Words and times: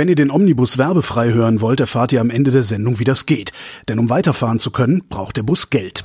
Wenn 0.00 0.08
ihr 0.08 0.14
den 0.14 0.30
Omnibus 0.30 0.78
werbefrei 0.78 1.30
hören 1.30 1.60
wollt, 1.60 1.78
erfahrt 1.78 2.10
ihr 2.10 2.22
am 2.22 2.30
Ende 2.30 2.50
der 2.50 2.62
Sendung, 2.62 2.98
wie 3.00 3.04
das 3.04 3.26
geht. 3.26 3.52
Denn 3.86 3.98
um 3.98 4.08
weiterfahren 4.08 4.58
zu 4.58 4.70
können, 4.70 5.02
braucht 5.10 5.36
der 5.36 5.42
Bus 5.42 5.68
Geld. 5.68 6.04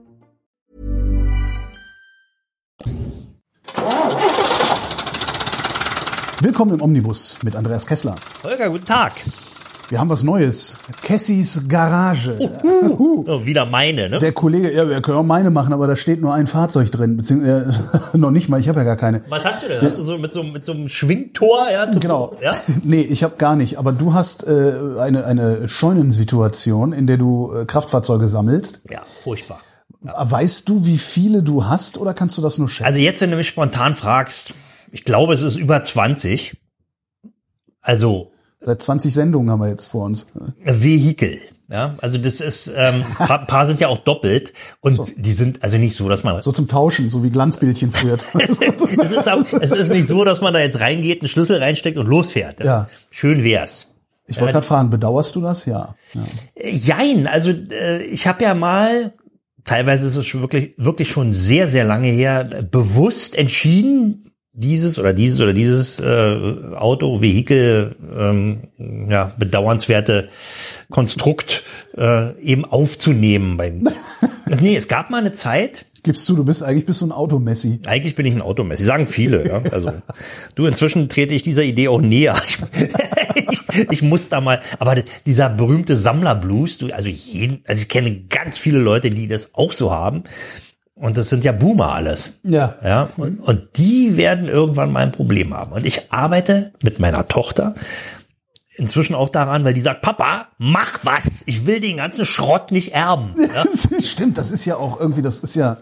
Willkommen 6.39 6.73
im 6.73 6.81
Omnibus 6.81 7.37
mit 7.43 7.55
Andreas 7.55 7.85
Kessler. 7.85 8.15
Holger, 8.43 8.69
guten 8.69 8.85
Tag. 8.85 9.13
Wir 9.89 9.99
haben 9.99 10.09
was 10.09 10.23
Neues. 10.23 10.77
Cassis 11.03 11.67
Garage. 11.67 12.37
Oh, 12.97 13.45
wieder 13.45 13.65
meine, 13.65 14.09
ne? 14.09 14.17
Der 14.19 14.31
Kollege, 14.31 14.73
ja, 14.73 14.89
wir 14.89 15.01
können 15.01 15.17
auch 15.17 15.23
meine 15.23 15.51
machen, 15.51 15.73
aber 15.73 15.85
da 15.85 15.95
steht 15.95 16.21
nur 16.21 16.33
ein 16.33 16.47
Fahrzeug 16.47 16.89
drin, 16.91 17.17
beziehungsweise 17.17 18.09
äh, 18.13 18.17
noch 18.17 18.31
nicht 18.31 18.49
mal, 18.49 18.59
ich 18.59 18.69
habe 18.69 18.79
ja 18.79 18.85
gar 18.85 18.95
keine. 18.95 19.21
Was 19.29 19.45
hast 19.45 19.63
du 19.63 19.67
denn? 19.67 19.81
Hast 19.81 19.97
du 19.99 20.03
so 20.03 20.17
mit 20.17 20.33
so, 20.33 20.43
mit 20.43 20.63
so 20.65 20.71
einem 20.71 20.87
Schwingtor? 20.89 21.69
Ja, 21.71 21.85
Genau. 21.85 22.35
Ja? 22.41 22.51
Nee, 22.83 23.01
ich 23.01 23.23
habe 23.23 23.35
gar 23.37 23.55
nicht. 23.55 23.77
Aber 23.77 23.91
du 23.91 24.13
hast 24.13 24.47
äh, 24.47 24.73
eine, 24.99 25.25
eine 25.25 25.67
Scheunensituation, 25.67 26.93
in 26.93 27.05
der 27.05 27.17
du 27.17 27.53
äh, 27.53 27.65
Kraftfahrzeuge 27.65 28.27
sammelst. 28.27 28.81
ja, 28.89 29.01
furchtbar. 29.03 29.59
Weißt 30.01 30.67
du, 30.67 30.85
wie 30.85 30.97
viele 30.97 31.43
du 31.43 31.65
hast 31.65 31.97
oder 31.97 32.13
kannst 32.13 32.37
du 32.37 32.41
das 32.41 32.57
nur 32.57 32.69
schätzen? 32.69 32.87
Also 32.87 32.99
jetzt, 32.99 33.21
wenn 33.21 33.31
du 33.31 33.37
mich 33.37 33.47
spontan 33.47 33.95
fragst, 33.95 34.53
ich 34.91 35.05
glaube, 35.05 35.33
es 35.33 35.41
ist 35.41 35.55
über 35.55 35.81
20. 35.81 36.57
Also 37.81 38.31
Seit 38.63 38.81
20 38.81 39.11
Sendungen 39.11 39.49
haben 39.49 39.59
wir 39.59 39.69
jetzt 39.69 39.87
vor 39.87 40.05
uns. 40.05 40.27
Vehikel. 40.63 41.39
Ja, 41.67 41.95
also 41.99 42.17
das 42.17 42.41
ist, 42.41 42.71
ähm, 42.75 43.03
paar, 43.17 43.47
paar 43.47 43.65
sind 43.65 43.79
ja 43.79 43.87
auch 43.87 43.99
doppelt 43.99 44.53
und 44.81 44.99
die 45.15 45.31
sind 45.31 45.63
also 45.63 45.77
nicht 45.77 45.95
so, 45.95 46.09
dass 46.09 46.23
man 46.23 46.39
So 46.41 46.51
zum 46.51 46.67
Tauschen, 46.67 47.09
so 47.09 47.23
wie 47.23 47.31
Glanzbildchen 47.31 47.91
früher. 47.91 48.17
es, 48.33 49.11
ist 49.11 49.29
auch, 49.29 49.45
es 49.59 49.71
ist 49.71 49.89
nicht 49.89 50.07
so, 50.07 50.23
dass 50.25 50.41
man 50.41 50.53
da 50.53 50.59
jetzt 50.59 50.79
reingeht, 50.79 51.21
einen 51.21 51.29
Schlüssel 51.29 51.57
reinsteckt 51.57 51.97
und 51.97 52.07
losfährt. 52.07 52.59
Ja. 52.59 52.89
Schön 53.09 53.43
wär's. 53.43 53.93
ich 54.27 54.39
wollte 54.39 54.53
gerade 54.53 54.67
fragen, 54.67 54.89
bedauerst 54.89 55.35
du 55.35 55.41
das? 55.41 55.65
Ja. 55.65 55.95
ja. 56.13 56.21
Äh, 56.55 56.75
Jein, 56.75 57.25
also 57.25 57.51
äh, 57.51 58.03
ich 58.03 58.27
habe 58.27 58.43
ja 58.43 58.53
mal, 58.53 59.13
teilweise 59.65 60.07
ist 60.07 60.15
es 60.15 60.25
schon 60.25 60.41
wirklich, 60.41 60.73
wirklich 60.77 61.09
schon 61.09 61.33
sehr, 61.33 61.67
sehr 61.67 61.83
lange 61.83 62.09
her, 62.09 62.43
bewusst 62.43 63.35
entschieden, 63.35 64.31
dieses 64.53 64.99
oder 64.99 65.13
dieses 65.13 65.39
oder 65.39 65.53
dieses 65.53 65.99
äh, 65.99 66.75
Auto, 66.75 67.21
Vehikel, 67.21 67.95
ähm, 68.17 69.07
ja, 69.09 69.31
bedauernswerte 69.37 70.29
Konstrukt 70.89 71.63
äh, 71.97 72.37
eben 72.41 72.65
aufzunehmen. 72.65 73.55
Beim, 73.55 73.87
nee, 74.59 74.75
es 74.75 74.87
gab 74.87 75.09
mal 75.09 75.19
eine 75.19 75.33
Zeit, 75.33 75.85
Gibst 76.03 76.27
du, 76.27 76.35
du 76.35 76.43
bist 76.43 76.63
eigentlich 76.63 76.85
bist 76.85 77.01
du 77.01 77.05
ein 77.05 77.11
Automessi. 77.11 77.79
eigentlich 77.85 78.15
bin 78.15 78.25
ich 78.25 78.33
ein 78.33 78.41
Automessi, 78.41 78.83
sagen 78.83 79.05
viele. 79.05 79.47
Ja? 79.47 79.61
Also 79.71 79.91
du, 80.55 80.65
inzwischen 80.65 81.09
trete 81.09 81.35
ich 81.35 81.43
dieser 81.43 81.63
Idee 81.63 81.89
auch 81.89 82.01
näher. 82.01 82.41
Ich, 82.47 82.57
ich 83.91 84.01
muss 84.01 84.29
da 84.29 84.41
mal, 84.41 84.61
aber 84.79 85.03
dieser 85.27 85.49
berühmte 85.49 85.95
Sammlerblues, 85.95 86.79
du, 86.79 86.91
also 86.91 87.07
jeden, 87.07 87.63
also 87.67 87.83
ich 87.83 87.87
kenne 87.87 88.21
ganz 88.29 88.57
viele 88.57 88.79
Leute, 88.79 89.11
die 89.11 89.27
das 89.27 89.53
auch 89.53 89.73
so 89.73 89.91
haben. 89.91 90.23
Und 90.95 91.17
das 91.17 91.29
sind 91.29 91.43
ja 91.43 91.51
Boomer 91.51 91.93
alles. 91.93 92.39
Ja. 92.43 92.75
Ja, 92.83 93.09
und, 93.17 93.39
und 93.39 93.77
die 93.77 94.17
werden 94.17 94.47
irgendwann 94.47 94.91
mal 94.91 95.01
ein 95.01 95.11
Problem 95.11 95.53
haben. 95.53 95.71
Und 95.71 95.85
ich 95.85 96.11
arbeite 96.11 96.73
mit 96.83 96.99
meiner 96.99 97.27
Tochter 97.27 97.75
inzwischen 98.75 99.15
auch 99.15 99.29
daran, 99.29 99.63
weil 99.65 99.73
die 99.73 99.81
sagt, 99.81 100.01
Papa, 100.01 100.47
mach 100.57 100.99
was. 101.03 101.43
Ich 101.45 101.65
will 101.65 101.79
den 101.79 101.97
ganzen 101.97 102.25
Schrott 102.25 102.71
nicht 102.71 102.93
erben. 102.93 103.33
Ja? 103.53 103.63
Das 103.65 104.09
stimmt, 104.09 104.37
das 104.37 104.51
ist 104.51 104.65
ja 104.65 104.77
auch 104.77 104.99
irgendwie, 104.99 105.21
das 105.21 105.41
ist 105.41 105.55
ja, 105.55 105.77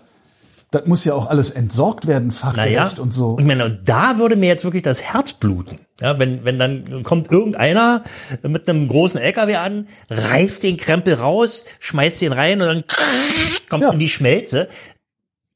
das 0.72 0.86
muss 0.86 1.04
ja 1.06 1.14
auch 1.16 1.28
alles 1.28 1.50
entsorgt 1.52 2.06
werden, 2.08 2.30
fachgerecht 2.32 2.76
Naja, 2.76 2.92
und 3.02 3.12
so. 3.14 3.38
ich 3.40 3.46
meine, 3.46 3.72
da 3.72 4.18
würde 4.20 4.36
mir 4.36 4.48
jetzt 4.48 4.64
wirklich 4.64 4.84
das 4.84 5.02
Herz 5.02 5.34
bluten. 5.34 5.80
Ja, 6.00 6.18
wenn, 6.20 6.46
wenn 6.46 6.60
dann 6.60 7.04
kommt 7.04 7.32
irgendeiner 7.32 8.04
mit 8.44 8.70
einem 8.70 8.88
großen 8.88 9.20
LKW 9.20 9.56
an, 9.56 9.88
reißt 10.10 10.64
den 10.64 10.78
Krempel 10.78 11.16
raus, 11.16 11.66
schmeißt 11.80 12.22
den 12.22 12.34
rein 12.34 12.62
und 12.62 12.68
dann 12.68 12.84
kommt 13.70 13.84
Ja. 13.84 13.92
in 13.92 14.00
die 14.00 14.10
Schmelze. 14.10 14.70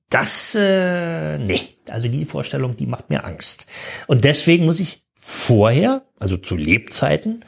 Das, 0.09 0.55
äh, 0.55 1.37
nee, 1.39 1.61
also 1.89 2.07
die 2.07 2.25
Vorstellung, 2.25 2.77
die 2.77 2.85
macht 2.85 3.09
mir 3.09 3.23
Angst. 3.23 3.65
Und 4.07 4.23
deswegen 4.25 4.65
muss 4.65 4.79
ich 4.79 5.02
vorher, 5.25 6.03
also 6.19 6.37
zu 6.37 6.55
Lebzeiten, 6.55 7.45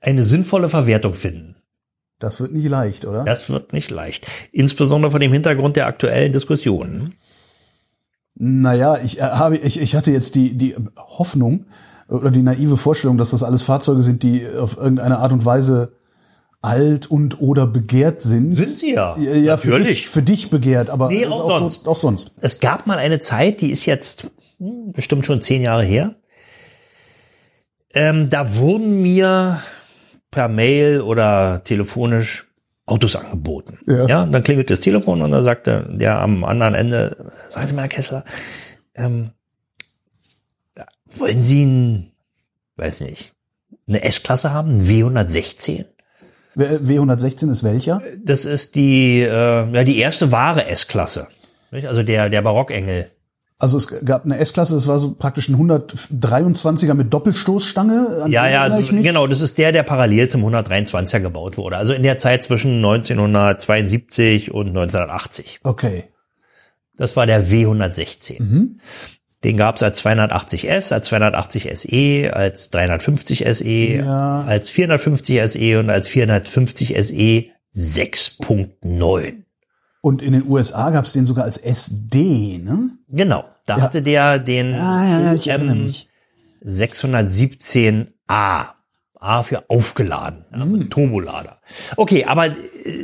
eine 0.00 0.24
sinnvolle 0.24 0.68
Verwertung 0.68 1.14
finden. 1.14 1.56
Das 2.18 2.40
wird 2.40 2.52
nicht 2.52 2.68
leicht, 2.68 3.04
oder? 3.04 3.24
Das 3.24 3.50
wird 3.50 3.72
nicht 3.72 3.90
leicht. 3.90 4.26
Insbesondere 4.50 5.10
vor 5.10 5.20
dem 5.20 5.32
Hintergrund 5.32 5.76
der 5.76 5.86
aktuellen 5.86 6.32
Diskussionen. 6.32 7.14
Naja, 8.34 8.98
ich, 9.04 9.18
äh, 9.18 9.22
habe, 9.22 9.58
ich, 9.58 9.78
ich 9.80 9.94
hatte 9.94 10.10
jetzt 10.10 10.34
die, 10.34 10.56
die 10.56 10.74
Hoffnung 10.96 11.66
oder 12.08 12.30
die 12.30 12.42
naive 12.42 12.76
Vorstellung, 12.76 13.18
dass 13.18 13.30
das 13.30 13.42
alles 13.42 13.62
Fahrzeuge 13.62 14.02
sind, 14.02 14.22
die 14.22 14.46
auf 14.48 14.76
irgendeine 14.76 15.18
Art 15.18 15.32
und 15.32 15.44
Weise 15.44 15.92
alt 16.62 17.10
und 17.10 17.40
oder 17.40 17.66
begehrt 17.66 18.22
sind. 18.22 18.52
Sind 18.52 18.66
sie 18.66 18.94
ja. 18.94 19.16
Ja, 19.18 19.34
ja 19.34 19.56
für, 19.58 19.78
dich, 19.78 20.08
für 20.08 20.22
dich 20.22 20.48
begehrt, 20.48 20.88
aber 20.88 21.08
Nee, 21.08 21.26
auch 21.26 21.42
so, 21.42 21.58
sonst. 21.58 21.88
auch 21.88 21.96
sonst. 21.96 22.32
Es 22.40 22.60
gab 22.60 22.86
mal 22.86 22.98
eine 22.98 23.20
Zeit, 23.20 23.60
die 23.60 23.70
ist 23.70 23.84
jetzt 23.84 24.30
hm, 24.58 24.92
bestimmt 24.92 25.26
schon 25.26 25.42
zehn 25.42 25.62
Jahre 25.62 25.84
her. 25.84 26.14
Ähm, 27.94 28.30
da 28.30 28.56
wurden 28.56 29.02
mir 29.02 29.60
per 30.30 30.48
Mail 30.48 31.00
oder 31.00 31.62
telefonisch 31.64 32.46
Autos 32.86 33.16
angeboten. 33.16 33.78
Ja. 33.86 34.26
dann 34.26 34.42
klingelt 34.42 34.70
das 34.70 34.80
Telefon 34.80 35.22
und 35.22 35.30
dann 35.30 35.42
sagte 35.42 35.86
der 35.90 36.18
am 36.18 36.44
anderen 36.44 36.74
Ende, 36.74 37.30
sagen 37.50 37.68
Sie 37.68 37.74
mal, 37.74 37.82
Herr 37.82 37.88
Kessler, 37.88 38.24
ähm, 38.94 39.30
wollen 41.16 41.40
Sie 41.40 41.64
ein, 41.64 42.12
weiß 42.76 43.02
nicht, 43.02 43.32
eine 43.88 44.02
S-Klasse 44.02 44.52
haben, 44.52 44.72
ein 44.72 44.80
W116? 44.80 45.86
W 46.56 46.64
W116 46.64 47.50
ist 47.50 47.64
welcher? 47.64 48.02
Das 48.22 48.44
ist 48.44 48.74
die, 48.74 49.22
äh, 49.22 49.72
ja, 49.72 49.84
die 49.84 49.98
erste 49.98 50.30
wahre 50.30 50.66
S-Klasse. 50.66 51.28
Also 51.72 52.02
der, 52.02 52.30
der 52.30 52.42
Barockengel. 52.42 53.10
Also 53.58 53.76
es 53.76 53.88
gab 54.04 54.24
eine 54.24 54.38
S-Klasse, 54.38 54.74
das 54.74 54.88
war 54.88 54.98
so 54.98 55.14
praktisch 55.14 55.48
ein 55.48 55.56
123er 55.56 56.94
mit 56.94 57.12
Doppelstoßstange. 57.14 58.22
An 58.24 58.32
Ja, 58.32 58.48
ja, 58.48 58.68
genau, 58.80 59.26
das 59.28 59.40
ist 59.40 59.58
der, 59.58 59.70
der 59.70 59.84
parallel 59.84 60.28
zum 60.28 60.44
123er 60.44 61.20
gebaut 61.20 61.56
wurde. 61.56 61.76
Also 61.76 61.92
in 61.92 62.02
der 62.02 62.18
Zeit 62.18 62.42
zwischen 62.42 62.76
1972 62.76 64.52
und 64.52 64.68
1980. 64.68 65.60
Okay. 65.62 66.04
Das 66.96 67.16
war 67.16 67.26
der 67.26 67.46
W116. 67.46 68.42
Mhm. 68.42 68.80
Den 69.44 69.56
gab's 69.56 69.82
als 69.82 70.04
280S, 70.04 70.92
als 70.92 71.06
280 71.06 71.70
SE, 71.74 72.30
als 72.34 72.70
350 72.70 73.44
SE, 73.54 73.64
Ja. 73.68 74.42
als 74.46 74.70
450 74.70 75.40
SE 75.50 75.78
und 75.78 75.90
als 75.90 76.08
450 76.08 76.94
SE 76.96 77.44
6.9. 77.76 79.43
Und 80.04 80.20
in 80.20 80.34
den 80.34 80.46
USA 80.46 80.90
gab 80.90 81.06
es 81.06 81.14
den 81.14 81.24
sogar 81.24 81.44
als 81.44 81.56
SD, 81.56 82.58
ne? 82.58 82.90
Genau, 83.08 83.44
da 83.64 83.78
Ja. 83.78 83.82
hatte 83.84 84.02
der 84.02 84.38
den 84.38 84.74
Ah, 84.74 85.08
ja, 85.08 85.18
mich. 85.74 86.10
617A. 86.62 88.66
A 89.18 89.42
für 89.42 89.70
aufgeladen, 89.70 90.44
ja, 90.52 90.62
mit 90.66 90.90
Turbolader. 90.90 91.58
Okay, 91.96 92.26
aber 92.26 92.48
äh, 92.48 92.52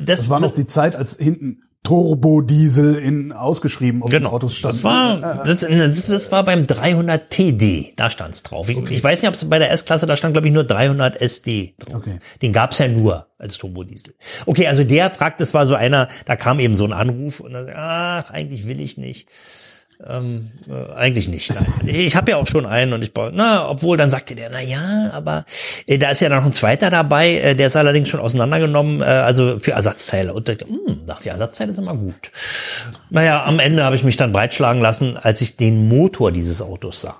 das, 0.03 0.21
Das 0.21 0.29
war 0.29 0.41
noch 0.41 0.53
die 0.53 0.67
Zeit, 0.67 0.95
als 0.95 1.17
hinten 1.17 1.63
Turbodiesel 1.83 2.97
in 2.97 3.33
ausgeschrieben 3.33 4.03
auf 4.03 4.11
den 4.11 4.21
Genau. 4.21 4.33
Autos 4.33 4.55
stand. 4.57 4.77
Das 4.77 4.85
war, 4.85 5.45
das, 5.45 5.61
das, 5.61 6.07
das 6.07 6.31
war 6.31 6.45
beim 6.45 6.67
300 6.67 7.31
TD, 7.31 7.95
da 7.97 8.11
stand's 8.11 8.43
drauf. 8.43 8.69
Ich, 8.69 8.79
ich 8.79 9.03
weiß 9.03 9.23
nicht, 9.23 9.29
ob 9.29 9.35
es 9.35 9.49
bei 9.49 9.59
der 9.59 9.71
S-Klasse, 9.73 10.07
da 10.07 10.17
stand 10.17 10.35
glaube 10.35 10.49
ich 10.49 10.55
nur 10.55 10.65
300 10.65 11.21
SD 11.21 11.75
drauf. 11.79 11.97
Okay. 11.97 12.19
Den 12.43 12.53
gab's 12.53 12.79
ja 12.79 12.89
nur 12.89 13.29
als 13.39 13.57
Turbodiesel. 13.57 14.15
Okay, 14.47 14.67
also 14.67 14.85
der 14.85 15.11
fragt, 15.11 15.41
das 15.41 15.55
war 15.55 15.67
so 15.67 15.75
einer, 15.75 16.09
da 16.27 16.37
kam 16.37 16.61
eben 16.61 16.75
so 16.75 16.85
ein 16.85 16.93
Anruf 16.93 17.41
und 17.41 17.55
dann, 17.55 17.69
ach, 17.75 18.31
eigentlich 18.31 18.67
will 18.67 18.81
ich 18.81 18.99
nicht. 18.99 19.29
Ähm, 20.07 20.51
äh, 20.69 20.95
eigentlich 20.95 21.29
nicht. 21.29 21.55
Nein. 21.55 21.67
Ich 21.87 22.17
habe 22.17 22.31
ja 22.31 22.39
auch 22.39 22.47
schon 22.47 22.65
einen 22.65 22.95
und 22.95 23.03
ich 23.03 23.13
baue, 23.13 23.33
na, 23.35 23.69
obwohl 23.69 23.99
dann 23.99 24.11
sagte 24.11 24.35
der, 24.35 24.49
na 24.51 24.61
ja, 24.61 25.11
aber 25.13 25.45
äh, 25.87 25.99
da 25.99 26.11
ist 26.11 26.21
ja 26.21 26.31
noch 26.31 26.45
ein 26.45 26.53
zweiter 26.53 26.91
dabei, 26.91 27.35
äh, 27.35 27.55
der 27.55 27.67
ist 27.67 27.77
allerdings 27.77 28.09
schon 28.09 28.21
auseinandergenommen, 28.21 29.03
äh, 29.03 29.05
also 29.05 29.59
für 29.59 29.73
Ersatzteile. 29.73 30.33
Und 30.33 30.49
da 30.49 30.53
hm, 30.53 31.07
dachte, 31.07 31.29
Ersatzteile 31.29 31.75
sind 31.75 31.85
immer 31.85 31.97
gut. 31.97 32.31
Naja, 33.11 33.45
am 33.45 33.59
Ende 33.59 33.85
habe 33.85 33.97
ich 33.97 34.03
mich 34.03 34.17
dann 34.17 34.33
breitschlagen 34.33 34.81
lassen, 34.81 35.19
als 35.19 35.43
ich 35.43 35.57
den 35.57 35.89
Motor 35.89 36.33
dieses 36.33 36.63
Autos 36.63 37.03
sah. 37.03 37.17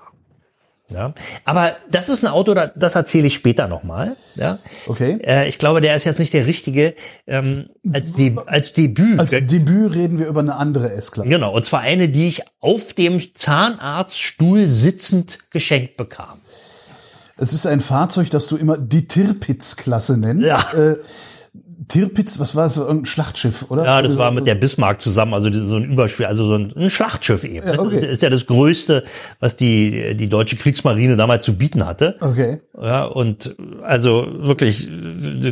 Ja, 0.93 1.13
aber 1.45 1.75
das 1.89 2.09
ist 2.09 2.23
ein 2.23 2.27
Auto, 2.27 2.53
da- 2.53 2.71
das 2.75 2.95
erzähle 2.95 3.27
ich 3.27 3.33
später 3.33 3.67
nochmal. 3.67 4.15
Ja, 4.35 4.59
Okay. 4.87 5.17
Äh, 5.23 5.47
ich 5.47 5.57
glaube, 5.57 5.81
der 5.81 5.95
ist 5.95 6.03
jetzt 6.03 6.19
nicht 6.19 6.33
der 6.33 6.45
richtige 6.45 6.95
ähm, 7.27 7.69
als, 7.93 8.13
De 8.13 8.35
als 8.45 8.73
Debüt. 8.73 9.19
Als 9.19 9.31
Debüt 9.31 9.95
reden 9.95 10.19
wir 10.19 10.27
über 10.27 10.41
eine 10.41 10.55
andere 10.55 10.91
S-Klasse. 10.91 11.29
Genau, 11.29 11.53
und 11.55 11.65
zwar 11.65 11.79
eine, 11.81 12.09
die 12.09 12.27
ich 12.27 12.43
auf 12.59 12.93
dem 12.93 13.21
Zahnarztstuhl 13.33 14.67
sitzend 14.67 15.39
geschenkt 15.49 15.97
bekam. 15.97 16.39
Es 17.37 17.53
ist 17.53 17.65
ein 17.65 17.79
Fahrzeug, 17.79 18.29
das 18.29 18.47
du 18.47 18.57
immer 18.57 18.77
die 18.77 19.07
Tirpitz-Klasse 19.07 20.17
nennst. 20.17 20.47
Ja. 20.47 20.63
Äh, 20.73 20.95
Tirpitz, 21.91 22.39
was 22.39 22.55
war 22.55 22.63
das? 22.63 22.77
Irgendein 22.77 23.05
Schlachtschiff, 23.05 23.65
oder? 23.69 23.83
Ja, 23.83 24.01
das 24.01 24.17
war 24.17 24.31
mit 24.31 24.47
der 24.47 24.55
Bismarck 24.55 25.01
zusammen, 25.01 25.33
also 25.33 25.51
so 25.65 25.75
ein 25.75 25.83
Überschwer, 25.83 26.29
also 26.29 26.47
so 26.47 26.55
ein, 26.55 26.73
ein 26.75 26.89
Schlachtschiff 26.89 27.43
eben. 27.43 27.67
Ja, 27.67 27.79
okay. 27.79 27.99
Das 27.99 28.09
ist 28.09 28.21
ja 28.21 28.29
das 28.29 28.45
Größte, 28.45 29.03
was 29.41 29.57
die, 29.57 30.15
die 30.15 30.29
deutsche 30.29 30.55
Kriegsmarine 30.55 31.17
damals 31.17 31.43
zu 31.43 31.57
bieten 31.57 31.85
hatte. 31.85 32.15
Okay. 32.21 32.61
Ja, 32.81 33.03
und 33.03 33.55
also 33.83 34.25
wirklich 34.39 34.87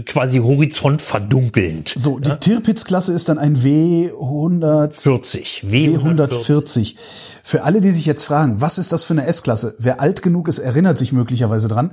quasi 0.05 0.37
Horizont 0.37 1.01
verdunkelnd. 1.01 1.93
So, 1.95 2.19
die 2.19 2.31
Tirpitz-Klasse 2.31 3.11
ist 3.11 3.27
dann 3.27 3.37
ein 3.37 3.57
W100 3.57 4.93
40. 4.93 5.65
W140. 5.67 5.99
W140. 5.99 6.95
Für 7.43 7.63
alle, 7.63 7.81
die 7.81 7.91
sich 7.91 8.05
jetzt 8.05 8.23
fragen, 8.23 8.61
was 8.61 8.77
ist 8.77 8.93
das 8.93 9.03
für 9.03 9.13
eine 9.13 9.25
S-Klasse? 9.25 9.75
Wer 9.79 9.99
alt 9.99 10.21
genug 10.21 10.47
ist, 10.47 10.59
erinnert 10.59 10.97
sich 10.97 11.11
möglicherweise 11.11 11.67
dran. 11.67 11.91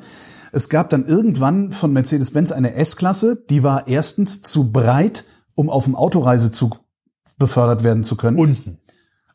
Es 0.57 0.71
gab 0.71 0.89
dann 0.89 1.05
irgendwann 1.05 1.71
von 1.71 1.93
Mercedes-Benz 1.93 2.51
eine 2.51 2.73
S-Klasse, 2.77 3.45
die 3.51 3.63
war 3.63 3.89
erstens 3.89 4.41
zu 4.41 4.73
breit, 4.73 5.27
um 5.55 5.69
auf 5.69 5.85
dem 5.85 5.95
Autoreisezug 5.95 6.81
befördert 7.37 7.85
werden 7.85 8.03
zu 8.05 8.17
können. 8.17 8.39
Unten. 8.39 8.79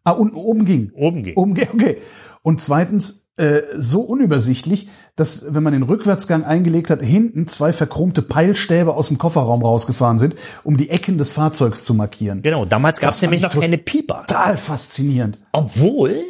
Ah, 0.03 0.13
unten 0.13 0.35
oben 0.35 0.65
ging. 0.65 0.91
Oben 0.95 1.21
ging. 1.23 1.35
Oben 1.35 1.53
ging, 1.53 1.67
okay. 1.73 1.97
Und 2.41 2.59
zweitens 2.59 3.29
äh, 3.37 3.61
so 3.77 4.01
unübersichtlich, 4.01 4.87
dass 5.15 5.53
wenn 5.53 5.61
man 5.61 5.73
den 5.73 5.83
Rückwärtsgang 5.83 6.43
eingelegt 6.43 6.89
hat, 6.89 7.03
hinten 7.03 7.45
zwei 7.45 7.71
verchromte 7.71 8.23
Peilstäbe 8.23 8.95
aus 8.95 9.09
dem 9.09 9.19
Kofferraum 9.19 9.61
rausgefahren 9.63 10.17
sind, 10.17 10.33
um 10.63 10.75
die 10.75 10.89
Ecken 10.89 11.19
des 11.19 11.33
Fahrzeugs 11.33 11.85
zu 11.85 11.93
markieren. 11.93 12.41
Genau, 12.41 12.65
damals 12.65 12.99
gab 12.99 13.11
es 13.11 13.21
nämlich 13.21 13.41
ich 13.41 13.43
noch 13.43 13.61
keine 13.61 13.77
Pieper. 13.77 14.23
Total 14.25 14.57
faszinierend. 14.57 15.37
Obwohl 15.51 16.23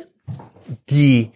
die, 0.90 1.32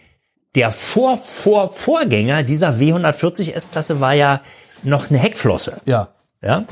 der 0.55 0.71
Vor, 0.71 1.17
Vor, 1.17 1.71
Vorgänger 1.71 2.43
dieser 2.43 2.73
W140 2.75 3.51
S-Klasse 3.53 3.99
war 3.99 4.13
ja 4.13 4.41
noch 4.83 5.09
eine 5.09 5.19
Heckflosse. 5.19 5.81
Ja. 5.85 6.09
Ja? 6.41 6.63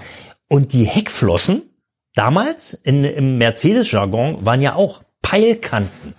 Und 0.47 0.73
die 0.73 0.83
Heckflossen 0.85 1.63
damals 2.15 2.73
in, 2.73 3.03
im 3.03 3.37
Mercedes-Jargon 3.37 4.45
waren 4.45 4.61
ja 4.61 4.75
auch 4.75 5.01
Peilkanten. 5.21 6.13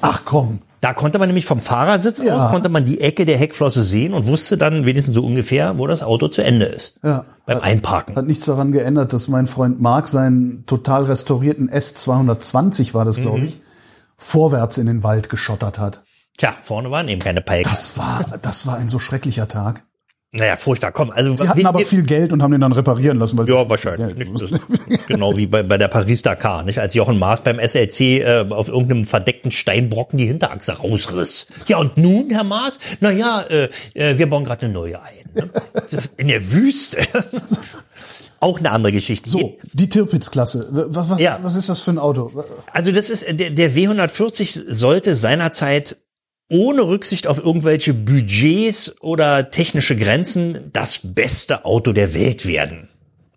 Ach 0.00 0.22
komm. 0.24 0.60
Da 0.80 0.94
konnte 0.94 1.20
man 1.20 1.28
nämlich 1.28 1.46
vom 1.46 1.60
Fahrersitz 1.60 2.20
Ja. 2.20 2.36
aus, 2.46 2.50
konnte 2.50 2.68
man 2.68 2.84
die 2.84 3.00
Ecke 3.00 3.24
der 3.24 3.38
Heckflosse 3.38 3.84
sehen 3.84 4.14
und 4.14 4.26
wusste 4.26 4.56
dann 4.58 4.84
wenigstens 4.84 5.14
so 5.14 5.24
ungefähr, 5.24 5.78
wo 5.78 5.86
das 5.86 6.02
Auto 6.02 6.26
zu 6.26 6.42
Ende 6.42 6.66
ist. 6.66 6.98
Ja. 7.04 7.24
Beim 7.46 7.60
Einparken. 7.60 8.16
Hat 8.16 8.26
nichts 8.26 8.46
daran 8.46 8.72
geändert, 8.72 9.12
dass 9.12 9.28
mein 9.28 9.46
Freund 9.46 9.80
Mark 9.80 10.08
seinen 10.08 10.66
total 10.66 11.04
restaurierten 11.04 11.70
S220 11.70 12.94
war 12.94 13.04
das, 13.04 13.18
Mhm. 13.18 13.22
glaube 13.22 13.40
ich, 13.44 13.58
vorwärts 14.16 14.78
in 14.78 14.86
den 14.86 15.04
Wald 15.04 15.28
geschottert 15.30 15.78
hat. 15.78 16.02
Tja, 16.38 16.54
vorne 16.62 16.90
waren 16.90 17.08
eben 17.08 17.20
keine 17.20 17.40
Peilkanten. 17.40 17.72
Das 17.72 17.98
war, 17.98 18.24
das 18.40 18.66
war 18.66 18.76
ein 18.76 18.88
so 18.88 18.98
schrecklicher 18.98 19.48
Tag. 19.48 19.84
Naja, 20.34 20.56
furchtbar. 20.56 20.92
Komm, 20.92 21.10
also 21.10 21.36
Sie 21.36 21.46
hatten 21.46 21.58
wir- 21.60 21.68
aber 21.68 21.80
wir- 21.80 21.86
viel 21.86 22.04
Geld 22.04 22.32
und 22.32 22.42
haben 22.42 22.52
den 22.52 22.62
dann 22.62 22.72
reparieren 22.72 23.18
lassen, 23.18 23.36
weil 23.36 23.46
Ja, 23.50 23.68
wahrscheinlich. 23.68 24.16
Nicht? 24.16 24.32
Das 24.40 25.06
genau 25.06 25.36
wie 25.36 25.46
bei, 25.46 25.62
bei 25.62 25.76
der 25.76 25.88
Paris-Dakar, 25.88 26.62
nicht? 26.62 26.78
Als 26.78 26.94
Jochen 26.94 27.18
Maas 27.18 27.42
beim 27.42 27.58
SLC 27.58 28.20
äh, 28.22 28.46
auf 28.48 28.68
irgendeinem 28.68 29.04
verdeckten 29.04 29.50
Steinbrocken 29.50 30.16
die 30.18 30.26
Hinterachse 30.26 30.72
rausriss. 30.78 31.48
Ja, 31.66 31.76
und 31.76 31.98
nun, 31.98 32.30
Herr 32.30 32.44
Maas? 32.44 32.78
Na 33.00 33.10
ja, 33.10 33.42
äh, 33.42 33.68
äh, 33.92 34.16
wir 34.16 34.26
bauen 34.30 34.46
gerade 34.46 34.64
eine 34.64 34.72
neue 34.72 35.02
ein. 35.02 35.12
Ne? 35.34 35.50
In 36.16 36.28
der 36.28 36.50
Wüste. 36.50 36.96
Auch 38.40 38.58
eine 38.58 38.70
andere 38.70 38.92
Geschichte. 38.92 39.28
So, 39.28 39.58
die 39.74 39.88
Tirpitz-Klasse. 39.90 40.66
Was, 40.88 41.10
was, 41.10 41.20
Ja. 41.20 41.38
was 41.42 41.56
ist 41.56 41.68
das 41.68 41.80
für 41.82 41.92
ein 41.92 41.98
Auto? 41.98 42.42
Also 42.72 42.90
das 42.90 43.08
ist 43.10 43.26
der, 43.28 43.50
der 43.50 43.72
W140 43.74 44.64
sollte 44.66 45.14
seinerzeit 45.14 45.98
ohne 46.52 46.82
Rücksicht 46.82 47.26
auf 47.26 47.38
irgendwelche 47.38 47.94
Budgets 47.94 49.00
oder 49.00 49.50
technische 49.50 49.96
Grenzen 49.96 50.70
das 50.72 51.00
beste 51.02 51.64
Auto 51.64 51.92
der 51.92 52.14
Welt 52.14 52.46
werden. 52.46 52.88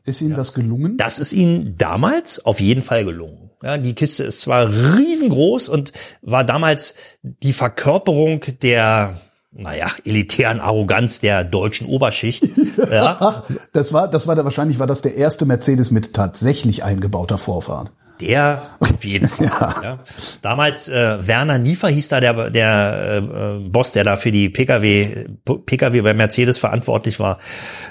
Ist 0.04 0.22
Ihnen 0.22 0.36
das 0.36 0.54
gelungen? 0.54 0.98
Das 0.98 1.18
ist 1.18 1.34
ihnen 1.34 1.76
damals 1.78 2.46
auf 2.46 2.60
jeden 2.60 2.84
Fall 2.84 3.06
gelungen. 3.06 3.50
Ja, 3.64 3.78
die 3.78 3.96
Kiste 3.96 4.24
ist 4.26 4.42
zwar 4.42 4.70
riesengroß 4.70 5.70
und 5.70 5.94
war 6.22 6.44
damals 6.44 6.96
die 7.24 7.54
Verkörperung 7.54 8.42
der, 8.62 9.20
naja, 9.58 9.90
elitären 10.04 10.60
Arroganz 10.60 11.22
der 11.22 11.46
deutschen 11.46 11.88
Oberschicht. 11.88 12.46
ja, 12.92 13.44
Das 13.72 13.94
war, 13.94 14.10
das 14.10 14.28
war 14.28 14.36
da 14.36 14.44
wahrscheinlich 14.44 14.80
war 14.80 14.88
das 14.88 15.02
der 15.02 15.16
erste 15.16 15.46
Mercedes 15.46 15.92
mit 15.92 16.14
tatsächlich 16.14 16.84
eingebauter 16.84 17.38
Vorfahrt. 17.38 17.92
der 18.20 18.62
auf 18.80 19.04
jeden 19.06 19.30
Fall. 19.30 19.48
ja. 19.84 20.00
Damals 20.42 20.90
äh, 20.90 21.26
Werner 21.26 21.58
Niefer 21.58 21.88
hieß 21.88 22.10
da 22.10 22.20
der 22.20 22.50
der 22.50 23.24
äh, 23.24 23.60
Boss, 23.70 23.94
der 23.94 24.04
da 24.04 24.18
für 24.18 24.34
die 24.34 24.50
PKW 24.50 25.26
PKW 25.66 26.02
bei 26.02 26.14
Mercedes 26.14 26.58
verantwortlich 26.58 27.22
war. 27.22 27.40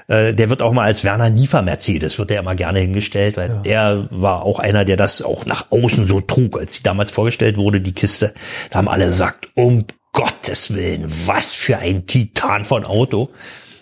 Äh, 0.06 0.34
der 0.34 0.50
wird 0.50 0.60
auch 0.60 0.72
mal 0.72 0.84
als 0.84 1.02
Werner 1.02 1.30
Niefer 1.30 1.62
Mercedes 1.62 2.18
wird 2.18 2.28
der 2.28 2.40
immer 2.40 2.54
gerne 2.54 2.80
hingestellt, 2.80 3.38
weil 3.38 3.62
der 3.64 4.06
war 4.10 4.42
auch 4.42 4.58
einer, 4.58 4.84
der 4.84 4.98
das 4.98 5.22
auch 5.22 5.46
nach 5.46 5.70
außen 5.70 6.06
so 6.06 6.20
trug, 6.20 6.58
als 6.58 6.74
sie 6.74 6.82
damals 6.82 7.10
vorgestellt 7.10 7.56
wurde 7.56 7.80
die 7.80 7.94
Kiste. 7.94 8.34
Da 8.70 8.80
haben 8.80 8.88
alle 8.88 9.06
gesagt, 9.06 9.48
um 9.54 9.86
Gottes 10.14 10.72
Willen, 10.74 11.12
was 11.26 11.52
für 11.52 11.76
ein 11.76 12.06
Titan 12.06 12.64
von 12.64 12.84
Auto. 12.84 13.28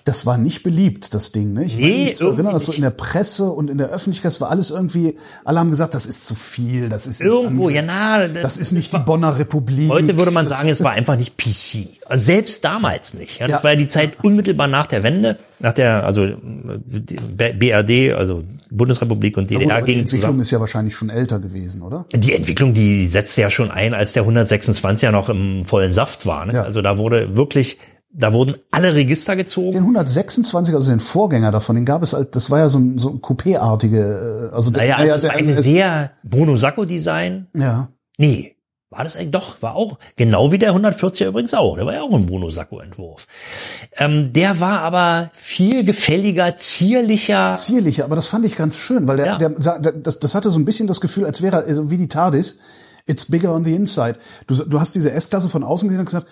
Das 0.04 0.26
war 0.26 0.36
nicht 0.36 0.64
beliebt, 0.64 1.14
das 1.14 1.30
Ding. 1.30 1.52
Ne? 1.52 1.62
Ich 1.62 1.76
Nee, 1.76 1.82
meine, 1.90 2.04
mich 2.06 2.16
zu 2.16 2.30
erinnern, 2.30 2.52
dass 2.54 2.64
so 2.66 2.72
in 2.72 2.82
der 2.82 2.90
Presse 2.90 3.44
und 3.52 3.70
in 3.70 3.78
der 3.78 3.90
Öffentlichkeit, 3.90 4.40
war 4.40 4.50
alles 4.50 4.70
irgendwie, 4.72 5.14
alle 5.44 5.60
haben 5.60 5.70
gesagt, 5.70 5.94
das 5.94 6.06
ist 6.06 6.26
zu 6.26 6.34
viel, 6.34 6.88
das 6.88 7.06
ist 7.06 7.20
nicht 7.20 7.28
Irgendwo, 7.30 7.68
ja 7.70 7.82
na, 7.82 8.26
das 8.26 8.58
ist 8.58 8.72
nicht 8.72 8.92
die 8.92 8.98
Bonner 8.98 9.38
Republik. 9.38 9.88
Heute 9.90 10.16
würde 10.16 10.32
man 10.32 10.46
das, 10.46 10.56
sagen, 10.58 10.70
es 10.70 10.82
war 10.82 10.90
einfach 10.90 11.16
nicht 11.16 11.36
PC. 11.36 11.86
Also 12.06 12.24
selbst 12.24 12.64
damals 12.64 13.14
nicht. 13.14 13.38
Ja, 13.38 13.46
das 13.46 13.58
Ja. 13.58 13.62
war 13.64 13.70
ja 13.72 13.76
die 13.76 13.86
Zeit 13.86 14.24
unmittelbar 14.24 14.66
nach 14.66 14.86
der 14.86 15.04
Wende, 15.04 15.38
nach 15.62 15.72
der, 15.72 16.04
also 16.04 16.26
BRD, 17.36 18.14
also 18.14 18.42
Bundesrepublik 18.70 19.36
und 19.36 19.48
Gut, 19.48 19.60
DDR 19.60 19.76
aber 19.76 19.80
die 19.86 19.92
gingen 19.92 20.00
Entwicklung 20.02 20.20
zusammen. 20.20 20.40
ist 20.40 20.50
ja 20.50 20.60
wahrscheinlich 20.60 20.94
schon 20.94 21.10
älter 21.10 21.38
gewesen, 21.38 21.82
oder? 21.82 22.06
Die 22.14 22.34
Entwicklung, 22.34 22.74
die 22.74 23.06
setzte 23.06 23.42
ja 23.42 23.50
schon 23.50 23.70
ein, 23.70 23.94
als 23.94 24.12
der 24.12 24.22
126 24.22 25.02
ja 25.04 25.12
noch 25.12 25.28
im 25.28 25.64
vollen 25.64 25.92
Saft 25.92 26.26
war. 26.26 26.46
Ne? 26.46 26.54
Ja. 26.54 26.62
Also 26.62 26.82
da 26.82 26.98
wurde 26.98 27.36
wirklich, 27.36 27.78
da 28.12 28.32
wurden 28.32 28.56
alle 28.70 28.94
Register 28.94 29.36
gezogen. 29.36 29.72
Den 29.72 29.82
126, 29.82 30.74
also 30.74 30.90
den 30.90 31.00
Vorgänger 31.00 31.50
davon, 31.50 31.76
den 31.76 31.84
gab 31.84 32.02
es 32.02 32.12
halt, 32.12 32.34
das 32.36 32.50
war 32.50 32.58
ja 32.58 32.68
so 32.68 32.78
ein, 32.78 32.98
so 32.98 33.10
ein 33.10 33.20
Coupé-artige, 33.20 34.50
äh, 34.50 34.54
also 34.54 34.70
der- 34.70 34.82
Naja, 34.82 34.98
naja, 34.98 35.12
also 35.14 35.28
das 35.28 35.36
war 35.36 35.42
der- 35.42 35.56
ein 35.56 35.62
sehr 35.62 36.10
Bruno 36.24 36.56
Sacco-Design. 36.56 37.46
ja. 37.56 37.88
Nee, 38.18 38.56
war 38.92 39.04
das 39.04 39.16
eigentlich 39.16 39.32
doch, 39.32 39.60
war 39.62 39.74
auch, 39.74 39.98
genau 40.16 40.52
wie 40.52 40.58
der 40.58 40.72
140er 40.74 41.26
übrigens 41.26 41.54
auch, 41.54 41.76
der 41.76 41.86
war 41.86 41.94
ja 41.94 42.02
auch 42.02 42.12
ein 42.14 42.26
Bruno 42.26 42.50
Sacco-Entwurf. 42.50 43.26
Ähm, 43.96 44.32
der 44.32 44.60
war 44.60 44.80
aber 44.80 45.30
viel 45.34 45.84
gefälliger, 45.84 46.56
zierlicher. 46.58 47.54
zierlicher, 47.56 48.04
aber 48.04 48.16
das 48.16 48.26
fand 48.28 48.44
ich 48.44 48.54
ganz 48.56 48.76
schön, 48.76 49.08
weil 49.08 49.16
der, 49.16 49.26
Ja. 49.26 49.38
der, 49.38 49.48
der 49.78 49.92
das, 49.92 50.20
das 50.20 50.34
hatte 50.34 50.50
so 50.50 50.58
ein 50.58 50.64
bisschen 50.64 50.86
das 50.86 51.00
Gefühl, 51.00 51.24
als 51.24 51.42
wäre 51.42 51.56
er 51.62 51.66
also 51.66 51.90
wie 51.90 51.96
die 51.96 52.08
TARDIS, 52.08 52.60
it's 53.06 53.26
bigger 53.30 53.52
on 53.52 53.64
the 53.64 53.74
inside. 53.74 54.16
Du, 54.46 54.54
du 54.54 54.78
hast 54.78 54.94
diese 54.94 55.10
S-Klasse 55.10 55.48
von 55.48 55.64
außen 55.64 55.88
gesehen 55.88 56.00
und 56.00 56.06
gesagt, 56.06 56.28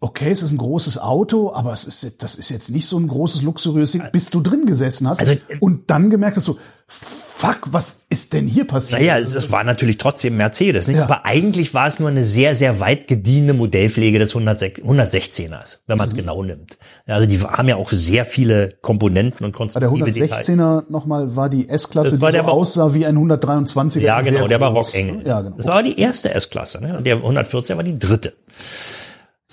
okay, 0.00 0.30
es 0.30 0.42
ist 0.42 0.52
ein 0.52 0.58
großes 0.58 0.98
Auto, 0.98 1.52
aber 1.54 1.72
es 1.72 1.84
ist, 1.84 2.22
das 2.22 2.34
ist 2.36 2.50
jetzt 2.50 2.70
nicht 2.70 2.86
so 2.86 2.98
ein 2.98 3.08
großes 3.08 3.42
luxuriöses 3.42 3.92
Ding, 3.92 4.02
bis 4.12 4.30
du 4.30 4.42
drin 4.42 4.66
gesessen 4.66 5.08
hast 5.08 5.20
Also, 5.20 5.32
äh, 5.32 5.38
und 5.60 5.90
dann 5.90 6.10
gemerkt 6.10 6.36
hast 6.36 6.44
so, 6.44 6.58
fuck, 6.86 7.60
was 7.72 8.02
ist 8.10 8.34
denn 8.34 8.46
hier 8.46 8.66
passiert? 8.66 9.00
Naja, 9.00 9.16
es, 9.18 9.34
es 9.34 9.50
war 9.50 9.64
natürlich 9.64 9.96
trotzdem 9.96 10.36
Mercedes, 10.36 10.88
nicht? 10.88 10.98
Ja. 10.98 11.04
aber 11.04 11.24
eigentlich 11.24 11.72
war 11.72 11.86
es 11.88 11.98
nur 12.00 12.10
eine 12.10 12.22
sehr, 12.26 12.54
sehr 12.54 12.80
weit 12.80 13.08
gediente 13.08 13.54
Modellpflege 13.54 14.18
des 14.18 14.34
106 14.34 14.82
116ers, 14.82 15.78
wenn 15.86 15.94
Mhm. 15.94 15.98
man 15.98 16.08
es 16.08 16.14
genau 16.14 16.42
nimmt. 16.42 16.76
Also 17.06 17.26
die 17.26 17.40
haben 17.40 17.68
ja 17.68 17.76
auch 17.76 17.90
sehr 17.90 18.26
viele 18.26 18.74
Komponenten 18.82 19.46
und 19.46 19.52
Bei 19.52 19.80
der 19.80 19.88
konstruktive 19.88 20.10
Details. 20.10 20.48
116er 20.50 20.84
nochmal 20.90 21.34
war 21.34 21.48
die 21.48 21.66
S-Klasse, 21.68 22.16
die 22.16 22.20
war 22.20 22.30
so 22.30 22.36
der 22.36 22.42
Barock- 22.42 22.60
aussah 22.60 22.92
wie 22.92 23.06
ein 23.06 23.16
123er. 23.16 24.00
Ja, 24.00 24.20
genau, 24.20 24.46
der 24.48 24.58
groß. 24.58 24.92
Barockengel. 24.92 25.26
Ja, 25.26 25.40
genau. 25.40 25.56
Das 25.56 25.64
war 25.66 25.82
die 25.82 25.98
erste 25.98 26.34
S-Klasse, 26.34 26.82
ne? 26.82 26.98
Und 26.98 27.06
der 27.06 27.22
140er 27.24 27.76
war 27.78 27.84
die 27.84 27.98
dritte. 27.98 28.34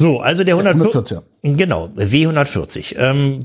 So, 0.02 0.20
also 0.20 0.44
der 0.44 0.56
140, 0.58 1.18
140er. 1.18 1.24
Genau, 1.58 1.88
W140. 1.96 2.96
Ähm, 2.98 3.40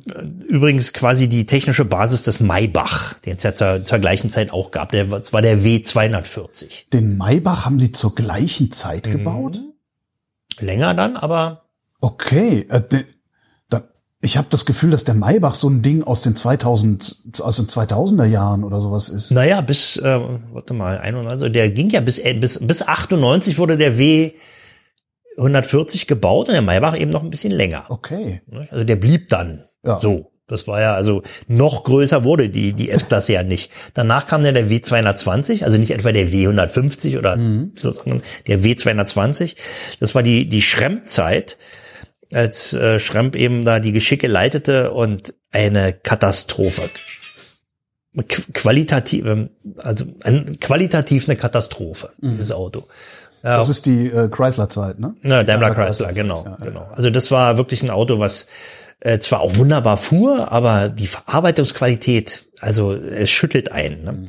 übrigens 0.49 0.93
quasi 0.93 1.29
die 1.29 1.47
technische 1.47 1.85
Basis 1.85 2.23
des 2.23 2.41
Maybach, 2.41 3.15
den 3.21 3.37
es 3.37 3.43
ja 3.43 3.55
zur, 3.55 3.85
zur 3.85 3.99
gleichen 3.99 4.31
Zeit 4.31 4.53
auch 4.53 4.71
gab. 4.71 4.91
Der, 4.91 5.05
das 5.05 5.33
war 5.33 5.43
der 5.43 5.59
W240. 5.59 6.91
Den 6.93 7.17
Maybach 7.17 7.65
haben 7.67 7.79
die 7.79 7.93
zur 7.93 8.15
gleichen 8.15 8.73
Zeit 8.73 9.07
Mhm. 9.07 9.13
gebaut? 9.13 9.61
Länger 10.59 10.95
dann, 10.95 11.17
aber 11.17 11.63
Okay, 12.01 12.67
äh, 12.71 12.81
de, 12.81 13.05
da, 13.71 13.83
ich 14.21 14.37
habe 14.37 14.49
das 14.51 14.67
Gefühl, 14.67 14.91
dass 14.91 15.05
der 15.05 15.15
Maybach 15.15 15.55
so 15.55 15.69
ein 15.69 15.83
Ding 15.83 16.03
aus 16.03 16.23
den 16.23 16.37
2000 16.37 17.41
aus 17.43 17.57
den 17.57 17.67
2000er 17.67 18.25
Jahren 18.27 18.63
oder 18.65 18.81
sowas 18.81 19.09
ist. 19.09 19.31
Naja, 19.31 19.61
bis, 19.63 19.97
äh, 19.97 20.21
warte 20.53 20.75
mal, 20.75 20.99
91, 20.99 21.53
der 21.53 21.71
ging 21.71 21.89
ja 21.91 22.01
bis, 22.01 22.19
äh, 22.19 22.35
bis, 22.35 22.59
bis 22.67 22.87
98 22.87 23.59
wurde 23.59 23.77
der 23.79 23.99
W 23.99 24.33
140 25.37 26.07
gebaut 26.07 26.49
und 26.49 26.55
der 26.55 26.63
Maybach 26.63 26.97
eben 26.99 27.11
noch 27.11 27.23
ein 27.23 27.31
bisschen 27.31 27.53
länger. 27.53 27.87
Okay. 27.89 28.43
Ne? 28.47 28.69
Also 28.71 28.85
der 28.85 28.97
blieb 28.97 29.29
dann 29.29 29.65
Ja. 29.85 30.01
so. 30.01 30.33
Das 30.49 30.69
war 30.69 30.81
ja, 30.81 30.95
also 30.95 31.25
noch 31.49 31.83
größer 31.83 32.23
wurde 32.23 32.49
die, 32.49 32.73
die 32.73 32.89
S-Klasse 32.89 33.33
ja 33.33 33.43
nicht. 33.43 33.73
Danach 33.95 34.29
kam 34.29 34.45
dann 34.45 34.55
der 34.55 34.69
W220, 34.71 35.65
also 35.65 35.77
nicht 35.77 35.91
etwa 35.91 36.13
der 36.13 36.29
W150 36.29 37.19
oder 37.19 37.37
so, 37.77 37.91
sondern 37.91 38.23
der 38.47 38.61
W220. 38.61 39.57
Das 39.99 40.15
war 40.15 40.23
die, 40.23 40.49
die 40.49 40.63
Schremp-Zeit, 40.63 41.59
als 42.33 42.73
äh, 42.75 43.01
Schremp 43.01 43.35
eben 43.35 43.65
da 43.65 43.81
die 43.81 43.91
Geschicke 43.91 44.29
leitete 44.29 44.93
und 44.93 45.35
eine 45.51 45.93
Katastrophe. 45.93 46.91
Qu 48.17 48.43
qualitativ, 48.55 49.27
ähm, 49.27 49.51
also 49.79 50.05
ein, 50.23 50.59
qualitativ 50.61 51.29
eine 51.29 51.37
Katastrophe, 51.37 52.11
dieses 52.19 52.51
Auto. 52.53 52.87
Ja, 53.43 53.59
Das 53.59 53.69
ist 53.69 53.87
die 53.87 54.07
äh, 54.07 54.29
Chrysler-Zeit, 54.29 54.99
ne? 54.99 55.15
na, 55.23 55.45
Daimler 55.45 55.69
Chrysler, 55.75 56.09
Chrysler, 56.09 56.13
genau, 56.13 56.45
ja, 56.45 56.57
ja. 56.59 56.65
genau. 56.65 56.87
Also 56.95 57.11
das 57.11 57.31
war 57.31 57.57
wirklich 57.57 57.83
ein 57.83 57.91
Auto, 57.91 58.19
was 58.19 58.49
äh, 59.01 59.19
zwar 59.19 59.41
auch 59.41 59.57
wunderbar 59.57 59.97
fuhr, 59.97 60.51
aber 60.51 60.89
die 60.89 61.07
Verarbeitungsqualität, 61.07 62.49
also 62.61 62.93
es 62.95 63.31
schüttelt 63.31 63.71
ein. 63.73 64.03
Ne? 64.05 64.29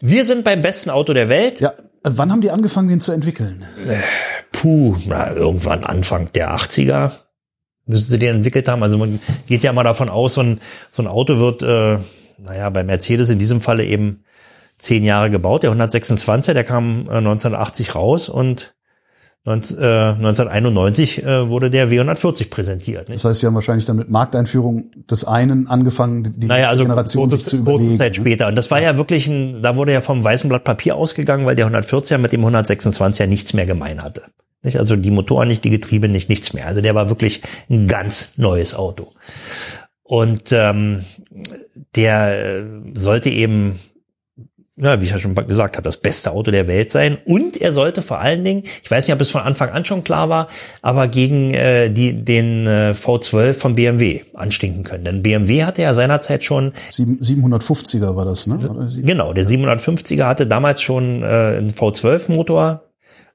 Wir 0.00 0.24
sind 0.24 0.44
beim 0.44 0.62
besten 0.62 0.90
Auto 0.90 1.12
der 1.12 1.28
Welt. 1.28 1.60
Ja. 1.60 1.70
Äh, 1.70 1.74
Wann 2.04 2.32
haben 2.32 2.40
die 2.40 2.50
angefangen, 2.50 2.88
den 2.88 3.00
zu 3.00 3.12
entwickeln? 3.12 3.64
Puh, 4.50 4.96
na, 5.06 5.32
irgendwann 5.32 5.84
Anfang 5.84 6.32
der 6.32 6.56
80er 6.56 7.12
müssen 7.86 8.10
sie 8.10 8.18
den 8.18 8.36
entwickelt 8.36 8.68
haben. 8.68 8.82
Also 8.82 8.98
man 8.98 9.20
geht 9.46 9.62
ja 9.62 9.72
mal 9.72 9.84
davon 9.84 10.08
aus, 10.08 10.34
so 10.34 10.40
ein, 10.42 10.60
so 10.90 11.02
ein 11.02 11.08
Auto 11.08 11.38
wird, 11.38 11.62
äh, 11.62 11.98
naja, 12.38 12.70
bei 12.70 12.82
Mercedes 12.84 13.30
in 13.30 13.38
diesem 13.38 13.60
Falle 13.60 13.84
eben 13.84 14.24
zehn 14.82 15.04
Jahre 15.04 15.30
gebaut. 15.30 15.62
Der 15.62 15.70
126, 15.70 16.54
der 16.54 16.64
kam 16.64 17.06
äh, 17.06 17.18
1980 17.18 17.94
raus 17.94 18.28
und 18.28 18.74
19, 19.44 19.78
äh, 19.78 19.82
1991 19.82 21.24
äh, 21.24 21.48
wurde 21.48 21.70
der 21.70 21.88
W140 21.88 22.48
präsentiert. 22.48 23.08
Nicht? 23.08 23.18
Das 23.18 23.28
heißt, 23.28 23.40
sie 23.40 23.46
haben 23.46 23.54
wahrscheinlich 23.54 23.86
dann 23.86 23.96
mit 23.96 24.08
Markteinführung 24.08 24.90
des 25.10 25.24
einen 25.24 25.66
angefangen, 25.66 26.34
die 26.36 26.46
Naja, 26.46 26.68
also 26.68 26.84
Generation 26.84 27.28
kurze, 27.28 27.44
sich 27.44 27.48
zu 27.48 27.64
kurze 27.64 27.72
überlegen. 27.72 27.96
Zeit 27.96 28.12
ne? 28.12 28.20
später. 28.20 28.46
Und 28.48 28.56
das 28.56 28.70
war 28.70 28.80
ja 28.80 28.96
wirklich 28.96 29.26
ein, 29.26 29.62
da 29.62 29.76
wurde 29.76 29.92
ja 29.92 30.00
vom 30.00 30.22
weißen 30.22 30.48
Blatt 30.48 30.64
Papier 30.64 30.94
ausgegangen, 30.96 31.44
weil 31.44 31.56
der 31.56 31.68
140er 31.68 32.18
mit 32.18 32.32
dem 32.32 32.44
126er 32.44 33.26
nichts 33.26 33.52
mehr 33.52 33.66
gemein 33.66 34.02
hatte. 34.02 34.22
Nicht? 34.62 34.78
Also 34.78 34.94
die 34.94 35.10
Motoren 35.10 35.48
nicht, 35.48 35.64
die 35.64 35.70
Getriebe 35.70 36.08
nicht, 36.08 36.28
nichts 36.28 36.52
mehr. 36.52 36.66
Also 36.66 36.80
der 36.80 36.94
war 36.94 37.08
wirklich 37.08 37.42
ein 37.68 37.88
ganz 37.88 38.38
neues 38.38 38.76
Auto. 38.76 39.12
Und 40.04 40.52
ähm, 40.52 41.04
der 41.96 42.58
äh, 42.58 42.64
sollte 42.94 43.30
eben, 43.30 43.80
ja, 44.76 45.00
wie 45.00 45.04
ich 45.04 45.10
ja 45.10 45.18
schon 45.18 45.34
gesagt 45.34 45.76
habe, 45.76 45.84
das 45.84 45.98
beste 45.98 46.30
Auto 46.30 46.50
der 46.50 46.66
Welt 46.66 46.90
sein. 46.90 47.18
Und 47.26 47.60
er 47.60 47.72
sollte 47.72 48.00
vor 48.00 48.20
allen 48.20 48.42
Dingen, 48.42 48.62
ich 48.82 48.90
weiß 48.90 49.06
nicht, 49.06 49.14
ob 49.14 49.20
es 49.20 49.30
von 49.30 49.42
Anfang 49.42 49.70
an 49.70 49.84
schon 49.84 50.02
klar 50.02 50.28
war, 50.28 50.48
aber 50.80 51.08
gegen 51.08 51.52
äh, 51.52 51.90
die, 51.90 52.24
den 52.24 52.66
äh, 52.66 52.94
V12 52.98 53.54
von 53.54 53.74
BMW 53.74 54.22
anstinken 54.34 54.82
können. 54.82 55.04
Denn 55.04 55.22
BMW 55.22 55.64
hatte 55.64 55.82
ja 55.82 55.92
seinerzeit 55.92 56.44
schon 56.44 56.72
Sieben- 56.90 57.18
750er 57.20 58.16
war 58.16 58.24
das, 58.24 58.46
ne? 58.46 58.58
Genau, 59.02 59.32
der 59.32 59.44
750er 59.44 60.24
hatte 60.24 60.46
damals 60.46 60.80
schon 60.80 61.22
äh, 61.22 61.26
einen 61.26 61.72
V12-Motor 61.72 62.82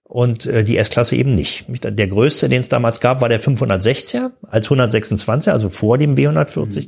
und 0.07 0.45
äh, 0.45 0.63
die 0.63 0.77
S-Klasse 0.77 1.17
eben 1.17 1.35
nicht. 1.35 1.65
Der 1.67 2.07
größte, 2.07 2.47
den 2.47 2.61
es 2.61 2.69
damals 2.69 3.01
gab, 3.01 3.19
war 3.19 3.27
der 3.27 3.41
560er 3.41 4.31
als 4.49 4.65
126, 4.65 5.51
also 5.51 5.69
vor 5.69 5.97
dem 5.97 6.15
W140. 6.15 6.87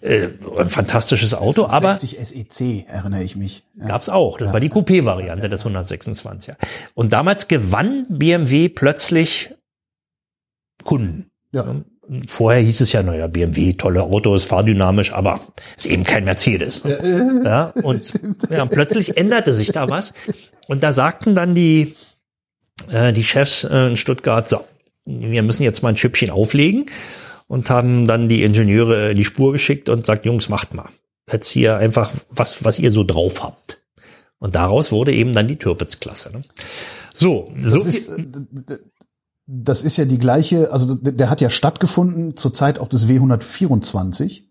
Äh, 0.00 0.28
ein 0.56 0.70
fantastisches 0.70 1.34
Auto, 1.34 1.66
aber 1.66 1.98
60 1.98 2.46
SEC, 2.48 2.86
erinnere 2.88 3.22
ich 3.22 3.36
mich. 3.36 3.64
Ja. 3.78 3.88
gab's 3.88 4.08
auch. 4.08 4.38
Das 4.38 4.54
war 4.54 4.60
die 4.60 4.70
Coupé-Variante 4.70 5.50
des 5.50 5.66
126er. 5.66 6.56
Und 6.94 7.12
damals 7.12 7.48
gewann 7.48 8.06
BMW 8.08 8.70
plötzlich 8.70 9.54
Kunden. 10.84 11.30
Ja. 11.52 11.82
Vorher 12.26 12.62
hieß 12.62 12.80
es 12.80 12.92
ja, 12.92 13.02
naja, 13.02 13.26
BMW, 13.26 13.74
tolle 13.74 14.02
Autos, 14.02 14.44
fahrdynamisch, 14.44 15.12
aber 15.12 15.40
ist 15.76 15.84
eben 15.84 16.04
kein 16.04 16.24
Mercedes. 16.24 16.84
Ne? 16.84 17.42
Ja, 17.44 17.74
und, 17.82 18.10
ja, 18.50 18.62
und 18.62 18.70
plötzlich 18.70 19.18
änderte 19.18 19.52
sich 19.52 19.72
da 19.72 19.90
was. 19.90 20.14
Und 20.66 20.82
da 20.82 20.94
sagten 20.94 21.34
dann 21.34 21.54
die, 21.54 21.94
äh, 22.90 23.12
die 23.12 23.24
Chefs 23.24 23.64
äh, 23.64 23.88
in 23.88 23.96
Stuttgart, 23.96 24.48
so, 24.48 24.64
wir 25.04 25.42
müssen 25.42 25.62
jetzt 25.62 25.82
mal 25.82 25.90
ein 25.90 25.96
Schüppchen 25.96 26.30
auflegen 26.30 26.86
und 27.46 27.70
haben 27.70 28.06
dann 28.06 28.28
die 28.28 28.42
Ingenieure 28.42 29.10
in 29.10 29.16
die 29.16 29.24
Spur 29.24 29.52
geschickt 29.52 29.88
und 29.88 30.06
sagt, 30.06 30.26
Jungs, 30.26 30.48
macht 30.48 30.74
mal. 30.74 30.88
Jetzt 31.30 31.48
hier 31.48 31.76
einfach 31.76 32.12
was, 32.30 32.64
was 32.64 32.78
ihr 32.78 32.92
so 32.92 33.04
drauf 33.04 33.42
habt. 33.42 33.82
Und 34.38 34.54
daraus 34.54 34.92
wurde 34.92 35.12
eben 35.12 35.32
dann 35.32 35.48
die 35.48 35.56
Türpitz-Klasse. 35.56 36.32
Ne? 36.32 36.42
So, 37.12 37.52
so 37.60 37.74
Das 37.74 37.86
ist, 37.86 38.08
äh, 38.10 38.26
das 39.46 39.82
ist 39.82 39.96
ja 39.96 40.04
die 40.04 40.18
gleiche, 40.18 40.72
also 40.72 40.94
der 40.94 41.12
der 41.12 41.30
hat 41.30 41.40
ja 41.40 41.50
stattgefunden 41.50 42.36
zur 42.36 42.54
Zeit 42.54 42.78
auch 42.78 42.88
des 42.88 43.08
W124. 43.08 44.42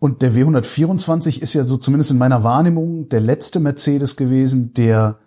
Und 0.00 0.22
der 0.22 0.32
W124 0.32 1.40
ist 1.40 1.54
ja 1.54 1.64
so 1.64 1.76
zumindest 1.76 2.10
in 2.10 2.18
meiner 2.18 2.42
Wahrnehmung 2.42 3.10
der 3.10 3.20
letzte 3.20 3.60
Mercedes 3.60 4.16
gewesen, 4.16 4.72
der 4.72 5.18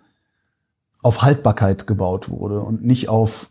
auf 1.04 1.22
Haltbarkeit 1.22 1.86
gebaut 1.86 2.30
wurde 2.30 2.60
und 2.60 2.82
nicht 2.84 3.08
auf 3.08 3.50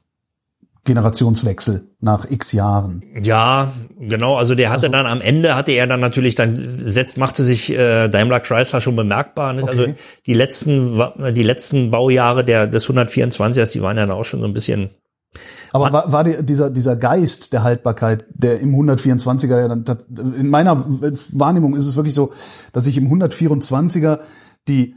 Generationswechsel 0.85 1.87
nach 2.01 2.29
x 2.29 2.51
Jahren. 2.51 3.03
Ja, 3.21 3.71
genau. 3.97 4.35
Also 4.35 4.53
der 4.53 4.69
hatte 4.69 4.89
dann 4.89 5.05
am 5.05 5.21
Ende 5.21 5.55
hatte 5.55 5.71
er 5.71 5.87
dann 5.87 6.01
natürlich 6.01 6.35
dann 6.35 6.57
setzt, 6.57 7.17
machte 7.17 7.43
sich 7.43 7.69
äh, 7.71 8.09
Daimler 8.09 8.41
Chrysler 8.41 8.81
schon 8.81 8.95
bemerkbar. 8.95 9.53
Nicht? 9.53 9.69
Also 9.69 9.83
Okay. 9.83 9.95
die 10.25 10.33
letzten 10.33 11.01
die 11.33 11.43
letzten 11.43 11.89
Baujahre 11.89 12.43
der 12.43 12.67
des 12.67 12.87
124ers, 12.87 13.71
die 13.71 13.81
waren 13.81 13.97
ja 13.97 14.05
dann 14.05 14.15
auch 14.15 14.25
schon 14.25 14.41
so 14.41 14.47
ein 14.47 14.53
bisschen. 14.53 14.89
Aber 15.71 15.93
war, 15.93 16.11
war 16.11 16.23
der, 16.23 16.43
dieser, 16.43 16.69
dieser 16.69 16.95
Geist 16.95 17.53
der 17.53 17.63
Haltbarkeit, 17.63 18.25
der 18.29 18.59
im 18.59 18.75
124er, 18.75 19.59
ja 19.59 19.67
dann, 19.67 19.85
in 20.37 20.49
meiner 20.49 20.77
Wahrnehmung 20.77 21.75
ist 21.75 21.87
es 21.87 21.95
wirklich 21.95 22.13
so, 22.13 22.31
dass 22.73 22.83
sich 22.83 22.97
im 22.97 23.07
124er 23.07 24.19
die 24.67 24.95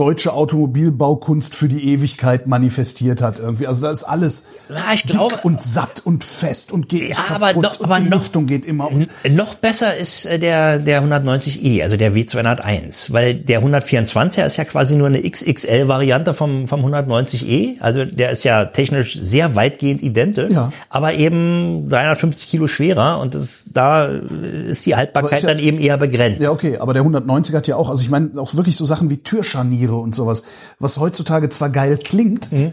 deutsche 0.00 0.32
Automobilbaukunst 0.32 1.54
für 1.54 1.68
die 1.68 1.92
Ewigkeit 1.92 2.46
manifestiert 2.46 3.20
hat 3.20 3.38
irgendwie. 3.38 3.66
Also 3.66 3.82
da 3.86 3.90
ist 3.92 4.04
alles 4.04 4.46
Na, 4.70 4.94
ich 4.94 5.02
dick 5.02 5.12
glaube- 5.12 5.40
und 5.42 5.60
satt 5.60 6.00
und 6.04 6.24
fest 6.24 6.72
und 6.72 6.88
geht 6.88 7.02
nicht 7.08 7.18
Ja, 7.28 7.34
aber 7.34 7.48
kaputt 7.48 7.62
noch- 7.64 7.80
aber 7.84 7.96
und 7.96 8.04
die 8.04 8.08
noch- 8.10 8.16
Lüftung 8.16 8.46
geht 8.46 8.64
immer. 8.64 8.90
N- 8.90 9.08
Noch 9.36 9.54
besser 9.56 9.96
ist 9.96 10.24
äh, 10.26 10.38
der 10.38 10.78
der 10.78 11.02
190i, 11.02 11.82
also 11.82 11.96
der 11.98 12.14
W201, 12.14 13.12
weil 13.12 13.34
der 13.34 13.62
124er 13.62 14.46
ist 14.46 14.56
ja 14.56 14.64
quasi 14.64 14.94
nur 14.96 15.08
eine 15.08 15.20
XXL-Variante 15.22 16.32
vom 16.34 16.66
vom 16.66 16.80
190e. 16.84 17.76
Also 17.80 18.04
der 18.06 18.30
ist 18.30 18.44
ja 18.44 18.64
technisch 18.64 19.18
sehr 19.20 19.54
weitgehend 19.54 20.02
identisch, 20.02 20.52
Ja. 20.52 20.72
aber 20.88 21.14
eben 21.14 21.88
350 21.90 22.48
Kilo 22.48 22.68
schwerer 22.68 23.20
und 23.20 23.34
das, 23.34 23.66
da 23.72 24.06
ist 24.06 24.86
die 24.86 24.96
Haltbarkeit 24.96 25.42
ja- 25.42 25.48
dann 25.48 25.58
eben 25.58 25.78
eher 25.78 25.98
begrenzt. 25.98 26.40
Ja, 26.40 26.50
okay, 26.52 26.78
aber 26.78 26.94
der 26.94 27.02
190 27.02 27.54
hat 27.54 27.66
ja 27.66 27.76
auch, 27.76 27.90
also 27.90 28.02
ich 28.02 28.10
meine 28.10 28.30
auch 28.40 28.54
wirklich 28.54 28.76
so 28.76 28.84
Sachen 28.84 29.10
wie 29.10 29.18
Türscharniere 29.18 29.89
und 29.98 30.14
sowas, 30.14 30.42
was 30.78 30.98
heutzutage 30.98 31.48
zwar 31.48 31.70
geil 31.70 31.98
klingt, 32.02 32.50
Mhm. 32.52 32.72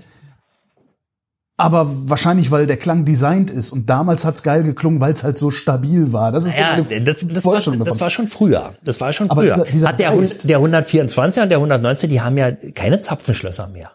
aber 1.60 1.88
wahrscheinlich, 2.10 2.52
weil 2.52 2.68
der 2.68 2.78
Klang 2.78 3.04
designt 3.04 3.50
ist 3.50 3.72
und 3.72 3.90
damals 3.90 4.26
hat's 4.26 4.44
geil 4.44 4.64
geklungen, 4.64 5.00
weil 5.02 5.14
es 5.14 5.24
halt 5.24 5.38
so 5.38 5.50
stabil 5.50 6.14
war. 6.14 6.32
Das 6.32 6.46
ist 6.46 6.60
Ja, 6.60 6.78
so 6.78 6.84
meine 6.94 7.04
das, 7.04 7.18
das, 7.20 7.36
war, 7.36 7.42
Vorstellung 7.42 7.80
das 7.80 7.88
davon. 7.88 8.02
war 8.02 8.10
schon 8.12 8.28
früher. 8.28 8.76
Das 8.84 9.02
war 9.02 9.12
schon 9.14 9.30
Aber 9.32 9.42
früher. 9.42 9.54
dieser- 9.56 9.66
dieser 9.66 9.88
Hat 9.90 10.00
der, 10.00 10.12
Geist- 10.16 10.48
der 10.48 10.60
124 10.60 11.42
und 11.42 11.50
der 11.50 11.60
119, 11.60 12.10
die 12.10 12.22
haben 12.22 12.38
ja 12.38 12.52
keine 12.52 13.02
Zapfenschlösser 13.02 13.68
mehr. 13.70 13.92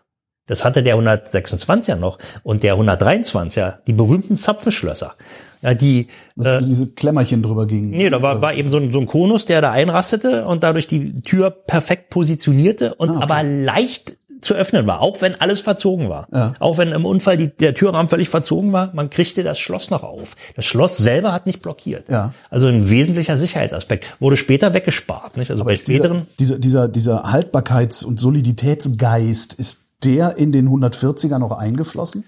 Das 0.49 0.64
hatte 0.64 0.83
der 0.83 0.97
126er 0.97 1.95
noch 1.95 2.19
und 2.43 2.64
der 2.64 2.75
123er, 2.76 3.79
die 3.87 3.93
berühmten 3.93 4.35
Zapfenschlösser. 4.37 5.14
Ja, 5.62 5.75
die, 5.75 6.09
Dass 6.37 6.62
äh, 6.62 6.66
diese 6.66 6.88
Klemmerchen 6.92 7.42
drüber 7.42 7.66
gingen. 7.66 7.90
nee, 7.90 8.11
da 8.11 8.21
war, 8.21 8.42
war 8.42 8.54
eben 8.54 8.71
so 8.71 8.78
ein, 8.78 8.92
so 8.92 8.99
ein 8.99 9.07
Konus, 9.07 9.45
der 9.47 9.61
da 9.61 9.71
einrastete 9.71 10.45
und 10.45 10.62
dadurch 10.64 10.88
die 10.88 11.14
Tür 11.16 11.50
perfekt 11.50 12.11
positionierte 12.11 12.95
und 12.97 13.11
aber 13.11 13.42
leicht 13.42 14.16
zu 14.40 14.54
öffnen 14.54 14.88
war, 14.88 15.00
auch 15.00 15.23
wenn 15.23 15.40
alles 15.40 15.61
verzogen 15.61 16.09
war. 16.09 16.26
Ja. 16.33 16.54
Auch 16.59 16.76
wenn 16.76 16.88
im 16.88 17.07
Unfall 17.07 17.37
die, 17.37 17.47
der 17.49 17.75
Türrahmen 17.75 18.09
völlig 18.09 18.28
verzogen 18.28 18.73
war, 18.73 18.90
man 18.92 19.09
kriegte 19.09 19.45
das 19.45 19.61
Schloss 19.61 19.90
noch 19.90 20.02
auf. 20.02 20.37
Das 20.57 20.64
Schloss 20.64 20.97
selber 20.97 21.33
hat 21.33 21.47
nicht 21.47 21.62
blockiert. 21.62 22.09
Ja. 22.09 22.35
Also 22.50 22.66
ein 22.66 22.90
wesentlicher 22.90 23.38
Sicherheitsaspekt. 23.38 24.04
Wurde 24.19 24.37
später 24.37 24.75
weggespart. 24.75 25.37
Nicht? 25.37 25.52
Also 25.52 25.62
bei 25.64 25.75
Ist 25.75 25.87
dieser, 25.87 25.99
späteren 26.00 26.26
dieser, 26.40 26.59
dieser, 26.59 26.88
dieser 26.88 27.26
Haltbarkeits- 27.26 28.04
und 28.04 28.19
Soliditätsgeist, 28.19 29.54
ist 29.54 29.90
der 30.04 30.37
in 30.37 30.50
den 30.50 30.69
140er 30.69 31.38
noch 31.38 31.57
eingeflossen? 31.57 32.25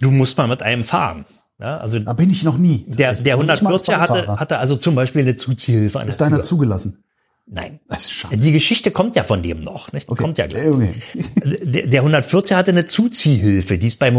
du 0.00 0.10
musst 0.10 0.36
mal 0.36 0.48
mit 0.48 0.62
einem 0.64 0.82
fahren. 0.82 1.24
Ja, 1.62 1.78
also 1.78 1.98
Da 2.00 2.12
bin 2.12 2.28
ich 2.30 2.42
noch 2.42 2.58
nie. 2.58 2.84
der, 2.88 3.14
der 3.14 3.36
Noch 3.36 3.44
nicht 3.44 3.62
mal 3.62 3.72
als 3.72 3.88
140er 3.88 3.96
hatte, 3.98 4.40
hatte 4.40 4.58
also 4.58 4.76
zum 4.76 4.94
Beispiel 4.96 5.22
eine 5.22 5.36
Zuziehhilfe 5.36 6.00
an 6.00 6.08
Ist 6.08 6.20
deiner 6.20 6.36
Tür. 6.36 6.42
zugelassen? 6.42 7.04
Nein. 7.46 7.80
Das 7.88 8.02
ist 8.02 8.12
schade. 8.12 8.36
Die 8.36 8.52
Geschichte 8.52 8.90
kommt 8.90 9.14
ja 9.16 9.24
von 9.24 9.42
dem 9.42 9.60
noch, 9.62 9.92
nicht? 9.92 10.06
Kommt 10.08 10.38
ja 10.38 10.46
gleich. 10.46 10.66
Okay. 10.68 10.94
Der, 11.64 11.86
der 11.86 12.04
140er 12.04 12.54
hatte 12.56 12.70
eine 12.72 12.86
Zuziehhilfe, 12.86 13.78
die 13.78 13.86
es 13.86 13.96
beim 13.96 14.16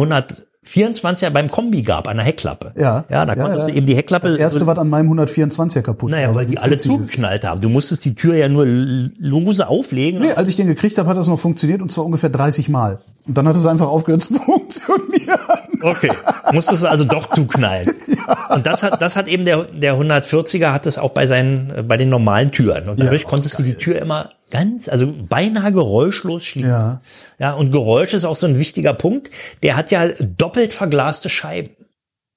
124er 0.65 1.29
beim 1.29 1.49
Kombi 1.49 1.81
gab, 1.81 2.07
an 2.07 2.17
der 2.17 2.25
Heckklappe. 2.25 2.71
Ja. 2.75 3.05
Ja, 3.09 3.25
da 3.25 3.33
Ja, 3.35 3.43
konntest 3.43 3.67
ja. 3.67 3.73
du 3.73 3.77
eben 3.77 3.85
die 3.85 3.95
Heckklappe. 3.95 4.29
Das 4.29 4.37
erste, 4.37 4.65
was 4.67 4.77
an 4.77 4.89
meinem 4.89 5.11
124er 5.11 5.81
kaputt 5.81 6.11
naja, 6.11 6.29
war, 6.29 6.35
weil 6.35 6.45
die 6.45 6.57
alle 6.57 6.77
zugeknallt 6.77 7.43
haben. 7.43 7.61
Du 7.61 7.69
musstest 7.69 8.05
die 8.05 8.15
Tür 8.15 8.35
ja 8.35 8.47
nur 8.47 8.65
lose 8.65 9.67
auflegen. 9.67 10.21
Nee, 10.21 10.31
als 10.31 10.49
ich 10.49 10.55
den 10.55 10.67
gekriegt 10.67 10.97
habe, 10.97 11.09
hat 11.09 11.17
das 11.17 11.27
noch 11.27 11.39
funktioniert 11.39 11.81
und 11.81 11.91
zwar 11.91 12.05
ungefähr 12.05 12.29
30 12.29 12.69
Mal. 12.69 12.99
Und 13.25 13.37
dann 13.37 13.47
hat 13.47 13.55
es 13.55 13.65
einfach 13.65 13.87
aufgehört 13.87 14.21
zu 14.23 14.33
funktionieren. 14.33 15.39
Okay, 15.81 16.11
musstest 16.51 16.85
also 16.85 17.03
doch 17.05 17.29
zuknallen. 17.29 17.89
Und 18.49 18.65
das 18.65 18.83
hat, 18.83 19.01
das 19.01 19.15
hat 19.17 19.27
eben 19.27 19.43
der, 19.43 19.63
der 19.65 19.95
140er 19.95 20.71
hat 20.71 20.85
das 20.85 20.97
auch 20.97 21.11
bei 21.11 21.27
seinen, 21.27 21.71
äh, 21.75 21.83
bei 21.83 21.97
den 21.97 22.09
normalen 22.09 22.51
Türen. 22.51 22.87
Und 22.87 22.99
dadurch 22.99 23.23
Ja, 23.23 23.27
konntest 23.29 23.59
du 23.59 23.63
die 23.63 23.75
Tür 23.75 24.01
immer 24.01 24.29
ganz, 24.53 24.87
also 24.87 25.11
beinahe 25.27 25.73
geräuschlos 25.73 26.45
schließen. 26.45 26.69
Ja. 26.69 27.01
ja, 27.39 27.53
und 27.53 27.71
Geräusch 27.71 28.13
ist 28.13 28.23
auch 28.23 28.35
so 28.35 28.45
ein 28.45 28.59
wichtiger 28.59 28.93
Punkt. 28.93 29.31
Der 29.63 29.75
hat 29.75 29.89
ja 29.89 30.07
doppelt 30.19 30.73
verglaste 30.73 31.27
Scheiben, 31.27 31.71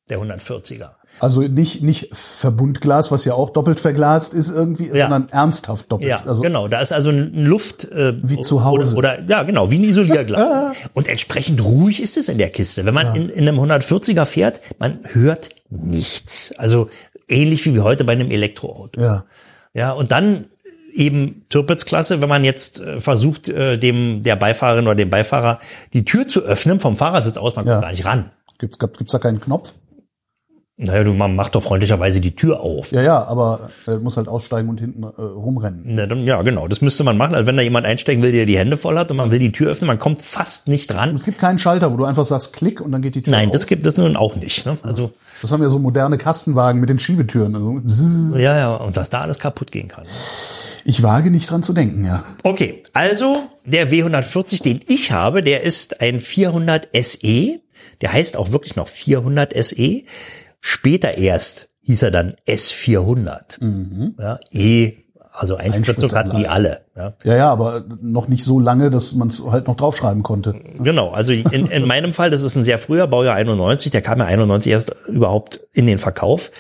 der 0.09 0.19
140er. 0.19 0.93
Also 1.21 1.43
nicht, 1.43 1.83
nicht 1.83 2.09
Verbundglas, 2.15 3.13
was 3.13 3.27
ja 3.27 3.35
auch 3.35 3.51
doppelt 3.51 3.81
verglast 3.81 4.33
ist 4.33 4.51
irgendwie, 4.51 4.89
Ja. 4.89 5.09
sondern 5.09 5.29
ernsthaft 5.31 5.93
doppelt. 5.93 6.11
Ja, 6.11 6.23
also, 6.27 6.41
genau. 6.43 6.69
Da 6.69 6.81
ist 6.81 6.93
also 6.93 7.11
ein 7.11 7.35
Luft 7.45 7.85
äh, 7.91 8.15
Wie 8.23 8.41
zu 8.41 8.65
Hause. 8.65 8.97
Oder, 8.97 9.19
oder 9.19 9.29
ja, 9.29 9.43
genau, 9.43 9.71
wie 9.71 9.79
ein 9.79 9.85
Isolierglas. 9.85 10.75
Und 10.95 11.09
entsprechend 11.09 11.63
ruhig 11.63 12.03
ist 12.03 12.17
es 12.17 12.29
in 12.31 12.39
der 12.39 12.51
Kiste. 12.51 12.87
Wenn 12.87 12.95
man 12.95 13.15
in, 13.15 13.29
in 13.29 13.47
einem 13.47 13.59
140er 13.61 14.25
fährt, 14.25 14.61
man 14.79 15.01
hört 15.13 15.51
nichts. 15.69 16.55
Also 16.57 16.89
ähnlich 17.29 17.65
wie 17.67 17.81
heute 17.81 18.05
bei 18.05 18.13
einem 18.13 18.31
Elektroauto. 18.31 19.01
Ja. 19.01 19.25
Ja, 19.73 19.93
und 19.93 20.11
dann 20.11 20.47
eben 20.97 21.45
Tirpitz-Klasse, 21.51 22.21
wenn 22.21 22.29
man 22.29 22.43
jetzt 22.45 22.81
äh, 22.81 23.01
versucht, 23.01 23.49
äh, 23.49 23.79
dem 23.79 24.23
der 24.23 24.37
Beifahrerin 24.37 24.87
oder 24.87 24.95
dem 24.97 25.11
Beifahrer 25.11 25.61
die 25.93 26.05
Tür 26.05 26.27
zu 26.27 26.41
öffnen 26.43 26.81
vom 26.81 26.97
Fahrersitz 26.97 27.37
aus, 27.37 27.55
man 27.57 27.67
Ja. 27.67 27.73
kommt 27.75 27.83
gar 27.85 27.91
nicht 27.91 28.05
ran. 28.05 28.31
Gab- 28.79 28.97
gibt's 28.97 29.13
da 29.13 29.19
keinen 29.19 29.41
Knopf? 29.41 29.75
Naja, 30.79 31.05
du 31.05 31.15
man 31.15 31.35
macht 31.35 31.55
doch 31.55 31.63
freundlicherweise 31.63 32.21
die 32.21 32.37
Tür 32.37 32.61
auf. 32.61 32.93
Ja, 32.93 33.01
ja, 33.01 33.25
aber 33.25 33.71
er 33.87 33.99
muss 33.99 34.19
halt 34.19 34.29
aussteigen 34.29 34.69
und 34.69 34.79
hinten 34.79 35.05
äh, 35.05 35.07
rumrennen. 35.23 35.81
Na, 35.87 36.05
dann, 36.05 36.23
ja, 36.25 36.43
genau. 36.43 36.69
Das 36.69 36.83
müsste 36.83 37.03
man 37.03 37.17
machen. 37.17 37.35
Also 37.35 37.47
wenn 37.47 37.57
da 37.57 37.63
jemand 37.63 37.87
einsteigen 37.87 38.23
will, 38.23 38.31
der 38.31 38.45
die 38.45 38.59
Hände 38.59 38.77
voll 38.77 38.99
hat 38.99 39.11
und 39.11 39.17
man 39.17 39.31
will 39.31 39.39
die 39.39 39.53
Tür 39.53 39.71
öffnen, 39.71 39.87
man 39.87 39.99
kommt 39.99 40.21
fast 40.21 40.69
nicht 40.69 40.93
ran. 40.93 41.15
Es 41.15 41.25
gibt 41.25 41.39
keinen 41.39 41.59
Schalter, 41.59 41.93
wo 41.93 41.97
du 41.97 42.05
einfach 42.05 42.27
sagst, 42.27 42.53
klick 42.55 42.83
und 42.83 42.93
dann 42.93 43.01
geht 43.01 43.15
die 43.15 43.23
Tür 43.23 43.31
Nein, 43.31 43.49
auf. 43.49 43.53
das 43.55 43.67
gibt 43.67 43.87
es 43.87 43.97
nun 43.97 44.17
auch 44.17 44.37
nicht. 44.37 44.67
Ne? 44.67 44.77
Also 44.83 45.13
Das 45.41 45.51
haben 45.51 45.63
ja 45.63 45.71
so 45.71 45.79
moderne 45.79 46.19
Kastenwagen 46.19 46.79
mit 46.79 46.91
den 46.91 46.99
Schiebetüren. 46.99 47.55
Also, 47.57 48.37
ja, 48.37 48.59
ja, 48.59 48.75
und 48.77 48.97
was 48.97 49.09
da 49.09 49.23
alles 49.23 49.39
kaputt 49.39 49.73
gehen 49.73 49.89
kann. 49.89 50.05
ich 50.85 51.03
wage 51.03 51.31
nicht 51.31 51.51
dran 51.51 51.63
zu 51.63 51.73
denken, 51.73 52.05
ja. 52.05 52.23
Okay, 52.43 52.83
also 52.93 53.45
der 53.65 53.91
W140, 53.91 54.63
den 54.63 54.81
ich 54.87 55.11
habe, 55.11 55.41
der 55.41 55.63
ist 55.63 56.03
ein 56.03 56.21
400 56.21 56.89
SE. 57.03 57.61
Der 58.03 58.13
heißt 58.13 58.37
auch 58.37 58.53
wirklich 58.53 58.77
noch 58.77 58.89
400 58.89 59.55
SE. 59.65 60.03
Später 60.69 61.17
erst 61.17 61.69
hieß 61.83 62.03
er 62.03 62.11
dann 62.11 62.35
S400. 62.49 64.17
Ja, 64.19 64.41
E, 64.51 64.95
also 65.33 65.55
Einspritzung 65.55 66.11
hatten 66.19 66.37
die 66.37 66.49
alle. 66.49 66.87
Ja. 66.97 67.13
Ja, 67.23 67.37
ja, 67.37 67.53
aber 67.53 67.85
noch 68.01 68.27
nicht 68.27 68.43
so 68.43 68.59
lange, 68.59 68.91
dass 68.91 69.15
man 69.15 69.29
es 69.29 69.41
halt 69.45 69.69
noch 69.69 69.77
draufschreiben 69.77 70.25
konnte. 70.25 70.55
Genau, 70.81 71.11
also 71.11 71.31
in, 71.31 71.67
in 71.67 71.87
meinem 71.87 72.13
Fall, 72.13 72.31
das 72.31 72.43
ist 72.43 72.57
ein 72.57 72.65
sehr 72.65 72.81
früher 72.81 73.07
Baujahr 73.07 73.37
91, 73.37 73.93
der 73.93 74.03
kam 74.03 74.19
ja 74.19 74.25
91 74.25 74.73
erst 74.73 74.93
überhaupt 75.07 75.61
in 75.73 75.87
den 75.87 75.99
Verkauf. 76.01 76.51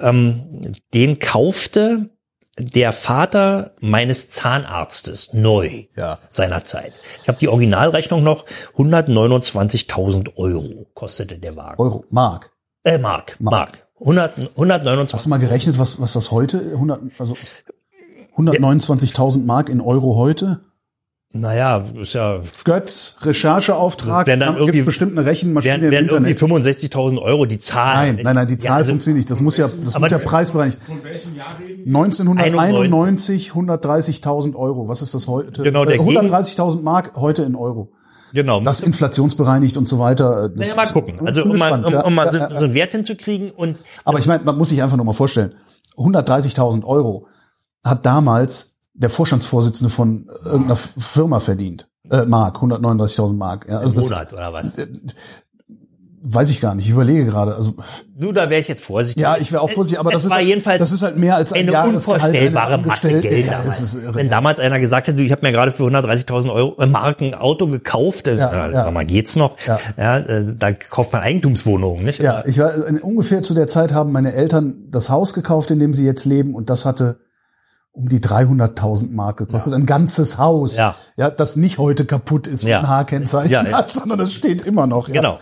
Ähm, 0.00 0.72
den 0.92 1.20
kaufte 1.20 2.10
der 2.58 2.92
Vater 2.92 3.74
meines 3.80 4.30
Zahnarztes 4.30 5.32
neu 5.32 5.84
Ja. 5.96 6.18
seinerzeit. 6.28 6.92
Ich 7.22 7.28
habe 7.28 7.38
die 7.38 7.48
Originalrechnung 7.48 8.24
noch, 8.24 8.46
129.000 8.76 10.36
Euro 10.36 10.86
kostete 10.94 11.38
der 11.38 11.54
Wagen. 11.56 11.80
Euro, 11.80 12.04
Mark. 12.10 12.50
Äh, 12.84 12.98
Mark, 12.98 13.36
Mark. 13.40 13.86
100, 14.00 14.36
129. 14.56 15.14
Hast 15.14 15.24
du 15.26 15.30
mal 15.30 15.38
gerechnet, 15.38 15.78
was, 15.78 16.00
was 16.00 16.12
das 16.12 16.30
heute, 16.30 16.58
100, 16.74 17.00
also 17.18 17.34
129.000 18.36 19.44
Mark 19.46 19.68
in 19.70 19.80
Euro 19.80 20.16
heute? 20.16 20.60
Naja, 21.36 21.84
ist 22.00 22.12
ja, 22.12 22.42
Götz, 22.62 23.16
Rechercheauftrag, 23.22 24.26
dann 24.26 24.38
gibt 24.40 24.58
irgendwie- 24.60 24.82
bestimmt 24.82 25.18
eine 25.18 25.26
Rechenmaschine 25.26 25.80
wären, 25.80 25.90
wären 25.90 26.04
im 26.04 26.10
irgendwie 26.26 26.30
Internet. 26.32 26.76
65.000 26.94 27.18
Euro 27.20 27.44
die 27.46 27.58
Zahl. 27.58 28.12
Nein, 28.12 28.20
nein, 28.22 28.34
nein, 28.36 28.46
die 28.46 28.58
Zahl 28.58 28.70
Ja, 28.70 28.76
also- 28.76 28.90
funktioniert 28.90 29.16
nicht. 29.16 29.30
Das 29.30 29.40
muss 29.40 29.56
ja, 29.56 29.68
das 29.84 29.98
muss 29.98 30.10
ja 30.10 30.18
preisbereinigt. 30.18 30.78
Von 30.84 31.02
welchem 31.02 31.34
Jahr 31.34 31.58
reden 31.58 31.90
1991 31.90 33.52
130.000 33.52 34.54
Euro. 34.54 34.86
Was 34.86 35.02
ist 35.02 35.14
das 35.14 35.26
heute? 35.26 35.62
Genau, 35.62 35.84
der 35.84 35.96
Äh, 35.96 36.00
130.000 36.00 36.82
Mark 36.82 37.12
heute 37.16 37.42
in 37.42 37.56
Euro. 37.56 37.88
Genau. 38.34 38.60
Das 38.60 38.80
inflationsbereinigt 38.80 39.76
und 39.76 39.88
so 39.88 40.00
weiter. 40.00 40.48
Das 40.48 40.74
Naja, 40.74 40.74
mal 40.74 40.92
gucken. 40.92 41.26
Also 41.26 41.44
um 41.44 41.56
mal, 41.56 41.84
um, 41.84 41.92
ja. 41.92 42.04
um 42.04 42.14
mal 42.14 42.32
so, 42.32 42.38
Ja, 42.38 42.50
ja, 42.50 42.58
so 42.58 42.64
einen 42.64 42.74
Wert 42.74 42.90
hinzukriegen 42.90 43.52
und 43.52 43.78
Aber 44.04 44.18
ich 44.18 44.26
meine, 44.26 44.42
man 44.42 44.58
muss 44.58 44.70
sich 44.70 44.82
einfach 44.82 44.96
nur 44.96 45.06
mal 45.06 45.12
vorstellen, 45.12 45.54
130.000 45.96 46.84
Euro 46.84 47.28
hat 47.84 48.04
damals 48.04 48.74
der 48.92 49.08
Vorstandsvorsitzende 49.08 49.88
von 49.88 50.28
irgendeiner 50.44 50.74
Firma 50.74 51.38
verdient. 51.38 51.88
Äh, 52.10 52.26
Mark, 52.26 52.56
139.000 52.58 53.34
Mark. 53.34 53.66
Ja, 53.68 53.78
also 53.78 53.94
im 53.94 54.00
das 54.00 54.10
Monat 54.10 54.32
oder 54.32 54.52
was. 54.52 54.72
Weiß 56.26 56.50
ich 56.50 56.60
gar 56.60 56.74
nicht. 56.74 56.86
Ich 56.86 56.90
überlege 56.92 57.24
gerade. 57.26 57.54
Also 57.54 57.74
Du, 58.16 58.32
da 58.32 58.48
wäre 58.48 58.60
ich 58.60 58.68
jetzt 58.68 58.82
vorsichtig. 58.84 59.20
ja, 59.22 59.36
ich 59.38 59.50
wäre 59.52 59.60
auch 59.62 59.70
vorsichtig, 59.70 59.98
aber 60.00 60.10
es 60.10 60.14
das 60.14 60.24
ist 60.26 60.34
halt, 60.34 60.46
jedenfalls 60.46 60.78
das 60.78 60.92
ist 60.92 61.02
halt 61.02 61.16
mehr 61.18 61.36
als 61.36 61.52
ein 61.52 61.68
eine 61.68 61.88
unvorstellbare 61.88 62.78
Masse. 62.78 63.20
Geld 63.20 63.44
Ja, 63.46 63.52
damals. 63.58 63.66
das 63.66 63.82
ist 63.82 64.02
irre. 64.02 64.14
Wenn 64.14 64.30
damals 64.30 64.60
einer 64.60 64.78
gesagt 64.80 65.08
hätte, 65.08 65.18
du, 65.18 65.22
ich 65.24 65.32
habe 65.32 65.44
mir 65.44 65.52
gerade 65.52 65.72
für 65.72 65.82
130.000 65.84 66.52
Euro 66.52 66.80
äh, 66.80 66.86
Mark 66.86 67.20
ein 67.20 67.34
Auto 67.34 67.66
gekauft, 67.66 68.26
äh, 68.28 68.36
Ja, 68.36 68.70
ja, 68.70 68.90
mal, 68.90 69.04
geht's 69.04 69.36
noch? 69.36 69.56
Ja. 69.66 69.78
Ja, 69.96 70.18
äh, 70.18 70.54
da 70.58 70.72
kauft 70.72 71.12
man 71.12 71.22
Eigentumswohnungen, 71.22 72.04
nicht? 72.04 72.20
Ja, 72.20 72.44
ich 72.46 72.58
war 72.58 72.72
äh, 72.74 73.00
ungefähr 73.00 73.42
zu 73.42 73.54
der 73.54 73.66
Zeit 73.66 73.92
haben 73.92 74.12
meine 74.12 74.32
Eltern 74.32 74.74
das 74.90 75.08
Haus 75.10 75.34
gekauft, 75.34 75.70
in 75.72 75.78
dem 75.80 75.92
sie 75.92 76.06
jetzt 76.06 76.24
leben, 76.24 76.54
und 76.54 76.70
das 76.70 76.84
hatte 76.86 77.18
um 77.94 78.08
die 78.08 78.18
300.000 78.20 79.12
Mark 79.12 79.36
gekostet. 79.38 79.72
Ein 79.72 79.86
ganzes 79.86 80.36
Haus, 80.38 80.76
Ja. 80.76 80.96
ja, 81.16 81.30
das 81.30 81.54
nicht 81.56 81.78
heute 81.78 82.04
kaputt 82.04 82.46
ist 82.48 82.64
Ja. 82.64 82.80
und 82.80 82.84
ein 82.86 82.90
H-Kennzeichen 82.90 83.52
Ja, 83.52 83.64
ja. 83.64 83.78
hat, 83.78 83.88
sondern 83.90 84.18
das 84.18 84.32
steht 84.32 84.62
immer 84.62 84.86
noch. 84.88 85.06
Ja. 85.08 85.14
Genau. 85.14 85.38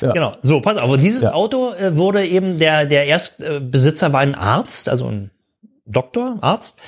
Ja. 0.00 0.12
Genau. 0.12 0.32
So, 0.40 0.60
pass 0.60 0.78
auf. 0.78 0.88
Und 0.90 1.00
dieses 1.00 1.22
Ja. 1.22 1.32
Auto 1.34 1.72
äh, 1.74 1.96
wurde 1.96 2.24
eben, 2.24 2.58
der, 2.58 2.86
der 2.86 3.06
Erstbesitzer 3.06 4.12
war 4.12 4.20
ein 4.20 4.36
Arzt, 4.36 4.88
also 4.88 5.06
ein 5.08 5.32
Doktor, 5.86 6.38
Arzt. 6.40 6.78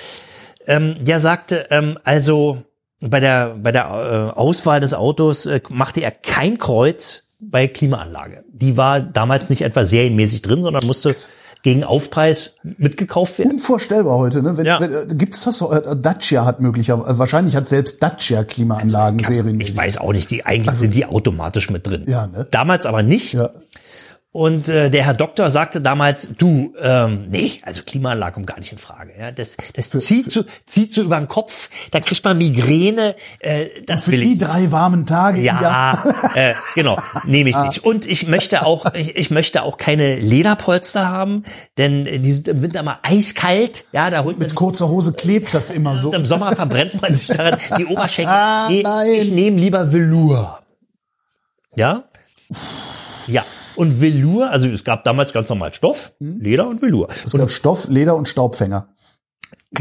Ähm, 0.67 0.97
der 1.01 1.19
sagte, 1.21 1.67
ähm, 1.71 1.99
also 2.05 2.59
bei 3.01 3.19
der, 3.19 3.57
bei 3.61 3.73
der 3.73 4.31
äh, 4.35 4.39
Auswahl 4.39 4.79
des 4.79 4.95
Autos 4.95 5.47
äh, 5.47 5.61
machte 5.71 6.01
er 6.03 6.13
kein 6.13 6.59
Kreuz 6.59 7.25
bei 7.41 7.67
Klimaanlage. 7.67 8.45
Die 8.53 8.77
war 8.77 9.01
damals 9.01 9.51
nicht 9.51 9.63
etwa 9.63 9.83
serienmäßig 9.83 10.43
drin, 10.43 10.63
sondern 10.63 10.87
musste 10.87 11.15
gegen 11.63 11.85
Aufpreis 11.85 12.55
mitgekauft 12.63 13.39
werden. 13.39 13.53
Unvorstellbar 13.53 14.17
heute, 14.17 14.43
ne? 14.43 14.57
Wenn, 14.57 14.67
Ja. 14.67 14.81
wenn, 14.81 14.93
äh, 14.93 15.07
gibt's 15.15 15.45
das? 15.45 15.61
Äh, 15.61 15.97
Dacia 15.97 16.45
hat 16.45 16.61
möglicherweise, 16.61 17.19
wahrscheinlich 17.19 17.57
hat 17.57 17.69
selbst 17.69 18.03
Dacia 18.03 18.45
Klimaanlagen 18.45 19.19
serienmäßig. 19.21 19.73
Ich 19.75 19.79
weiß 19.79 19.99
auch 19.99 20.13
nicht, 20.13 20.31
die 20.31 20.47
eigentlich 20.47 20.77
sind 20.77 20.95
die 20.95 21.05
automatisch 21.07 21.71
mit 21.71 21.87
drin. 21.87 22.05
Ja, 22.07 22.27
ne? 22.27 22.47
Damals 22.51 22.87
aber 22.87 23.03
nicht. 23.03 23.35
Ja. 23.35 23.51
Und 24.33 24.69
äh, 24.69 24.91
der 24.91 25.07
Herr 25.07 25.15
Doktor 25.15 25.51
sagte 25.51 25.81
damals, 25.81 26.37
du, 26.37 26.73
ähm, 26.81 27.27
nee, 27.29 27.55
also 27.63 27.83
Klimaanlage 27.85 28.35
kommt 28.35 28.47
gar 28.47 28.61
nicht 28.61 28.71
in 28.71 28.79
Frage. 28.79 29.13
Ja, 29.19 29.33
das 29.33 29.57
das 29.75 29.91
zieht 29.91 30.31
so, 30.31 30.45
zieht 30.67 30.95
so 30.95 31.03
über 31.03 31.19
den 31.19 31.27
Kopf, 31.27 31.69
da 31.91 31.99
kriegt 31.99 32.25
man 32.25 32.39
Migräne. 32.39 33.17
Äh, 33.41 33.67
das 33.87 34.05
Für 34.05 34.13
will 34.13 34.21
die 34.21 34.35
ich. 34.35 34.39
drei 34.39 34.71
warmen 34.71 35.05
Tage 35.05 35.41
Jahr. 35.41 35.61
Ja, 35.61 36.15
äh, 36.51 36.55
genau, 36.77 36.97
nehme 37.25 37.51
ich 37.51 37.57
nicht. 37.57 37.85
Und 37.85 38.07
ich 38.07 38.29
möchte 38.29 38.65
auch, 38.65 38.95
ich, 38.95 39.17
ich 39.17 39.31
möchte 39.33 39.65
auch 39.65 39.79
keine 39.79 40.15
Lederpolster 40.15 41.09
haben, 41.09 41.43
denn 41.77 42.05
die 42.05 42.33
sind 42.33 42.47
im 42.47 42.63
Winter 42.63 42.85
mal 42.85 42.99
eiskalt. 43.03 43.85
Ja, 43.91 44.11
da 44.11 44.23
holt 44.23 44.39
man 44.39 44.47
Mit 44.47 44.55
kurzer 44.55 44.89
Hose 44.91 45.13
klebt 45.13 45.53
das 45.55 45.73
immer 45.73 45.99
so. 45.99 46.11
und 46.11 46.15
im 46.15 46.27
Sommer 46.27 46.55
verbrennt 46.55 47.03
man 47.03 47.17
sich 47.17 47.37
daran 47.37 47.59
die 47.79 47.87
Oberschenkel. 47.87 48.33
Ah, 48.33 48.69
nee, 48.69 48.83
nein. 48.85 49.11
ich 49.11 49.33
nehme 49.33 49.59
lieber 49.59 49.93
Velour. 49.93 50.61
Ja. 51.75 52.05
Ja. 53.27 53.45
Und 53.81 54.03
Velour, 54.03 54.51
also 54.51 54.69
es 54.69 54.85
gab 54.85 55.05
damals 55.05 55.33
ganz 55.33 55.49
normal 55.49 55.73
Stoff, 55.73 56.13
Leder 56.19 56.69
und 56.69 56.83
Velour. 56.83 57.09
Es 57.25 57.33
gab 57.33 57.49
Stoff, 57.49 57.89
Leder 57.89 58.15
und 58.15 58.29
Staubfänger. 58.29 58.89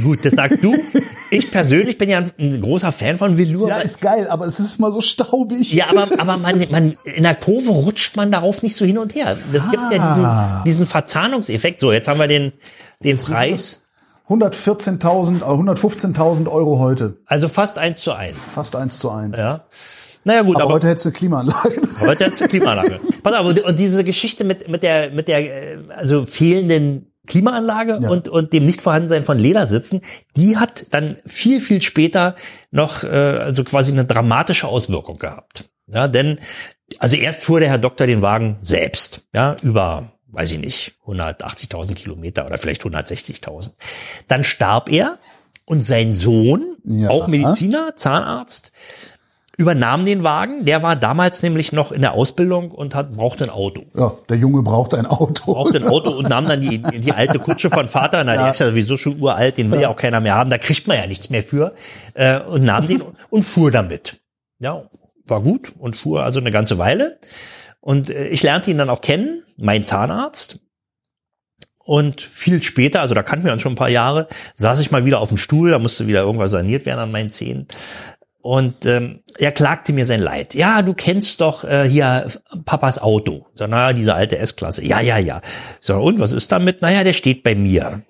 Gut, 0.01 0.23
das 0.23 0.35
sagst 0.35 0.63
du. 0.63 0.73
Ich 1.31 1.51
persönlich 1.51 1.99
bin 1.99 2.09
ja 2.09 2.23
ein, 2.39 2.59
großer 2.59 2.91
Fan 2.91 3.19
von 3.19 3.37
Velour. 3.37 3.69
Ja, 3.69 3.81
ist 3.81 4.01
geil, 4.01 4.27
aber 4.29 4.47
es 4.47 4.59
ist 4.59 4.79
mal 4.79 4.91
so 4.91 4.99
staubig. 4.99 5.71
Ja, 5.71 5.89
aber, 5.89 6.09
aber 6.19 6.37
man, 6.37 6.65
man, 6.71 6.93
in 7.03 7.21
der 7.21 7.35
Kurve 7.35 7.69
rutscht 7.69 8.15
man 8.15 8.31
darauf 8.31 8.63
nicht 8.63 8.75
so 8.75 8.83
hin 8.83 8.97
und 8.97 9.13
her. 9.13 9.37
Das 9.53 9.69
gibt 9.69 9.83
ja 9.91 9.99
diesen, 9.99 10.63
diesen 10.65 10.87
Verzahnungseffekt. 10.87 11.81
So, 11.81 11.91
jetzt 11.91 12.07
haben 12.07 12.19
wir 12.19 12.27
den, 12.27 12.53
den 13.03 13.17
Preis. 13.17 13.89
114.000, 14.27 15.41
äh, 15.41 15.43
115.000 15.43 16.47
Euro 16.47 16.79
heute. 16.79 17.17
Also 17.27 17.47
fast 17.47 17.77
eins 17.77 18.01
zu 18.01 18.13
eins. 18.13 18.53
Fast 18.53 18.75
eins 18.75 18.97
zu 18.97 19.11
eins. 19.11 19.37
Ja. 19.37 19.65
Naja, 20.23 20.41
gut, 20.41 20.55
Aber, 20.57 20.65
aber, 20.65 20.73
heute 20.75 20.87
hättest 20.87 21.05
du 21.05 21.09
eine 21.09 21.17
Klimaanlage. 21.17 21.81
heute 22.01 22.25
hat 22.25 22.35
Klimaanlage. 22.49 22.99
Pass 23.23 23.33
auf, 23.33 23.45
und 23.45 23.59
und 23.61 23.79
diese 23.79 24.03
Geschichte 24.03 24.43
mit, 24.43 24.67
mit 24.67 24.83
der, 24.83 25.11
mit 25.11 25.27
der, 25.27 25.39
äh, 25.73 25.77
also 25.95 26.25
fehlenden 26.25 27.11
Klimaanlage 27.27 27.99
Ja. 28.01 28.09
und, 28.09 28.27
und 28.27 28.51
dem 28.53 28.65
Nichtvorhandensein 28.65 29.23
von 29.23 29.37
Ledersitzen, 29.39 30.01
die 30.35 30.57
hat 30.57 30.87
dann 30.91 31.17
viel, 31.25 31.61
viel 31.61 31.81
später 31.81 32.35
noch, 32.71 33.03
äh, 33.03 33.07
also 33.07 33.63
quasi 33.63 33.91
eine 33.91 34.05
dramatische 34.05 34.67
Auswirkung 34.67 35.19
gehabt. 35.19 35.69
Ja, 35.87 36.07
denn, 36.07 36.39
also 36.99 37.15
erst 37.15 37.43
fuhr 37.43 37.59
der 37.59 37.69
Herr 37.69 37.77
Doktor 37.77 38.05
den 38.07 38.21
Wagen 38.21 38.57
selbst, 38.61 39.21
ja, 39.33 39.55
über, 39.61 40.11
weiß 40.27 40.51
ich 40.51 40.59
nicht, 40.59 40.93
180.000 41.05 41.93
Kilometer 41.95 42.45
oder 42.45 42.57
vielleicht 42.57 42.83
160.000. 42.83 43.71
Dann 44.27 44.43
starb 44.43 44.91
er 44.91 45.17
und 45.65 45.83
sein 45.83 46.13
Sohn, 46.13 46.77
Ja. 46.83 47.09
auch 47.09 47.27
Mediziner, 47.27 47.95
Zahnarzt, 47.95 48.71
übernahm 49.59 50.05
den 50.05 50.23
Wagen. 50.23 50.63
Der 50.63 50.81
war 50.83 50.95
damals 50.95 51.43
nämlich 51.43 51.73
noch 51.73 51.91
in 51.91 51.99
der 51.99 52.13
Ausbildung 52.13 52.71
und 52.71 52.95
hat, 52.95 53.13
brauchte 53.13 53.43
ein 53.43 53.49
Auto. 53.49 53.83
Ja, 53.93 54.13
der 54.29 54.37
Junge 54.37 54.63
braucht 54.63 54.93
ein 54.93 55.05
Auto. 55.05 55.53
Brauchte 55.53 55.79
ein 55.79 55.87
Auto 55.87 56.11
und 56.11 56.29
nahm 56.29 56.45
dann 56.45 56.61
die, 56.61 56.81
die 56.81 57.11
alte 57.11 57.39
Kutsche 57.39 57.69
von 57.69 57.89
Vater. 57.89 58.23
Na, 58.23 58.37
der 58.37 58.51
ist 58.51 58.59
ja 58.59 58.69
sowieso 58.69 58.95
schon 58.95 59.19
uralt, 59.19 59.57
den 59.57 59.69
will 59.69 59.81
ja 59.81 59.89
auch 59.89 59.97
keiner 59.97 60.21
mehr 60.21 60.35
haben. 60.35 60.49
Da 60.49 60.57
kriegt 60.57 60.87
man 60.87 60.95
ja 60.95 61.05
nichts 61.07 61.29
mehr 61.29 61.43
für. 61.43 61.73
Äh, 62.13 62.39
und 62.39 62.63
nahm 62.63 62.87
den 62.87 63.03
und 63.29 63.43
fuhr 63.43 63.69
damit. 63.69 64.21
Ja, 64.59 64.83
war 65.25 65.41
gut 65.41 65.73
und 65.77 65.97
fuhr 65.97 66.23
also 66.23 66.39
eine 66.39 66.51
ganze 66.51 66.77
Weile. 66.77 67.19
Und 67.81 68.09
äh, 68.09 68.29
ich 68.29 68.41
lernte 68.43 68.71
ihn 68.71 68.77
dann 68.77 68.89
auch 68.89 69.01
kennen, 69.01 69.43
mein 69.57 69.85
Zahnarzt. 69.85 70.59
Und 71.83 72.21
viel 72.21 72.63
später, 72.63 73.01
also 73.01 73.13
da 73.13 73.23
kannten 73.23 73.45
wir 73.45 73.51
uns 73.51 73.61
schon 73.61 73.73
ein 73.73 73.75
paar 73.75 73.89
Jahre, 73.89 74.27
saß 74.55 74.79
ich 74.79 74.91
mal 74.91 75.03
wieder 75.03 75.19
auf 75.19 75.29
dem 75.29 75.37
Stuhl, 75.37 75.71
da 75.71 75.79
musste 75.79 76.07
wieder 76.07 76.21
irgendwas 76.21 76.51
saniert 76.51 76.85
werden 76.85 76.99
an 76.99 77.11
meinen 77.11 77.31
Zähnen. 77.31 77.67
Und 78.41 78.85
ähm, 78.85 79.21
er 79.37 79.51
klagte 79.51 79.91
mir 79.91 80.05
sein 80.05 80.21
Leid. 80.21 80.55
Ja, 80.55 80.81
du 80.81 80.93
kennst 80.93 81.41
doch 81.41 81.65
äh, 81.65 81.87
hier 81.89 82.27
Papas 82.63 82.99
Auto. 82.99 83.47
So, 83.53 83.67
naja, 83.67 83.93
diese 83.93 84.13
alte 84.13 84.37
S-Klasse. 84.37 84.85
Ja, 84.85 85.01
ja, 85.01 85.17
ja. 85.17 85.41
So, 85.81 85.97
und 85.97 86.19
was 86.19 86.31
ist 86.31 86.51
damit? 86.51 86.81
Naja, 86.81 87.03
der 87.03 87.13
steht 87.13 87.43
bei 87.43 87.55
mir. 87.55 88.01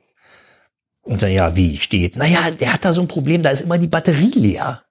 Und 1.02 1.20
so, 1.20 1.26
ja, 1.26 1.56
wie 1.56 1.80
steht? 1.80 2.16
Naja, 2.16 2.52
der 2.52 2.74
hat 2.74 2.86
da 2.86 2.94
so 2.94 3.02
ein 3.02 3.08
Problem, 3.08 3.42
da 3.42 3.50
ist 3.50 3.62
immer 3.62 3.80
die 3.80 3.88
Batterie 3.88 4.32
leer. 4.36 4.84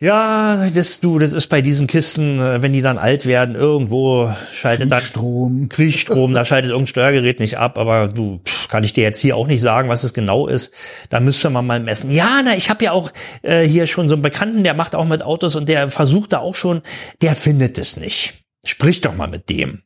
Ja, 0.00 0.70
das 0.70 1.00
du, 1.00 1.18
das 1.18 1.32
ist 1.32 1.48
bei 1.48 1.60
diesen 1.60 1.88
Kisten, 1.88 2.38
äh, 2.38 2.62
wenn 2.62 2.72
die 2.72 2.82
dann 2.82 2.98
alt 2.98 3.26
werden, 3.26 3.56
irgendwo 3.56 4.32
schaltet 4.52 4.92
dann 4.92 5.00
Strom. 5.00 5.68
Kriechstrom, 5.68 6.34
da 6.34 6.44
schaltet 6.44 6.70
irgendein 6.70 6.86
Steuergerät 6.86 7.40
nicht 7.40 7.58
ab, 7.58 7.76
aber 7.76 8.06
du, 8.06 8.40
pff, 8.44 8.68
kann 8.68 8.84
ich 8.84 8.92
dir 8.92 9.02
jetzt 9.02 9.18
hier 9.18 9.36
auch 9.36 9.48
nicht 9.48 9.60
sagen, 9.60 9.88
was 9.88 10.04
es 10.04 10.14
genau 10.14 10.46
ist. 10.46 10.72
Da 11.10 11.18
müsste 11.18 11.50
man 11.50 11.66
mal 11.66 11.80
messen. 11.80 12.12
Ja, 12.12 12.42
na, 12.44 12.56
ich 12.56 12.70
habe 12.70 12.84
ja 12.84 12.92
auch 12.92 13.10
äh, 13.42 13.66
hier 13.66 13.88
schon 13.88 14.08
so 14.08 14.14
einen 14.14 14.22
Bekannten, 14.22 14.62
der 14.62 14.74
macht 14.74 14.94
auch 14.94 15.04
mit 15.04 15.22
Autos 15.22 15.56
und 15.56 15.68
der 15.68 15.90
versucht 15.90 16.32
da 16.32 16.38
auch 16.38 16.54
schon, 16.54 16.82
der 17.20 17.34
findet 17.34 17.76
es 17.76 17.96
nicht. 17.96 18.44
Sprich 18.64 19.00
doch 19.00 19.16
mal 19.16 19.28
mit 19.28 19.50
dem. 19.50 19.82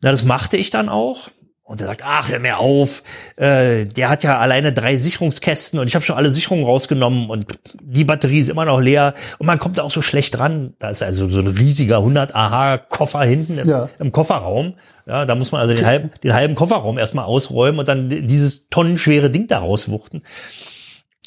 Na, 0.00 0.10
das 0.10 0.24
machte 0.24 0.56
ich 0.56 0.70
dann 0.70 0.88
auch. 0.88 1.30
Und 1.72 1.80
er 1.80 1.86
sagt, 1.86 2.02
ach, 2.04 2.28
hör 2.28 2.38
mir 2.38 2.58
auf, 2.58 3.02
äh, 3.36 3.86
der 3.86 4.10
hat 4.10 4.22
ja 4.22 4.38
alleine 4.38 4.74
drei 4.74 4.98
Sicherungskästen 4.98 5.78
und 5.80 5.86
ich 5.86 5.94
habe 5.94 6.04
schon 6.04 6.16
alle 6.16 6.30
Sicherungen 6.30 6.66
rausgenommen 6.66 7.30
und 7.30 7.46
die 7.80 8.04
Batterie 8.04 8.40
ist 8.40 8.50
immer 8.50 8.66
noch 8.66 8.78
leer 8.78 9.14
und 9.38 9.46
man 9.46 9.58
kommt 9.58 9.78
da 9.78 9.82
auch 9.82 9.90
so 9.90 10.02
schlecht 10.02 10.38
ran. 10.38 10.74
Da 10.80 10.90
ist 10.90 11.02
also 11.02 11.30
so 11.30 11.40
ein 11.40 11.46
riesiger 11.46 11.96
100 11.96 12.34
AH 12.34 12.76
Koffer 12.90 13.22
hinten 13.22 13.56
im, 13.56 13.66
Ja. 13.70 13.88
im 13.98 14.12
Kofferraum. 14.12 14.74
Ja, 15.06 15.24
da 15.24 15.34
muss 15.34 15.50
man 15.50 15.62
also 15.62 15.72
den 15.74 15.86
halben, 15.86 16.10
den 16.22 16.34
halben 16.34 16.54
Kofferraum 16.56 16.98
erstmal 16.98 17.24
ausräumen 17.24 17.80
und 17.80 17.88
dann 17.88 18.10
dieses 18.10 18.68
tonnenschwere 18.68 19.30
Ding 19.30 19.46
da 19.46 19.60
rauswuchten. 19.60 20.24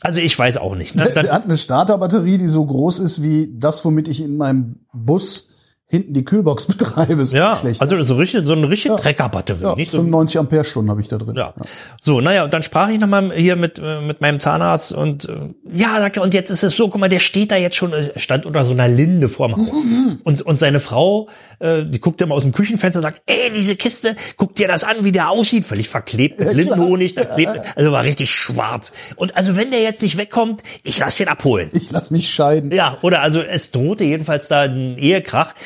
Also 0.02 0.20
ich 0.20 0.38
weiß 0.38 0.58
auch 0.58 0.76
nicht. 0.76 0.94
Ne? 0.94 1.06
Der, 1.06 1.24
der 1.24 1.34
hat 1.34 1.46
eine 1.46 1.58
Starterbatterie, 1.58 2.38
die 2.38 2.48
so 2.48 2.64
groß 2.64 3.00
ist 3.00 3.24
wie 3.24 3.50
das, 3.58 3.84
womit 3.84 4.08
ich 4.08 4.22
in 4.22 4.38
meinem 4.38 4.76
Bus 4.94 5.55
hinten 5.96 6.14
die 6.14 6.24
Kühlbox 6.24 6.66
betreibe. 6.68 7.22
Ist 7.22 7.32
ja, 7.34 7.56
schlecht. 7.58 7.82
also 7.82 8.02
so, 8.02 8.16
richtig, 8.16 8.46
so 8.46 8.54
eine 8.54 8.70
richtige 8.70 8.94
Ja. 8.96 9.00
Treckerbatterie. 9.00 9.64
ja, 9.64 9.76
nicht 9.76 9.92
so 9.92 9.98
95 9.98 10.40
Ampere-Stunden 10.40 10.90
habe 10.92 11.02
ich 11.02 11.08
da 11.08 11.18
drin. 11.18 11.36
Ja. 11.36 11.54
So, 12.02 12.22
naja, 12.22 12.44
und 12.44 12.54
dann 12.54 12.64
sprach 12.64 12.90
ich 12.90 13.00
nochmal 13.00 13.32
hier 13.34 13.56
mit, 13.56 13.80
äh, 13.84 14.02
mit 14.02 14.22
meinem 14.22 14.40
Zahnarzt 14.40 14.94
und 14.94 15.28
äh, 15.30 15.36
ja, 15.72 15.98
sagte, 16.00 16.22
und 16.22 16.34
jetzt 16.34 16.52
ist 16.52 16.64
es 16.64 16.76
so, 16.76 16.90
guck 16.90 17.02
mal, 17.02 17.10
der 17.10 17.20
steht 17.20 17.52
da 17.52 17.56
jetzt 17.58 17.76
schon, 17.76 17.94
äh, 17.94 18.12
stand 18.18 18.46
unter 18.46 18.64
so 18.66 18.74
einer 18.74 18.88
Linde 18.88 19.30
vorm 19.30 19.56
Haus. 19.56 19.84
Und, 20.24 20.42
und 20.42 20.60
seine 20.60 20.80
Frau, 20.80 21.28
äh, 21.60 21.84
die 21.86 22.00
guckt 22.00 22.22
immer 22.22 22.36
aus 22.36 22.44
dem 22.44 22.52
Küchenfenster 22.52 23.00
und 23.00 23.04
sagt, 23.04 23.22
ey, 23.26 23.52
diese 23.54 23.76
Kiste, 23.76 24.16
guck 24.38 24.56
dir 24.56 24.68
das 24.68 24.84
an, 24.84 24.98
wie 25.04 25.12
der 25.12 25.30
aussieht. 25.30 25.66
Völlig 25.66 25.90
verklebt 25.90 26.40
mit 26.40 26.54
Lindenhonig, 26.54 27.16
da 27.16 27.26
klebt, 27.26 27.60
also 27.76 27.92
war 27.92 28.04
richtig 28.04 28.30
schwarz. 28.30 28.94
Und 29.16 29.36
also 29.36 29.56
wenn 29.56 29.72
der 29.72 29.82
jetzt 29.82 30.02
nicht 30.02 30.18
wegkommt, 30.18 30.62
ich 30.84 31.00
lass 31.00 31.18
den 31.18 31.28
abholen. 31.28 31.70
Ich 31.74 31.92
lass 31.92 32.12
mich 32.12 32.34
scheiden. 32.34 32.72
Ja, 32.72 32.98
oder 33.02 33.22
also 33.22 33.42
es 33.42 33.72
drohte 33.72 34.04
jedenfalls 34.04 34.48
da 34.48 34.62
ein 34.62 34.98
Ehekrach. 34.98 35.54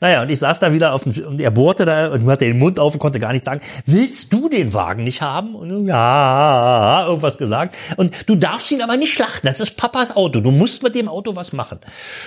Naja, 0.00 0.22
und 0.22 0.30
ich 0.30 0.40
saß 0.40 0.58
da 0.58 0.72
wieder 0.72 0.94
auf 0.94 1.04
dem, 1.04 1.12
und 1.24 1.40
er 1.40 1.50
bohrte 1.50 1.84
da 1.84 2.10
und 2.10 2.26
hatte 2.26 2.44
den 2.44 2.58
Mund 2.58 2.80
auf 2.80 2.94
und 2.94 2.98
konnte 2.98 3.20
gar 3.20 3.32
nichts 3.32 3.44
sagen. 3.44 3.60
Willst 3.86 4.32
du 4.32 4.48
den 4.48 4.74
Wagen 4.74 5.04
nicht 5.04 5.22
haben? 5.22 5.54
Und 5.54 5.86
ja, 5.86 7.04
irgendwas 7.06 7.38
gesagt. 7.38 7.74
Und 7.96 8.28
du 8.28 8.34
darfst 8.34 8.70
ihn 8.72 8.82
aber 8.82 8.96
nicht 8.96 9.12
schlachten. 9.12 9.46
Das 9.46 9.60
ist 9.60 9.76
Papas 9.76 10.16
Auto. 10.16 10.40
Du 10.40 10.50
musst 10.50 10.82
mit 10.82 10.94
dem 10.94 11.08
Auto 11.08 11.36
was 11.36 11.52
machen. 11.52 11.78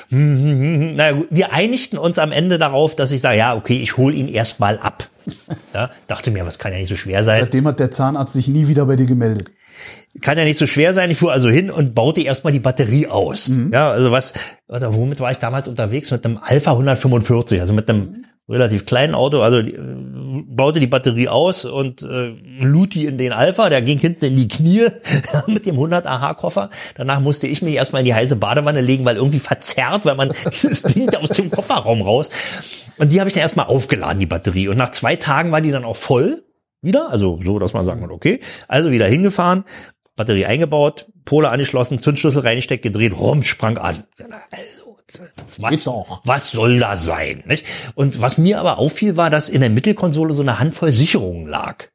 Naja, 0.96 1.24
wir 1.30 1.52
einigten 1.52 1.98
uns 1.98 2.20
am 2.20 2.32
Ende 2.32 2.58
darauf, 2.58 2.75
dass 2.96 3.12
ich 3.12 3.22
sage, 3.22 3.38
ja, 3.38 3.56
okay, 3.56 3.78
ich 3.78 3.98
hol 3.98 4.14
ihn 4.14 4.28
erst 4.28 4.60
mal 4.60 4.78
ab. 4.80 5.08
Ja, 5.74 5.90
dachte 6.08 6.32
mir, 6.32 6.46
was 6.46 6.60
kann 6.60 6.72
ja 6.72 6.78
nicht 6.78 6.88
so 6.88 6.96
schwer 6.96 7.24
sein. 7.24 7.42
Seitdem 7.42 7.68
hat 7.68 7.80
der 7.80 7.92
Zahnarzt 7.92 8.34
sich 8.34 8.48
nie 8.48 8.68
wieder 8.68 8.86
bei 8.86 8.96
dir 8.96 9.08
gemeldet. 9.08 9.52
kann 10.22 10.38
ja 10.38 10.44
nicht 10.44 10.58
so 10.58 10.68
schwer 10.68 10.94
sein. 10.94 11.10
Ich 11.10 11.18
fuhr 11.18 11.32
also 11.32 11.50
hin 11.50 11.72
und 11.72 11.96
baute 11.96 12.22
erstmal 12.22 12.54
die 12.54 12.60
Batterie 12.60 13.08
aus. 13.08 13.50
Ja, 13.72 13.92
also 13.92 14.12
was, 14.12 14.34
warte, 14.68 14.94
womit 14.94 15.20
war 15.20 15.32
ich 15.32 15.40
damals 15.40 15.68
unterwegs? 15.68 16.12
Mit 16.12 16.26
einem 16.26 16.40
Alpha 16.42 16.72
145, 16.72 17.60
also 17.60 17.74
mit 17.74 17.90
einem 17.90 18.26
relativ 18.48 18.86
kleinen 18.86 19.16
Auto. 19.16 19.42
Also 19.42 19.60
äh, 19.60 19.74
baute 20.48 20.80
die 20.80 20.88
Batterie 20.88 21.28
aus 21.28 21.66
und 21.66 22.04
äh, 22.04 22.34
lud 22.60 22.94
die 22.94 23.06
in 23.06 23.18
den 23.18 23.34
Alpha. 23.34 23.70
Der 23.70 23.82
ging 23.82 23.98
hinten 23.98 24.26
in 24.26 24.36
die 24.36 24.48
Knie 24.48 24.88
mit 25.48 25.66
dem 25.66 25.76
100 25.76 26.06
AH-Koffer. 26.06 26.70
Danach 26.96 27.20
musste 27.20 27.48
ich 27.48 27.62
mich 27.62 27.76
erstmal 27.76 28.02
in 28.02 28.06
die 28.06 28.14
heiße 28.14 28.36
Badewanne 28.36 28.82
legen, 28.82 29.06
weil 29.06 29.16
irgendwie 29.16 29.40
verzerrt, 29.40 30.06
weil 30.06 30.16
man 30.16 30.32
das 30.64 30.84
Ding 30.84 31.14
aus 31.16 31.30
dem 31.30 31.50
Kofferraum 31.50 32.02
raus. 32.02 32.30
Und 32.98 33.12
die 33.12 33.20
habe 33.20 33.28
ich 33.28 33.34
dann 33.34 33.42
erstmal 33.42 33.66
aufgeladen, 33.66 34.20
die 34.20 34.26
Batterie. 34.26 34.68
Und 34.68 34.78
nach 34.78 34.92
zwei 34.92 35.16
Tagen 35.16 35.52
war 35.52 35.62
die 35.62 35.72
dann 35.72 35.86
auch 35.86 35.98
voll 35.98 36.44
wieder. 36.82 37.10
Also 37.10 37.40
so, 37.44 37.60
dass 37.60 37.74
man 37.74 37.84
sagen 37.84 38.02
kann, 38.02 38.12
okay. 38.12 38.40
Also 38.68 38.92
wieder 38.92 39.08
hingefahren, 39.08 39.66
Batterie 40.16 40.46
eingebaut, 40.46 41.08
Pole 41.26 41.50
angeschlossen, 41.50 42.00
Zündschlüssel 42.00 42.42
reingesteckt, 42.42 42.84
gedreht, 42.84 43.18
rum, 43.18 43.44
sprang 43.44 43.78
an. 43.78 44.04
Also, 44.52 44.85
was, 45.60 45.88
was 46.26 46.52
soll 46.52 46.80
das 46.80 47.06
sein? 47.06 47.44
Nicht? 47.46 47.66
Und 47.96 48.22
was 48.22 48.38
mir 48.38 48.60
aber 48.60 48.78
auffiel, 48.78 49.18
war, 49.18 49.30
dass 49.30 49.50
in 49.50 49.62
der 49.62 49.70
Mittelkonsole 49.70 50.34
so 50.34 50.42
eine 50.42 50.60
Handvoll 50.60 50.92
Sicherungen 50.92 51.48
lag. 51.48 51.86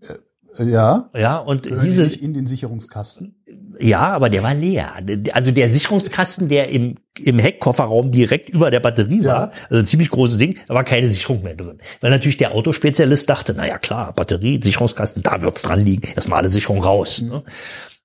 Äh, 0.00 0.64
Ja. 0.64 1.10
Ja, 1.14 1.38
und 1.38 1.66
Diese 1.66 2.04
in 2.06 2.32
den 2.34 2.46
Sicherungskasten. 2.46 3.34
ja, 3.78 4.00
aber 4.00 4.30
der 4.30 4.42
war 4.42 4.54
leer. 4.54 4.94
Also 5.32 5.50
der 5.50 5.70
Sicherungskasten, 5.70 6.48
der 6.48 6.70
im, 6.70 6.96
im 7.18 7.38
Heckkofferraum 7.38 8.10
direkt 8.10 8.48
über 8.48 8.70
der 8.70 8.80
Batterie 8.80 9.24
war, 9.24 9.52
also 9.68 9.80
ein 9.82 9.86
ziemlich 9.86 10.08
großes 10.10 10.38
Ding, 10.38 10.58
da 10.66 10.72
war 10.74 10.84
keine 10.84 11.08
Sicherung 11.08 11.42
mehr 11.42 11.56
drin. 11.56 11.78
Weil 12.00 12.10
natürlich 12.10 12.38
der 12.38 12.52
Autospezialist 12.54 13.28
dachte, 13.28 13.52
na 13.54 13.66
ja 13.66 13.76
klar, 13.78 14.14
Batterie, 14.14 14.60
Sicherungskasten, 14.62 15.22
da 15.22 15.42
wird's 15.42 15.62
dran 15.62 15.84
liegen. 15.84 16.08
Erstmal 16.14 16.38
alle 16.40 16.48
Sicherungen 16.48 16.82
raus. 16.82 17.20
Ne? 17.20 17.42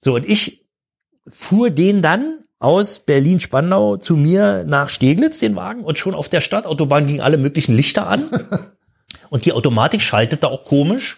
So, 0.03 0.15
und 0.15 0.27
ich 0.27 0.67
fuhr 1.27 1.69
den 1.69 2.01
dann 2.01 2.39
aus 2.61 2.99
Berlin-Spandau 2.99 3.97
zu 3.97 4.15
mir 4.15 4.63
nach 4.65 4.87
Steglitz, 4.87 5.39
den 5.39 5.55
Wagen, 5.55 5.83
und 5.83 5.97
schon 5.97 6.13
auf 6.13 6.29
der 6.29 6.41
Stadtautobahn 6.41 7.07
gingen 7.07 7.19
alle 7.19 7.37
möglichen 7.37 7.73
Lichter 7.73 8.07
an. 8.07 8.29
Und 9.29 9.45
die 9.45 9.53
Automatik 9.53 10.01
schaltete 10.01 10.49
auch 10.49 10.65
komisch. 10.65 11.17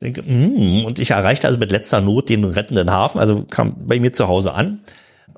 Denke, 0.00 0.22
mm, 0.22 0.84
und 0.84 1.00
ich 1.00 1.10
erreichte 1.10 1.48
also 1.48 1.58
mit 1.58 1.72
letzter 1.72 2.00
Not 2.00 2.28
den 2.28 2.44
rettenden 2.44 2.90
Hafen, 2.90 3.18
also 3.18 3.44
kam 3.50 3.86
bei 3.86 3.98
mir 3.98 4.12
zu 4.12 4.28
Hause 4.28 4.54
an 4.54 4.80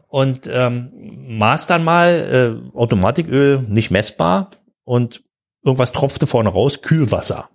und 0.06 0.48
ähm, 0.52 0.92
maß 1.38 1.66
dann 1.66 1.82
mal 1.82 2.60
äh, 2.74 2.76
Automatiköl 2.76 3.58
nicht 3.66 3.90
messbar 3.90 4.50
und 4.84 5.22
irgendwas 5.64 5.92
tropfte 5.92 6.26
vorne 6.26 6.50
raus, 6.50 6.82
Kühlwasser. 6.82 7.48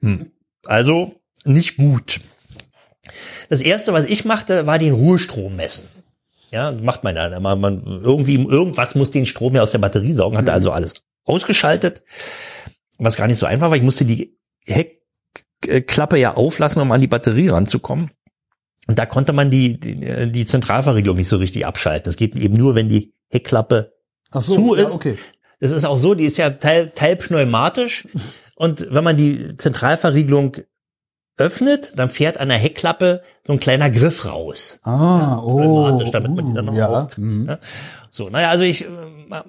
Hm. 0.00 0.32
Also 0.64 1.14
nicht 1.44 1.76
gut. 1.76 2.20
Das 3.50 3.60
erste, 3.60 3.92
was 3.92 4.06
ich 4.06 4.24
machte, 4.24 4.66
war 4.66 4.78
den 4.78 4.94
Ruhestrom 4.94 5.54
messen. 5.54 5.86
Ja, 6.50 6.72
macht 6.72 7.04
man 7.04 7.16
ja. 7.16 7.38
Man, 7.40 7.60
man, 7.60 7.82
irgendwie, 7.84 8.36
irgendwas 8.36 8.94
muss 8.94 9.10
den 9.10 9.26
Strom 9.26 9.54
ja 9.54 9.62
aus 9.62 9.72
der 9.72 9.78
Batterie 9.78 10.12
saugen, 10.12 10.38
hatte 10.38 10.52
also 10.52 10.70
alles 10.70 10.94
ausgeschaltet, 11.24 12.02
was 12.98 13.16
gar 13.16 13.26
nicht 13.26 13.38
so 13.38 13.46
einfach 13.46 13.70
war. 13.70 13.76
Ich 13.76 13.82
musste 13.82 14.04
die 14.04 14.38
Heckklappe 14.64 16.18
ja 16.18 16.34
auflassen, 16.34 16.80
um 16.80 16.92
an 16.92 17.00
die 17.00 17.08
Batterie 17.08 17.48
ranzukommen. 17.48 18.10
Und 18.86 18.98
da 18.98 19.06
konnte 19.06 19.32
man 19.32 19.50
die, 19.50 19.78
die, 19.80 20.30
die 20.30 20.46
Zentralverriegelung 20.46 21.16
nicht 21.16 21.28
so 21.28 21.38
richtig 21.38 21.66
abschalten. 21.66 22.04
Das 22.04 22.16
geht 22.16 22.36
eben 22.36 22.54
nur, 22.54 22.74
wenn 22.74 22.88
die 22.88 23.14
Heckklappe 23.28 23.92
Ach 24.30 24.42
so, 24.42 24.54
zu 24.54 24.76
ja, 24.76 24.84
ist. 24.84 24.94
okay. 24.94 25.18
Das 25.58 25.72
ist 25.72 25.84
auch 25.84 25.96
so, 25.96 26.14
die 26.14 26.26
ist 26.26 26.36
ja 26.36 26.50
teil, 26.50 26.92
teil 26.94 27.16
pneumatisch. 27.16 28.06
Und 28.54 28.86
wenn 28.90 29.04
man 29.04 29.16
die 29.16 29.56
Zentralverriegelung 29.56 30.58
öffnet, 31.38 31.92
dann 31.96 32.10
fährt 32.10 32.38
an 32.38 32.48
der 32.48 32.58
Heckklappe 32.58 33.22
so 33.46 33.52
ein 33.52 33.60
kleiner 33.60 33.90
Griff 33.90 34.24
raus. 34.24 34.80
Ah, 34.84 35.38
oh. 35.42 35.58
Pneumatisch, 35.58 36.10
damit 36.10 36.34
man 36.34 36.46
die 36.46 36.54
dann 36.54 36.64
noch 36.66 36.74
ja. 36.74 36.88
auf- 36.88 37.16
mhm. 37.18 37.46
Ja. 37.48 37.58
So, 38.10 38.30
naja, 38.30 38.48
also 38.48 38.64
ich, 38.64 38.86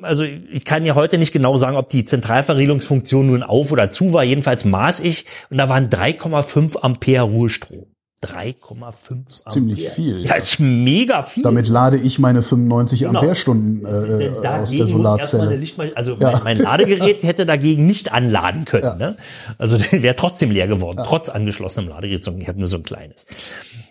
also 0.01 0.23
ich 0.23 0.65
kann 0.65 0.85
ja 0.85 0.95
heute 0.95 1.17
nicht 1.17 1.31
genau 1.31 1.55
sagen, 1.57 1.77
ob 1.77 1.89
die 1.89 2.03
Zentralverriegelungsfunktion 2.03 3.27
nun 3.27 3.43
auf 3.43 3.71
oder 3.71 3.89
zu 3.89 4.11
war. 4.11 4.23
Jedenfalls 4.25 4.65
maß 4.65 4.99
ich 5.01 5.25
und 5.49 5.57
da 5.57 5.69
waren 5.69 5.89
3,5 5.89 6.77
Ampere 6.81 7.21
Ruhestrom. 7.23 7.85
3,5 8.23 8.71
Ampere. 8.81 9.49
Ziemlich 9.49 9.89
viel. 9.89 10.25
Ja, 10.25 10.35
ist 10.35 10.59
mega 10.59 11.21
viel. 11.23 11.43
Damit 11.43 11.67
lade 11.67 11.97
ich 11.97 12.17
meine 12.17 12.41
95 12.41 13.01
Genau. 13.01 13.19
Amperestunden 13.19 13.85
äh, 13.85 13.89
aus 13.89 13.97
dagegen 13.99 14.41
der 14.41 14.51
erstmal 14.51 14.81
eine 14.81 14.87
Solarzelle. 14.87 15.55
Lichtmal 15.55 15.91
also 15.93 16.17
Ja. 16.19 16.31
mein, 16.31 16.43
mein 16.43 16.57
Ladegerät 16.57 17.21
hätte 17.23 17.45
dagegen 17.45 17.85
nicht 17.85 18.11
anladen 18.11 18.65
können. 18.65 18.83
Ja. 18.83 18.95
Ne? 18.95 19.17
Also 19.59 19.77
der 19.91 20.01
wäre 20.01 20.15
trotzdem 20.15 20.49
leer 20.49 20.67
geworden, 20.67 21.01
trotz 21.05 21.29
angeschlossenem 21.29 21.89
Ladegerät. 21.89 22.27
Ich 22.39 22.47
habe 22.47 22.59
nur 22.59 22.69
so 22.69 22.77
ein 22.77 22.83
kleines. 22.83 23.25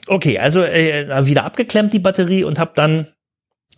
Okay, 0.08 0.38
also 0.38 0.60
äh, 0.60 1.26
wieder 1.26 1.44
abgeklemmt 1.44 1.92
die 1.92 1.98
Batterie 2.00 2.42
und 2.44 2.58
habe 2.58 2.72
dann 2.74 3.06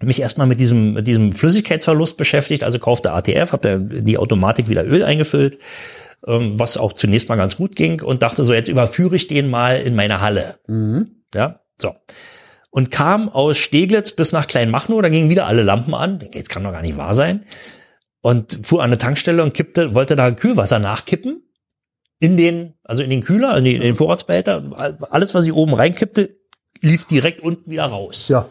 mich 0.01 0.21
erstmal 0.21 0.47
mit 0.47 0.61
diesem, 0.61 0.95
mit 0.95 1.07
diesem 1.07 1.33
Flüssigkeitsverlust 1.33 2.17
beschäftigt, 2.17 2.63
also 2.63 2.79
kaufte 2.79 3.13
ATF, 3.13 3.53
habe 3.53 3.81
die 3.81 4.17
Automatik 4.17 4.69
wieder 4.69 4.87
Öl 4.87 5.03
eingefüllt, 5.03 5.59
ähm, 6.27 6.59
was 6.59 6.77
auch 6.77 6.93
zunächst 6.93 7.29
mal 7.29 7.37
ganz 7.37 7.57
gut 7.57 7.77
ging 7.77 8.03
und 8.03 8.23
dachte 8.23 8.45
so, 8.45 8.53
jetzt 8.53 8.69
überführe 8.69 9.17
ich 9.17 9.29
den 9.29 9.49
mal 9.49 9.81
in 9.81 9.95
meine 9.95 10.21
Halle. 10.21 10.59
Mhm. 10.67 11.23
Ja, 11.35 11.61
so. 11.81 11.95
Und 12.71 12.91
kam 12.91 13.29
aus 13.29 13.57
Steglitz 13.57 14.13
bis 14.13 14.33
nach 14.33 14.47
Kleinmachnow, 14.47 15.01
da 15.01 15.09
gingen 15.09 15.31
wieder 15.31 15.47
alle 15.47 15.63
Lampen 15.63 15.95
an. 15.95 16.23
Jetzt 16.33 16.51
kann 16.51 16.65
doch 16.65 16.73
gar 16.73 16.83
nicht 16.83 16.97
wahr 16.97 17.15
sein. 17.15 17.45
Und 18.21 18.61
fuhr 18.63 18.83
an 18.83 18.91
eine 18.91 18.99
Tankstelle 18.99 19.43
und 19.43 19.55
kippte, 19.55 19.95
wollte 19.95 20.17
da 20.17 20.31
Kühlwasser 20.31 20.79
nachkippen. 20.79 21.45
In 22.21 22.37
den, 22.37 22.75
also 22.83 23.03
in 23.03 23.11
den 23.11 23.23
Kühler, 23.23 23.57
in 23.57 23.65
den, 23.65 23.77
in 23.77 23.83
den 23.83 23.95
Vorratsbehälter. 23.95 24.99
Alles, 25.11 25.35
was 25.35 25.45
ich 25.45 25.53
oben 25.53 25.73
reinkippte, 25.73 26.37
lief 26.81 27.07
direkt 27.07 27.41
unten 27.41 27.71
wieder 27.71 27.87
raus. 27.87 28.29
Ja. 28.29 28.49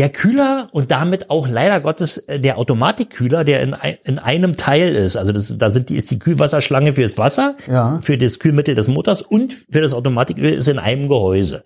Der 0.00 0.08
Kühler 0.08 0.68
und 0.72 0.90
damit 0.90 1.28
auch 1.30 1.46
leider 1.46 1.78
Gottes 1.80 2.16
äh, 2.16 2.40
der 2.40 2.56
Automatikkühler, 2.58 3.44
der 3.44 3.60
in, 3.62 3.74
ein, 3.74 3.98
in 4.04 4.18
einem 4.18 4.56
Teil 4.56 4.94
ist. 4.94 5.16
Also 5.16 5.32
das, 5.32 5.56
da 5.58 5.70
sind 5.70 5.90
die, 5.90 5.96
ist 5.96 6.10
die 6.10 6.18
Kühlwasserschlange 6.18 6.94
fürs 6.94 7.18
Wasser, 7.18 7.56
Ja. 7.68 8.00
für 8.02 8.16
das 8.16 8.38
Kühlmittel 8.38 8.74
des 8.74 8.88
Motors 8.88 9.20
und 9.20 9.52
für 9.52 9.82
das 9.82 9.92
Automatiköl 9.92 10.52
ist 10.54 10.68
in 10.68 10.78
einem 10.78 11.08
Gehäuse. 11.08 11.64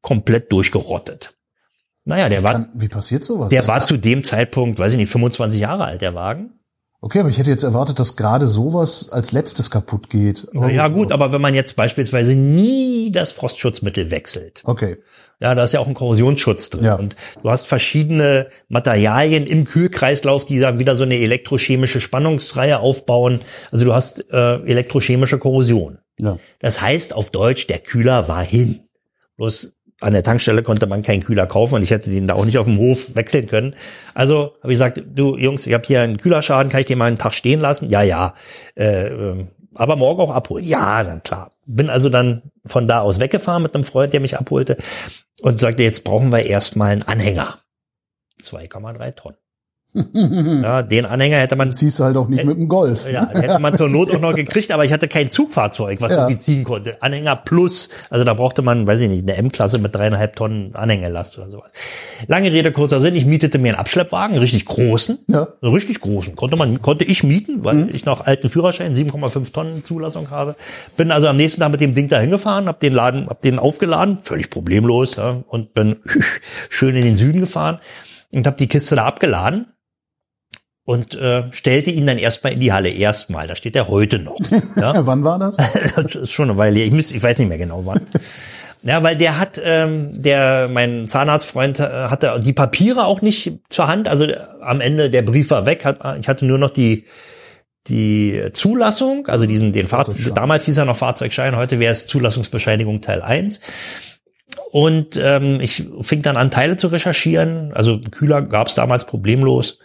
Komplett 0.00 0.52
durchgerottet. 0.52 1.34
Naja, 2.04 2.28
der 2.28 2.42
war, 2.42 2.68
wie 2.74 2.88
passiert 2.88 3.24
sowas? 3.24 3.50
der 3.50 3.66
war 3.66 3.80
zu 3.80 3.96
dem 3.96 4.24
Zeitpunkt, 4.24 4.78
weiß 4.78 4.92
ich 4.92 4.98
nicht, 4.98 5.10
25 5.10 5.60
Jahre 5.60 5.84
alt, 5.84 6.00
der 6.02 6.14
Wagen. 6.14 6.52
Okay, 7.02 7.20
aber 7.20 7.28
ich 7.28 7.38
hätte 7.38 7.50
jetzt 7.50 7.62
erwartet, 7.62 8.00
dass 8.00 8.16
gerade 8.16 8.46
sowas 8.46 9.10
als 9.10 9.32
letztes 9.32 9.70
kaputt 9.70 10.08
geht. 10.08 10.48
Aber 10.54 10.70
Ja 10.70 10.88
gut, 10.88 11.12
aber 11.12 11.32
wenn 11.32 11.42
man 11.42 11.54
jetzt 11.54 11.76
beispielsweise 11.76 12.34
nie 12.34 13.12
das 13.12 13.32
Frostschutzmittel 13.32 14.10
wechselt, 14.10 14.62
Okay. 14.64 14.96
Ja, 15.42 15.56
da 15.56 15.64
ist 15.64 15.72
ja 15.72 15.80
auch 15.80 15.88
ein 15.88 15.94
Korrosionsschutz 15.94 16.70
drin. 16.70 16.84
Ja. 16.84 16.94
Und 16.94 17.16
du 17.42 17.50
hast 17.50 17.66
verschiedene 17.66 18.46
Materialien 18.68 19.44
im 19.44 19.64
Kühlkreislauf, 19.64 20.44
die 20.44 20.60
dann 20.60 20.78
wieder 20.78 20.94
so 20.94 21.02
eine 21.02 21.18
elektrochemische 21.18 22.00
Spannungsreihe 22.00 22.78
aufbauen. 22.78 23.40
Also 23.72 23.84
du 23.84 23.92
hast 23.92 24.30
äh, 24.30 24.62
elektrochemische 24.62 25.40
Korrosion. 25.40 25.98
Ja. 26.16 26.38
Das 26.60 26.80
heißt 26.80 27.12
auf 27.12 27.30
Deutsch, 27.30 27.66
der 27.66 27.80
Kühler 27.80 28.28
war 28.28 28.44
hin. 28.44 28.88
Bloß 29.36 29.74
an 30.02 30.12
der 30.12 30.22
Tankstelle 30.22 30.62
konnte 30.62 30.86
man 30.86 31.02
keinen 31.02 31.22
Kühler 31.22 31.46
kaufen 31.46 31.76
und 31.76 31.82
ich 31.82 31.90
hätte 31.90 32.10
den 32.10 32.26
da 32.26 32.34
auch 32.34 32.44
nicht 32.44 32.58
auf 32.58 32.66
dem 32.66 32.78
Hof 32.78 33.14
wechseln 33.14 33.46
können. 33.46 33.74
Also 34.14 34.54
habe 34.62 34.72
ich 34.72 34.76
gesagt, 34.76 35.02
du 35.06 35.36
Jungs, 35.36 35.66
ich 35.66 35.74
habe 35.74 35.84
hier 35.86 36.00
einen 36.02 36.18
Kühlerschaden, 36.18 36.70
kann 36.70 36.80
ich 36.80 36.86
den 36.86 36.98
mal 36.98 37.06
einen 37.06 37.18
Tag 37.18 37.34
stehen 37.34 37.60
lassen? 37.60 37.90
Ja, 37.90 38.02
ja. 38.02 38.34
Äh, 38.74 39.08
ähm, 39.08 39.48
aber 39.74 39.96
morgen 39.96 40.20
auch 40.20 40.30
abholen. 40.30 40.64
Ja, 40.64 41.02
dann 41.02 41.22
klar. 41.22 41.52
Bin 41.66 41.88
also 41.88 42.08
dann 42.08 42.42
von 42.66 42.88
da 42.88 43.00
aus 43.00 43.20
weggefahren 43.20 43.62
mit 43.62 43.74
einem 43.74 43.84
Freund, 43.84 44.12
der 44.12 44.20
mich 44.20 44.38
abholte 44.38 44.76
und 45.40 45.60
sagte, 45.60 45.82
jetzt 45.82 46.04
brauchen 46.04 46.30
wir 46.30 46.44
erstmal 46.44 46.90
einen 46.92 47.02
Anhänger. 47.02 47.58
2,3 48.42 49.14
Tonnen. 49.14 49.36
Ja, 49.94 50.82
den 50.82 51.04
Anhänger 51.04 51.36
hätte 51.36 51.54
man 51.54 51.72
Ziehst 51.74 52.00
du 52.00 52.04
halt 52.04 52.16
auch 52.16 52.26
nicht 52.26 52.44
mit 52.44 52.56
dem 52.56 52.68
Golf. 52.68 53.06
ja, 53.10 53.28
hätte 53.28 53.58
man 53.58 53.74
zur 53.74 53.90
Not 53.90 54.10
auch 54.14 54.20
noch 54.20 54.32
gekriegt, 54.34 54.70
aber 54.72 54.86
ich 54.86 54.92
hatte 54.92 55.06
kein 55.06 55.30
Zugfahrzeug, 55.30 56.00
was 56.00 56.12
Ja. 56.12 56.22
irgendwie 56.22 56.38
ziehen 56.38 56.64
konnte. 56.64 56.96
Anhänger 57.02 57.36
plus, 57.36 57.90
also 58.08 58.24
da 58.24 58.32
brauchte 58.32 58.62
man, 58.62 58.86
weiß 58.86 59.02
ich 59.02 59.10
nicht, 59.10 59.28
eine 59.28 59.36
M-Klasse 59.36 59.78
mit 59.78 59.94
dreieinhalb 59.94 60.34
Tonnen 60.34 60.74
Anhängerlast 60.74 61.36
oder 61.36 61.50
sowas. 61.50 61.72
Lange 62.26 62.50
Rede, 62.52 62.72
kurzer 62.72 63.00
Sinn, 63.00 63.14
ich 63.14 63.26
mietete 63.26 63.58
mir 63.58 63.68
einen 63.70 63.78
Abschleppwagen, 63.78 64.32
einen 64.32 64.40
richtig 64.42 64.64
großen, 64.64 65.18
Ja. 65.28 65.48
einen 65.60 65.72
richtig 65.74 66.00
großen, 66.00 66.36
konnte 66.36 66.56
man, 66.56 66.80
konnte 66.80 67.04
ich 67.04 67.22
mieten, 67.22 67.62
weil 67.64 67.94
ich 67.94 68.06
noch 68.06 68.26
alten 68.26 68.48
Führerschein, 68.48 68.94
7,5 68.94 69.52
Tonnen 69.52 69.84
Zulassung 69.84 70.30
habe. 70.30 70.56
Bin 70.96 71.10
also 71.12 71.28
am 71.28 71.36
nächsten 71.36 71.60
Tag 71.60 71.70
mit 71.70 71.82
dem 71.82 71.94
Ding 71.94 72.08
da 72.08 72.18
hingefahren, 72.18 72.66
hab 72.66 72.80
den 72.80 72.94
Laden, 72.94 73.26
hab 73.28 73.42
den 73.42 73.58
aufgeladen, 73.58 74.16
völlig 74.18 74.48
problemlos, 74.48 75.16
ja, 75.16 75.42
und 75.48 75.74
bin 75.74 75.96
schön 76.70 76.96
in 76.96 77.02
den 77.04 77.16
Süden 77.16 77.40
gefahren 77.40 77.78
und 78.32 78.46
hab 78.46 78.56
die 78.56 78.68
Kiste 78.68 78.96
da 78.96 79.04
abgeladen 79.04 79.66
und 80.84 81.14
äh, 81.14 81.44
stellte 81.52 81.90
ihn 81.90 82.06
dann 82.06 82.18
erstmal 82.18 82.54
in 82.54 82.60
die 82.60 82.72
Halle. 82.72 82.90
Erstmal, 82.90 83.46
da 83.46 83.54
steht 83.54 83.76
er 83.76 83.88
heute 83.88 84.18
noch. 84.18 84.38
Ja, 84.76 84.94
wann 85.06 85.24
war 85.24 85.38
das? 85.38 85.56
das 85.96 86.14
ist 86.14 86.32
schon 86.32 86.50
eine 86.50 86.58
Weile. 86.58 86.80
Ich, 86.80 86.92
müsste, 86.92 87.16
ich 87.16 87.22
weiß 87.22 87.38
nicht 87.38 87.48
mehr 87.48 87.58
genau 87.58 87.84
wann. 87.86 88.00
Ja, 88.82 89.02
weil 89.04 89.16
der 89.16 89.38
hat, 89.38 89.60
ähm, 89.64 90.10
der, 90.22 90.68
mein 90.68 91.06
Zahnarztfreund 91.06 91.78
äh, 91.78 92.08
hatte 92.08 92.40
die 92.42 92.52
Papiere 92.52 93.04
auch 93.04 93.22
nicht 93.22 93.60
zur 93.68 93.86
Hand. 93.86 94.08
Also 94.08 94.26
am 94.60 94.80
Ende 94.80 95.08
der 95.08 95.22
Brief 95.22 95.50
war 95.50 95.66
weg. 95.66 95.84
Hat, 95.84 96.00
ich 96.18 96.28
hatte 96.28 96.44
nur 96.44 96.58
noch 96.58 96.70
die 96.70 97.06
die 97.88 98.40
Zulassung, 98.52 99.26
also 99.26 99.44
diesen 99.46 99.72
den 99.72 99.88
Fahrzeug. 99.88 100.34
Damals 100.36 100.66
hieß 100.66 100.78
er 100.78 100.84
noch 100.84 100.96
Fahrzeugschein, 100.96 101.56
heute 101.56 101.80
wäre 101.80 101.90
es 101.90 102.06
Zulassungsbescheinigung 102.06 103.00
Teil 103.00 103.22
1. 103.22 103.60
Und 104.70 105.16
ähm, 105.20 105.60
ich 105.60 105.88
fing 106.02 106.22
dann 106.22 106.36
an, 106.36 106.52
Teile 106.52 106.76
zu 106.76 106.86
recherchieren. 106.88 107.72
Also 107.74 108.00
Kühler 108.00 108.42
gab 108.42 108.68
es 108.68 108.76
damals 108.76 109.06
problemlos 109.06 109.78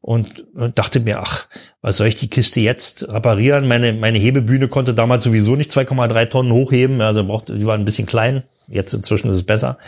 und, 0.00 0.46
und 0.54 0.78
dachte 0.78 1.00
mir, 1.00 1.20
ach, 1.20 1.46
was 1.82 1.96
soll 1.98 2.06
ich 2.06 2.16
die 2.16 2.30
Kiste 2.30 2.60
jetzt 2.60 3.08
reparieren? 3.08 3.68
Meine, 3.68 3.92
meine 3.92 4.18
Hebebühne 4.18 4.68
konnte 4.68 4.94
damals 4.94 5.24
sowieso 5.24 5.56
nicht 5.56 5.70
2,3 5.70 6.30
Tonnen 6.30 6.52
hochheben, 6.52 7.00
also 7.00 7.24
brauchte, 7.24 7.56
die 7.56 7.66
war 7.66 7.76
ein 7.76 7.84
bisschen 7.84 8.06
klein. 8.06 8.42
Jetzt 8.68 8.94
inzwischen 8.94 9.30
ist 9.30 9.36
es 9.36 9.42
besser. 9.42 9.78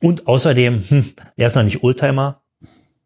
Und 0.00 0.26
außerdem, 0.26 0.84
hm, 0.88 1.12
er 1.36 1.46
ist 1.46 1.56
noch 1.56 1.62
nicht 1.62 1.82
Oldtimer, 1.82 2.40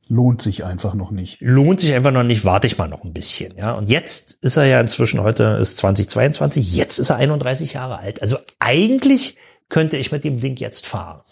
Lohnt 0.09 0.43
sich 0.43 0.65
einfach 0.65 0.95
noch 0.95 1.11
nicht. 1.11 1.41
lohnt 1.41 1.81
sich 1.81 1.95
einfach 1.95 2.13
noch 2.13 2.25
nicht, 2.25 2.45
warte 2.45 2.67
ich 2.67 2.77
mal 2.77 2.89
noch 2.89 3.05
ein 3.05 3.15
bisschen, 3.15 3.57
ja. 3.57 3.73
Und 3.73 3.89
jetzt 3.89 4.39
ist 4.43 4.59
er 4.59 4.67
ja 4.67 4.79
inzwischen, 4.79 5.23
heute 5.23 5.59
ist 5.61 5.79
2022, 5.79 6.75
jetzt 6.75 6.99
ist 6.99 7.09
er 7.09 7.17
31 7.17 7.73
Jahre 7.73 7.99
alt. 7.99 8.21
Also 8.21 8.37
eigentlich 8.59 9.39
könnte 9.71 9.97
ich 9.97 10.13
mit 10.13 10.25
dem 10.25 10.41
Ding 10.41 10.57
jetzt 10.57 10.87
fahren. 10.87 11.23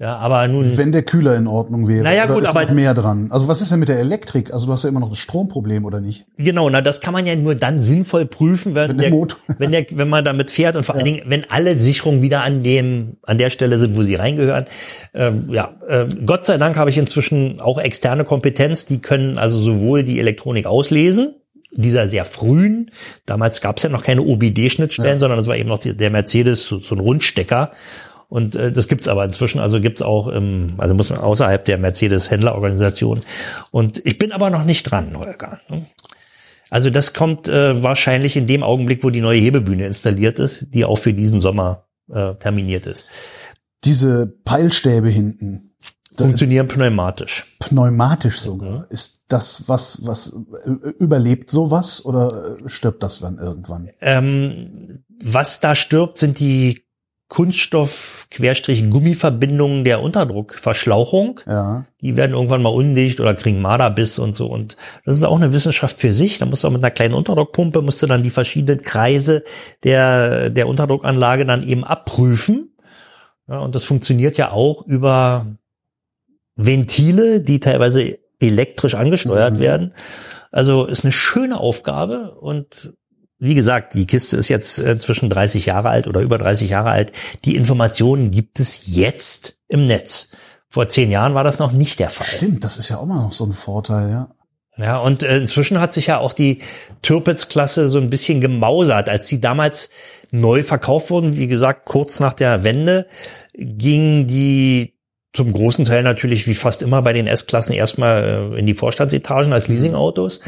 Ja, 0.00 0.16
aber 0.18 0.46
nun, 0.46 0.78
Wenn 0.78 0.92
der 0.92 1.02
Kühler 1.02 1.34
in 1.36 1.48
Ordnung 1.48 1.88
wäre. 1.88 2.04
Naja, 2.04 2.26
gut, 2.26 2.44
ist 2.44 2.50
aber- 2.50 2.62
noch 2.66 2.70
mehr 2.72 2.94
dran. 2.94 3.28
Also 3.32 3.48
was 3.48 3.60
ist 3.60 3.72
denn 3.72 3.80
mit 3.80 3.88
der 3.88 3.98
Elektrik? 3.98 4.52
Also 4.52 4.66
du 4.66 4.72
hast 4.72 4.84
ja 4.84 4.90
immer 4.90 5.00
noch 5.00 5.10
das 5.10 5.18
Stromproblem, 5.18 5.84
oder 5.84 6.00
nicht? 6.00 6.24
genau, 6.36 6.70
na, 6.70 6.80
das 6.82 7.00
kann 7.00 7.12
man 7.12 7.26
ja 7.26 7.34
nur 7.34 7.56
dann 7.56 7.80
sinnvoll 7.80 8.24
prüfen, 8.26 8.76
wenn, 8.76 8.90
Wenn 8.90 8.98
der 8.98 9.10
Motor- 9.10 9.40
wenn 9.58 9.72
der, 9.72 9.86
wenn 9.90 10.08
man 10.08 10.24
damit 10.24 10.52
fährt 10.52 10.76
und 10.76 10.84
vor 10.84 10.94
allen 10.94 11.04
Dingen, 11.04 11.22
wenn 11.26 11.50
alle 11.50 11.80
Sicherungen 11.80 12.22
wieder 12.22 12.42
an 12.44 12.62
dem, 12.62 13.16
an 13.24 13.38
der 13.38 13.50
Stelle 13.50 13.80
sind, 13.80 13.96
wo 13.96 14.04
sie 14.04 14.14
reingehören. 14.14 14.66
Ähm, 15.14 15.48
ja, 15.52 15.72
äh, 15.88 16.06
Gott 16.24 16.44
sei 16.46 16.58
Dank 16.58 16.76
habe 16.76 16.90
ich 16.90 16.96
inzwischen 16.98 17.60
auch 17.60 17.78
externe 17.80 18.24
Kompetenz, 18.24 18.86
die 18.86 19.00
können 19.00 19.36
also 19.36 19.58
sowohl 19.58 20.04
die 20.04 20.20
Elektronik 20.20 20.66
auslesen, 20.66 21.34
dieser 21.72 22.08
sehr 22.08 22.24
frühen, 22.24 22.90
damals 23.26 23.60
gab 23.60 23.76
es 23.76 23.82
ja 23.82 23.90
noch 23.90 24.02
keine 24.02 24.22
OBD-Schnittstellen, 24.22 25.18
sondern 25.18 25.38
es 25.40 25.46
war 25.46 25.56
eben 25.56 25.68
noch 25.68 25.78
die, 25.80 25.94
der 25.94 26.08
Mercedes, 26.10 26.64
so, 26.64 26.78
so 26.78 26.94
ein 26.94 27.00
Rundstecker. 27.00 27.72
Und 28.28 28.54
äh, 28.54 28.70
das 28.72 28.88
gibt's 28.88 29.08
aber 29.08 29.24
inzwischen, 29.24 29.58
also 29.58 29.80
gibt's 29.80 30.02
auch, 30.02 30.32
ähm, 30.32 30.74
also 30.76 30.94
muss 30.94 31.10
man 31.10 31.18
außerhalb 31.18 31.64
der 31.64 31.78
Mercedes-Händlerorganisation. 31.78 33.22
Und 33.70 34.04
ich 34.04 34.18
bin 34.18 34.32
aber 34.32 34.50
noch 34.50 34.64
nicht 34.64 34.84
dran, 34.84 35.16
Holger. 35.16 35.60
ne? 35.68 35.86
Also 36.70 36.90
das 36.90 37.14
kommt 37.14 37.48
äh, 37.48 37.82
wahrscheinlich 37.82 38.36
in 38.36 38.46
dem 38.46 38.62
Augenblick, 38.62 39.02
wo 39.02 39.08
die 39.08 39.22
neue 39.22 39.40
Hebebühne 39.40 39.86
installiert 39.86 40.38
ist, 40.38 40.74
die 40.74 40.84
auch 40.84 40.96
für 40.96 41.14
diesen 41.14 41.40
Sommer 41.40 41.86
äh, 42.12 42.34
terminiert 42.34 42.86
ist. 42.86 43.06
Diese 43.84 44.26
Peilstäbe 44.26 45.08
hinten, 45.08 45.68
Funktionieren 46.18 46.66
pneumatisch. 46.66 47.46
pneumatisch 47.60 48.38
sogar. 48.40 48.90
Ist 48.90 49.26
das 49.28 49.68
was, 49.68 50.04
was 50.04 50.36
äh, 50.64 50.70
überlebt 50.98 51.48
sowas 51.48 52.04
oder 52.04 52.58
äh, 52.64 52.68
stirbt 52.68 53.02
das 53.02 53.20
dann 53.20 53.38
irgendwann? 53.38 53.90
Ähm, 54.00 55.04
was 55.22 55.60
da 55.60 55.76
stirbt, 55.76 56.18
sind 56.18 56.40
die 56.40 56.87
Kunststoff-Gummiverbindungen 57.28 59.84
der 59.84 60.02
Unterdruckverschlauchung. 60.02 61.40
Ja. 61.46 61.84
Die 62.00 62.16
werden 62.16 62.32
irgendwann 62.32 62.62
mal 62.62 62.70
undicht 62.70 63.20
oder 63.20 63.34
kriegen 63.34 63.60
Marderbiss 63.60 64.18
und 64.18 64.34
so. 64.34 64.46
Und 64.46 64.76
das 65.04 65.16
ist 65.16 65.24
auch 65.24 65.36
eine 65.36 65.52
Wissenschaft 65.52 65.98
für 65.98 66.12
sich. 66.12 66.38
Da 66.38 66.46
musst 66.46 66.64
du 66.64 66.68
auch 66.68 66.72
mit 66.72 66.82
einer 66.82 66.90
kleinen 66.90 67.14
Unterdruckpumpe, 67.14 67.82
musst 67.82 68.02
du 68.02 68.06
dann 68.06 68.22
die 68.22 68.30
verschiedenen 68.30 68.82
Kreise 68.82 69.44
der, 69.84 70.48
der 70.50 70.68
Unterdruckanlage 70.68 71.44
dann 71.44 71.66
eben 71.66 71.84
abprüfen. 71.84 72.72
Ja, 73.46 73.58
und 73.58 73.74
das 73.74 73.84
funktioniert 73.84 74.38
ja 74.38 74.50
auch 74.50 74.86
über 74.86 75.46
Ventile, 76.56 77.40
die 77.40 77.60
teilweise 77.60 78.18
elektrisch 78.40 78.94
angesteuert 78.94 79.54
Mhm. 79.54 79.58
werden. 79.58 79.94
Also 80.50 80.86
ist 80.86 81.04
eine 81.04 81.12
schöne 81.12 81.60
Aufgabe 81.60 82.36
und 82.40 82.94
wie 83.38 83.54
gesagt, 83.54 83.94
die 83.94 84.06
Kiste 84.06 84.36
ist 84.36 84.48
jetzt 84.48 84.78
inzwischen 84.78 85.30
30 85.30 85.66
Jahre 85.66 85.90
alt 85.90 86.06
oder 86.06 86.20
über 86.20 86.38
30 86.38 86.70
Jahre 86.70 86.90
alt. 86.90 87.12
Die 87.44 87.56
Informationen 87.56 88.30
gibt 88.30 88.58
es 88.58 88.82
jetzt 88.86 89.60
im 89.68 89.84
Netz. 89.84 90.30
Vor 90.68 90.88
zehn 90.88 91.10
Jahren 91.10 91.34
war 91.34 91.44
das 91.44 91.58
noch 91.58 91.72
nicht 91.72 91.98
der 91.98 92.10
Fall. 92.10 92.26
Stimmt, 92.26 92.64
das 92.64 92.78
ist 92.78 92.88
ja 92.88 92.98
auch 92.98 93.06
mal 93.06 93.22
noch 93.22 93.32
so 93.32 93.44
ein 93.44 93.52
Vorteil, 93.52 94.10
ja. 94.10 94.28
Ja, 94.76 94.98
und 94.98 95.24
äh, 95.24 95.38
inzwischen 95.38 95.80
hat 95.80 95.92
sich 95.92 96.06
ja 96.06 96.18
auch 96.18 96.32
die 96.32 96.60
Türpitz-Klasse 97.02 97.88
so 97.88 97.98
ein 97.98 98.10
bisschen 98.10 98.40
gemausert. 98.40 99.08
Als 99.08 99.26
die 99.26 99.40
damals 99.40 99.90
neu 100.30 100.62
verkauft 100.62 101.10
wurden, 101.10 101.36
wie 101.36 101.48
gesagt, 101.48 101.84
kurz 101.84 102.20
nach 102.20 102.32
der 102.32 102.62
Wende, 102.62 103.06
ging 103.54 104.28
die 104.28 104.94
zum 105.32 105.52
großen 105.52 105.84
Teil 105.84 106.02
natürlich 106.02 106.46
wie 106.46 106.54
fast 106.54 106.82
immer 106.82 107.02
bei 107.02 107.12
den 107.12 107.26
S-Klassen 107.26 107.72
erstmal 107.72 108.52
äh, 108.54 108.58
in 108.58 108.66
die 108.66 108.74
Vorstandsetagen 108.74 109.52
als 109.52 109.68
Leasingautos 109.68 110.38
äh, 110.38 110.40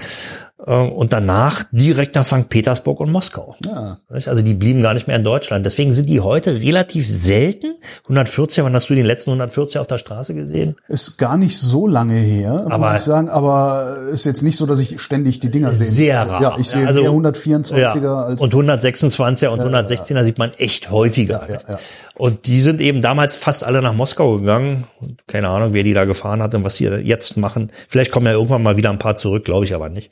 und 0.66 1.12
danach 1.12 1.64
direkt 1.73 2.14
nach 2.16 2.25
St. 2.27 2.49
Petersburg 2.49 3.01
und 3.01 3.11
Moskau. 3.11 3.57
Ja. 3.64 3.99
Also 4.09 4.42
die 4.42 4.55
blieben 4.55 4.83
gar 4.83 4.94
nicht 4.94 5.07
mehr 5.07 5.16
in 5.16 5.25
Deutschland. 5.25 5.64
Deswegen 5.64 5.92
sind 5.92 6.09
die 6.09 6.20
heute 6.20 6.55
relativ 6.61 7.09
selten. 7.09 7.75
140, 8.05 8.62
wann 8.64 8.75
hast 8.75 8.90
du 8.90 8.94
den 8.94 9.07
letzten 9.07 9.31
140 9.31 9.79
auf 9.79 9.87
der 9.87 9.99
Straße 9.99 10.35
gesehen? 10.35 10.77
Ist 10.88 11.16
gar 11.16 11.37
nicht 11.37 11.59
so 11.59 11.87
lange 11.87 12.14
her, 12.18 12.66
Aber- 12.68 12.90
muss 12.90 13.01
ich 13.01 13.01
sagen, 13.07 13.29
aber 13.31 13.96
ist 14.12 14.25
jetzt 14.25 14.42
nicht 14.42 14.57
so, 14.57 14.66
dass 14.66 14.81
ich 14.81 15.01
ständig 15.01 15.40
die 15.40 15.51
Dinger 15.51 15.73
sehe. 15.73 15.87
Sehr 15.87 16.20
also, 16.20 16.33
rar. 16.33 16.42
Ja, 16.42 16.57
ich 16.59 16.68
sehe 16.68 16.87
Also- 16.87 17.01
eher 17.01 17.11
124er 17.12 18.03
Ja. 18.03 18.23
als 18.25 18.42
und 18.42 18.53
126er 18.55 19.49
und 19.49 19.61
116er 19.61 20.25
sieht 20.25 20.38
man 20.38 20.53
echt 20.59 20.90
häufiger. 20.90 21.42
Ja, 21.49 21.55
ja, 21.55 21.61
ja. 21.68 21.79
Und 22.14 22.46
die 22.46 22.61
sind 22.61 22.83
eben 22.83 23.01
damals 23.01 23.35
fast 23.35 23.64
alle 23.64 23.81
nach 23.81 23.94
Moskau 23.94 24.37
gegangen. 24.37 24.85
Keine 25.27 25.49
Ahnung, 25.49 25.73
wer 25.73 25.85
die 25.85 25.94
da 25.94 26.05
gefahren 26.05 26.42
hat 26.42 26.55
und 26.55 26.64
was 26.64 26.77
sie 26.77 26.85
jetzt 26.87 27.38
machen. 27.38 27.70
Vielleicht 27.88 28.11
kommen 28.12 28.27
ja 28.27 28.33
irgendwann 28.33 28.62
mal 28.62 28.77
wieder 28.77 28.90
ein 28.90 28.99
paar 28.99 29.16
zurück, 29.16 29.46
glaube 29.46 29.64
ich 29.64 29.75
aber 29.75 29.88
nicht. 29.88 30.11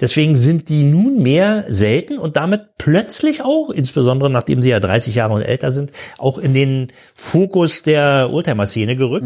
Deswegen 0.00 0.36
sind 0.36 0.68
die 0.68 0.84
nunmehr 0.84 1.64
selten 1.68 2.18
und 2.18 2.36
damit 2.36 2.76
plötzlich 2.78 3.42
auch, 3.42 3.70
insbesondere 3.70 4.30
nachdem 4.30 4.62
sie 4.62 4.70
ja 4.70 4.80
30 4.80 5.14
Jahre 5.14 5.34
und 5.34 5.42
älter 5.42 5.70
sind, 5.70 5.92
auch 6.18 6.38
in 6.38 6.54
den 6.54 6.92
Fokus 7.14 7.82
der 7.82 8.28
Oldtimer-Szene 8.32 8.96
gerückt. 8.96 9.24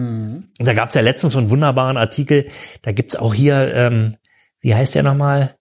Und 0.58 0.66
da 0.66 0.74
gab 0.74 0.88
es 0.90 0.94
ja 0.94 1.00
letztens 1.00 1.32
so 1.32 1.38
einen 1.38 1.50
wunderbaren 1.50 1.96
Artikel. 1.96 2.46
Da 2.82 2.92
gibt's 2.92 3.16
auch 3.16 3.34
hier, 3.34 3.72
ähm, 3.74 4.16
wie 4.60 4.74
heißt 4.74 4.94
der 4.94 5.02
nochmal? 5.02 5.56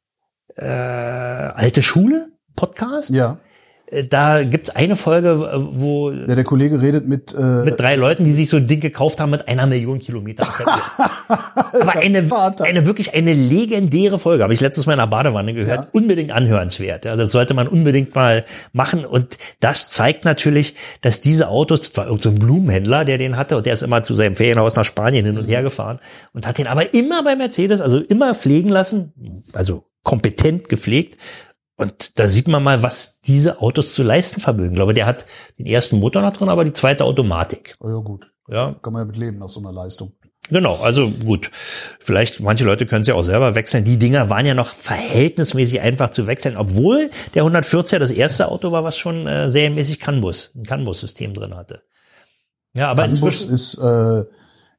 Äh, 0.56 0.66
Alte 0.66 1.84
Schule? 1.84 2.30
Podcast? 2.56 3.10
ja. 3.10 3.40
Äh, 3.88 4.06
Da 4.06 4.44
gibt's 4.44 4.70
eine 4.70 4.96
Folge, 4.96 5.30
äh, 5.30 5.80
wo 5.80 6.12
Ja, 6.12 6.36
der 6.36 6.44
Kollege 6.44 6.82
redet 6.82 7.08
mit, 7.08 7.34
äh, 7.34 7.64
mit 7.64 7.80
drei 7.80 7.96
Leuten, 7.96 8.26
die 8.26 8.34
sich 8.34 8.50
so 8.50 8.58
ein 8.58 8.68
Ding 8.68 8.80
gekauft 8.80 9.20
haben 9.20 9.32
mit 9.32 9.48
einer 9.48 9.66
Million 9.66 10.00
Kilometer. 10.00 10.48
Aber 11.28 11.96
eine, 11.96 12.30
eine 12.62 12.86
wirklich 12.86 13.14
eine 13.14 13.34
legendäre 13.34 14.20
Folge, 14.20 14.44
habe 14.44 14.54
ich 14.54 14.62
letztes 14.62 14.86
Mal 14.86 14.94
in 14.94 15.00
der 15.00 15.08
Badewanne 15.08 15.54
gehört. 15.54 15.86
Ja. 15.86 15.88
Unbedingt 15.92 16.32
anhörenswert. 16.32 17.06
Also 17.08 17.24
das 17.24 17.32
sollte 17.32 17.54
man 17.54 17.68
unbedingt 17.68 18.16
mal 18.16 18.46
machen. 18.74 19.06
Und 19.06 19.38
das 19.60 19.90
zeigt 19.90 20.26
natürlich, 20.26 20.76
dass 21.02 21.22
diese 21.22 21.50
Autos, 21.50 21.82
das 21.82 21.98
war 21.98 22.06
irgendein 22.06 22.24
so 22.24 22.30
ein 22.30 22.40
Blumenhändler, 22.40 23.06
der 23.06 23.18
den 23.18 23.38
hatte, 23.38 23.58
und 23.58 23.66
der 23.66 23.74
ist 23.74 23.84
immer 23.84 24.04
zu 24.04 24.14
seinem 24.14 24.36
Ferienhaus 24.36 24.76
nach 24.76 24.86
Spanien 24.86 25.26
hin 25.26 25.38
und 25.38 25.46
her 25.46 25.64
gefahren 25.64 26.00
und 26.34 26.48
hat 26.48 26.58
den 26.58 26.68
aber 26.68 26.94
immer 26.94 27.24
bei 27.24 27.36
Mercedes, 27.36 27.82
also 27.82 28.00
immer 28.00 28.34
pflegen 28.34 28.70
lassen, 28.70 29.44
also 29.54 29.84
kompetent 30.04 30.70
gepflegt. 30.70 31.18
Und 31.78 32.18
da 32.20 32.28
sieht 32.28 32.48
man 32.48 32.64
mal, 32.64 32.84
was 32.84 33.20
diese 33.22 33.60
Autos 33.62 33.94
zu 33.94 34.04
leisten 34.04 34.40
vermögen. 34.40 34.72
Ich 34.72 34.76
glaube, 34.76 34.94
der 34.94 35.06
hat 35.06 35.26
den 35.60 35.66
ersten 35.66 36.00
Motor 36.00 36.22
noch 36.22 36.36
drin, 36.36 36.50
aber 36.50 36.64
die 36.64 36.74
zweite 36.74 37.04
Automatik. 37.04 37.76
oh 37.82 37.90
ja 37.90 37.98
gut, 37.98 38.32
Ja, 38.48 38.76
kann 38.82 38.94
man 38.94 39.02
ja 39.02 39.06
mit 39.06 39.18
leben 39.18 39.40
nach 39.40 39.50
so 39.50 39.60
einer 39.60 39.74
Leistung. 39.74 40.14
genau. 40.50 40.76
Also 40.82 41.10
gut. 41.10 41.52
Vielleicht, 42.00 42.40
manche 42.40 42.64
Leute 42.64 42.86
können 42.86 43.04
sie 43.04 43.12
auch 43.12 43.24
selber 43.24 43.56
wechseln. 43.56 43.84
Die 43.84 43.98
Dinger 43.98 44.30
waren 44.30 44.46
ja 44.46 44.54
noch 44.54 44.74
verhältnismäßig 44.76 45.82
einfach 45.82 46.12
zu 46.12 46.28
wechseln, 46.28 46.56
obwohl 46.56 47.10
der 47.34 47.44
140er 47.44 48.00
das 48.00 48.12
erste 48.12 48.48
Auto 48.48 48.72
war, 48.72 48.84
was 48.86 48.98
schon 48.98 49.28
äh, 49.28 49.52
serienmäßig 49.52 50.00
CAN-Bus, 50.00 50.54
ein 50.56 50.64
CAN-Bus-System 50.64 51.34
drin 51.34 51.56
hatte. 51.56 51.82
Ja, 52.74 52.88
aber 52.90 53.08
Bus 53.08 53.18
inzwischen, 53.18 53.54
ist 53.54 53.78
äh, 53.80 54.24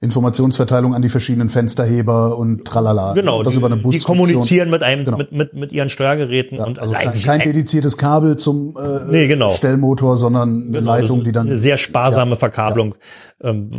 Informationsverteilung 0.00 0.94
an 0.94 1.02
die 1.02 1.08
verschiedenen 1.08 1.48
Fensterheber 1.48 2.36
und 2.38 2.64
tralala. 2.66 3.12
genau, 3.14 3.42
das 3.42 3.54
die, 3.54 3.58
über 3.58 3.66
eine 3.66 3.76
die 3.76 3.82
Busfunktion. 3.82 4.16
kommunizieren 4.28 4.70
mit 4.70 4.82
einem, 4.82 5.04
Genau. 5.04 5.16
mit, 5.18 5.32
mit, 5.32 5.54
mit 5.54 5.72
ihren 5.72 5.88
Steuergeräten 5.88 6.58
Ja, 6.58 6.64
und 6.64 6.78
also 6.78 6.92
kein, 6.94 7.08
eigentlich 7.08 7.24
kein 7.24 7.40
ein- 7.40 7.46
dediziertes 7.48 7.96
Kabel 7.96 8.36
zum 8.36 8.76
äh, 8.76 9.10
Nee, 9.10 9.26
genau. 9.26 9.52
Stellmotor, 9.54 10.16
sondern 10.16 10.62
eine 10.68 10.78
Genau, 10.78 10.92
Leitung, 10.92 11.24
die 11.24 11.32
dann 11.32 11.46
eine 11.46 11.56
sehr 11.56 11.78
sparsame 11.78 12.36
Verkabelung. 12.36 12.94
Ähm, 13.42 13.70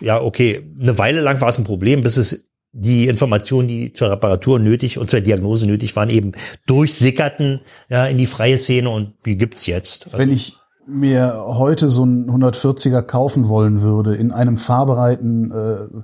ja, 0.00 0.20
okay, 0.20 0.68
eine 0.80 0.98
Weile 0.98 1.20
lang 1.20 1.40
war 1.40 1.48
es 1.48 1.58
ein 1.58 1.64
Problem, 1.64 2.02
bis 2.02 2.16
es 2.16 2.48
die 2.74 3.06
Informationen, 3.06 3.68
die 3.68 3.92
zur 3.92 4.10
Reparatur 4.10 4.58
nötig 4.58 4.96
und 4.98 5.10
zur 5.10 5.20
Diagnose 5.20 5.66
nötig 5.66 5.94
waren, 5.94 6.08
eben 6.08 6.32
durchsickerten 6.66 7.60
ja 7.88 8.06
in 8.06 8.18
die 8.18 8.26
freie 8.26 8.58
Szene 8.58 8.88
und 8.90 9.12
die 9.26 9.36
gibt's 9.36 9.66
jetzt. 9.66 10.06
Also, 10.06 10.18
Wenn 10.18 10.30
ich 10.32 10.54
mir 10.86 11.34
heute 11.46 11.88
so 11.88 12.02
einen 12.02 12.28
140er 12.30 13.02
kaufen 13.02 13.48
wollen 13.48 13.80
würde, 13.82 14.16
in 14.16 14.32
einem 14.32 14.56
fahrbereiten 14.56 15.50
äh, 15.52 16.02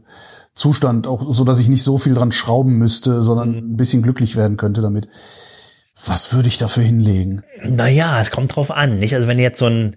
Zustand, 0.54 1.06
auch 1.06 1.30
so, 1.30 1.44
dass 1.44 1.58
ich 1.60 1.68
nicht 1.68 1.82
so 1.82 1.98
viel 1.98 2.14
dran 2.14 2.32
schrauben 2.32 2.74
müsste, 2.78 3.22
sondern 3.22 3.50
Mhm. 3.50 3.56
ein 3.56 3.76
bisschen 3.76 4.02
glücklich 4.02 4.36
werden 4.36 4.56
könnte 4.56 4.80
damit. 4.82 5.08
Was 6.06 6.32
würde 6.32 6.48
ich 6.48 6.58
dafür 6.58 6.84
hinlegen? 6.84 7.42
naja, 7.64 8.20
es 8.20 8.30
kommt 8.30 8.54
drauf 8.54 8.70
an, 8.70 8.98
nicht? 8.98 9.14
Also 9.14 9.26
wenn 9.26 9.36
du 9.38 9.42
jetzt 9.42 9.58
so 9.58 9.66
ein 9.66 9.96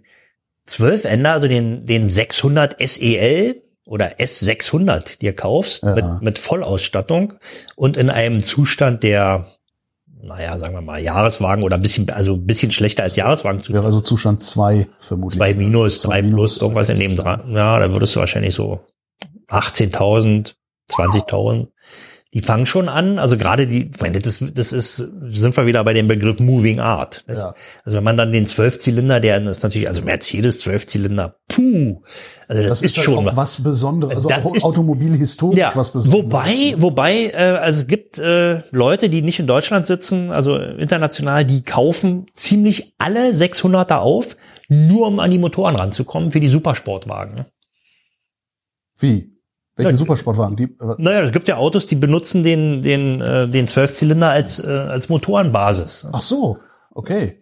12-Ender, 0.67 1.32
also 1.32 1.48
den, 1.48 1.86
den 1.86 2.08
600 2.08 2.76
SEL 2.80 3.62
oder 3.86 4.20
S600 4.20 5.20
dir 5.20 5.36
kaufst, 5.36 5.84
Ja. 5.84 5.96
mit, 5.96 6.06
mit 6.22 6.39
Vollausstattung 6.39 7.34
und 7.76 7.98
in 7.98 8.10
einem 8.10 8.44
Zustand, 8.44 9.04
der 9.04 9.46
naja, 10.23 10.57
sagen 10.57 10.73
wir 10.73 10.81
mal, 10.81 11.01
Jahreswagen 11.01 11.63
oder 11.63 11.75
ein 11.75 11.81
bisschen, 11.81 12.10
also 12.10 12.34
ein 12.34 12.45
bisschen 12.45 12.71
schlechter 12.71 13.03
als 13.03 13.15
Jahreswagen 13.15 13.62
zu 13.62 13.73
Wäre 13.73 13.86
also 13.86 14.01
Zustand 14.01 14.43
2 14.43 14.88
vermutlich. 14.99 15.38
zwei 15.38 15.53
minus, 15.53 15.99
Zwei 15.99 16.07
zwei 16.10 16.21
minus, 16.21 16.36
plus, 16.36 16.62
irgendwas 16.62 16.89
in 16.89 16.99
dem 16.99 17.15
dran. 17.15 17.51
Ja, 17.53 17.79
da 17.79 17.91
würdest 17.91 18.15
du 18.15 18.19
wahrscheinlich 18.19 18.53
so 18.53 18.81
18.000, 19.49 20.53
20.000. 20.91 21.67
Die 22.34 22.39
fangen 22.39 22.65
schon 22.65 22.88
an, 22.88 23.20
also 23.20 23.36
gerade 23.36 23.67
die, 23.67 23.89
ich 23.94 24.00
meine, 24.00 24.22
das, 24.22 24.41
das 24.54 24.72
ist, 24.72 24.96
sind 24.96 25.58
wir 25.58 25.65
wieder 25.65 25.84
bei 25.84 25.91
dem 25.94 26.08
Begriff 26.08 26.39
Moving 26.39 26.80
Art. 26.80 27.26
Ja. 27.28 27.54
Also 27.84 27.98
wenn 27.98 28.06
man 28.06 28.15
dann 28.15 28.32
den 28.32 28.48
Zwölfzylinder, 28.48 29.20
der 29.20 29.46
ist 29.46 29.63
natürlich, 29.63 29.89
also 29.89 30.02
Mercedes 30.02 30.60
Zwölfzylinder, 30.60 31.36
puh, 31.50 32.02
also 32.48 32.62
das, 32.62 32.70
Das 32.70 32.82
ist, 32.84 32.98
ist, 32.98 33.04
schon 33.04 33.17
halt 33.17 33.28
auch 33.28 33.32
was. 33.32 33.36
was 33.60 33.63
Besonderes, 33.63 34.15
also 34.15 34.30
Das 34.30 34.46
auch 34.46 34.56
ist- 34.56 34.63
automobilhistorisch 34.63 35.60
Ja, 35.60 35.74
was 35.76 35.91
Besonderes. 35.91 36.24
wobei, 36.24 36.76
wobei, 36.78 37.26
äh, 37.32 37.36
also 37.36 37.82
es 37.82 37.88
gibt 37.88 38.17
äh, 38.17 38.62
Leute, 38.72 39.10
die 39.10 39.22
nicht 39.24 39.39
in 39.39 39.48
Deutschland 39.48 39.86
sitzen, 39.86 40.32
also 40.32 40.56
international, 40.58 41.44
die 41.44 41.63
kaufen 41.63 42.28
ziemlich 42.34 42.94
alle 42.98 43.32
600er 43.32 43.98
auf, 43.98 44.38
nur 44.70 45.08
um 45.08 45.20
an 45.20 45.32
die 45.32 45.38
Motoren 45.38 45.76
ranzukommen 45.76 46.32
für 46.32 46.39
die 46.39 46.48
Supersportwagen. 46.48 47.36
ne? 47.36 47.46
Wie? 49.00 49.34
Welche 49.86 49.91
Ja, 49.91 49.98
Supersportwagen? 49.98 50.56
Die, 50.56 50.63
äh, 50.63 50.96
Naja, 50.98 51.22
es 51.22 51.32
gibt 51.32 51.48
ja 51.48 51.58
Autos, 51.58 51.86
die 51.86 51.96
benutzen 51.96 52.44
den 52.44 52.82
den 52.84 53.22
äh, 53.22 53.48
den 53.48 53.67
Zwölfzylinder 53.67 54.30
als 54.30 54.60
äh, 54.63 54.67
als 54.67 55.10
Motorenbasis. 55.10 56.08
ach 56.12 56.22
so, 56.22 56.58
okay. 56.94 57.38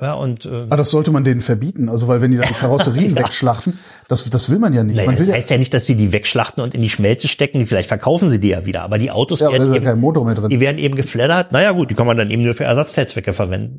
Ja 0.00 0.14
und 0.14 0.46
äh, 0.46 0.66
Ah, 0.68 0.76
das 0.76 0.90
sollte 0.90 1.12
man 1.12 1.22
denen 1.22 1.40
verbieten, 1.40 1.88
also 1.88 2.08
weil 2.08 2.20
wenn 2.20 2.32
die 2.32 2.36
dann 2.38 2.48
die 2.48 2.54
Karosserien 2.54 3.14
wegschlachten, 3.16 3.78
das, 4.08 4.28
das 4.30 4.50
will 4.50 4.58
man 4.58 4.72
ja 4.74 4.82
nicht. 4.82 4.96
naja, 4.96 5.06
man 5.06 5.14
das 5.14 5.20
will 5.24 5.28
ja, 5.30 5.36
heißt 5.36 5.48
ja 5.50 5.58
nicht, 5.58 5.72
dass 5.72 5.86
sie 5.86 5.94
die 5.94 6.10
wegschlachten 6.12 6.60
und 6.60 6.74
in 6.74 6.80
die 6.82 6.88
Schmelze 6.88 7.28
stecken. 7.28 7.66
Vielleicht 7.68 7.86
verkaufen 7.86 8.28
sie 8.28 8.40
die 8.40 8.48
ja 8.48 8.64
wieder, 8.66 8.82
aber 8.82 8.98
die 8.98 9.12
Autos 9.12 9.38
ja, 9.38 9.46
da 9.46 9.52
werden 9.52 9.62
ist 9.68 9.70
ja 9.70 9.76
eben, 9.76 9.84
kein 9.84 10.00
Motor 10.00 10.24
mehr 10.24 10.34
drin. 10.34 10.48
die 10.50 10.58
werden 10.58 10.78
eben 10.78 10.96
geflattert. 10.96 11.52
Naja 11.52 11.70
gut, 11.70 11.90
die 11.90 11.94
kann 11.94 12.08
man 12.08 12.16
dann 12.16 12.30
eben 12.32 12.42
nur 12.42 12.54
für 12.54 12.64
Ersatzteilzwecke 12.64 13.32
verwenden. 13.32 13.78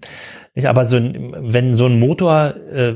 Aber 0.64 0.88
so 0.88 0.96
ein, 0.96 1.34
wenn 1.40 1.76
so 1.76 1.88
ein 1.88 2.00
Motor 2.00 2.54
äh, 2.72 2.94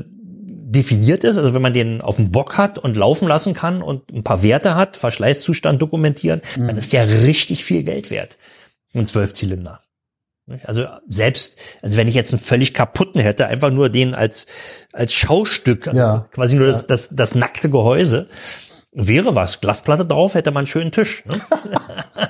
definiert 0.70 1.24
ist, 1.24 1.36
also 1.38 1.54
wenn 1.54 1.62
man 1.62 1.72
den 1.74 2.00
auf 2.00 2.16
dem 2.16 2.30
Bock 2.30 2.58
hat 2.58 2.78
und 2.78 2.96
laufen 2.96 3.26
lassen 3.28 3.54
kann 3.54 3.82
und 3.82 4.10
ein 4.12 4.22
paar 4.24 4.42
Werte 4.42 4.74
hat, 4.74 4.96
Verschleißzustand 4.96 5.80
dokumentieren, 5.80 6.42
Mhm. 6.56 6.66
dann 6.68 6.76
ist 6.76 6.92
der 6.92 7.08
richtig 7.24 7.64
viel 7.64 7.82
Geld 7.84 8.10
wert. 8.10 8.36
Ein 8.94 9.06
Zwölfzylinder. 9.06 9.80
Also 10.64 10.86
selbst, 11.06 11.58
also 11.82 11.96
wenn 11.98 12.08
ich 12.08 12.14
jetzt 12.14 12.32
einen 12.32 12.40
völlig 12.40 12.72
kaputten 12.72 13.20
hätte, 13.20 13.46
einfach 13.46 13.70
nur 13.70 13.90
den 13.90 14.14
als 14.14 14.46
als 14.94 15.12
Schaustück, 15.12 15.88
also 15.88 16.00
Ja. 16.00 16.28
quasi 16.32 16.56
nur 16.56 16.66
das, 16.66 16.86
das, 16.86 17.08
das 17.12 17.34
nackte 17.34 17.68
Gehäuse, 17.68 18.28
wäre 18.92 19.34
was. 19.34 19.60
Glasplatte 19.60 20.06
drauf, 20.06 20.32
hätte 20.34 20.50
man 20.50 20.60
einen 20.62 20.66
schönen 20.66 20.92
Tisch. 20.92 21.24
Ne? 21.26 21.34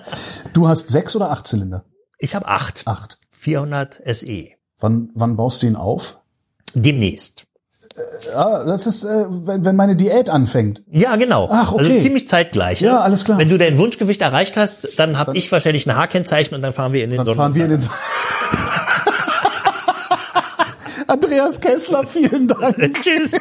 Du 0.52 0.66
hast 0.68 0.90
sechs 0.90 1.14
oder 1.14 1.30
acht 1.30 1.46
Zylinder? 1.46 1.84
Ich 2.18 2.34
habe 2.34 2.46
acht, 2.48 2.82
Acht. 2.86 3.18
400 3.32 4.00
SE. 4.06 4.48
Wann, 4.80 5.10
wann 5.14 5.36
baust 5.36 5.62
du 5.62 5.66
ihn 5.68 5.76
auf? 5.76 6.18
Demnächst. 6.74 7.44
Ja, 8.32 8.64
das 8.64 8.86
ist, 8.86 9.04
äh, 9.04 9.26
wenn, 9.28 9.64
wenn 9.64 9.76
meine 9.76 9.96
Diät 9.96 10.30
anfängt. 10.30 10.82
Ja, 10.90 11.16
genau. 11.16 11.48
Ach, 11.50 11.72
okay. 11.72 11.84
Also 11.84 12.00
ziemlich 12.02 12.28
zeitgleich. 12.28 12.80
Ja, 12.80 13.00
alles 13.00 13.24
klar. 13.24 13.38
Wenn 13.38 13.48
du 13.48 13.56
dein 13.58 13.78
Wunschgewicht 13.78 14.20
erreicht 14.20 14.56
hast, 14.56 14.98
dann 14.98 15.18
habe 15.18 15.36
ich 15.36 15.50
wahrscheinlich 15.50 15.86
ein 15.86 15.96
H-Kennzeichen 15.96 16.54
und 16.54 16.62
dann 16.62 16.72
fahren 16.72 16.92
wir 16.92 17.04
in 17.04 17.10
den 17.10 17.24
Dann 17.24 17.34
fahren 17.34 17.54
wir 17.54 17.64
in 17.64 17.70
den. 17.70 17.80
Andreas 21.06 21.60
Kessler, 21.60 22.04
vielen 22.06 22.48
Dank. 22.48 22.76
Tschüss. 23.02 23.40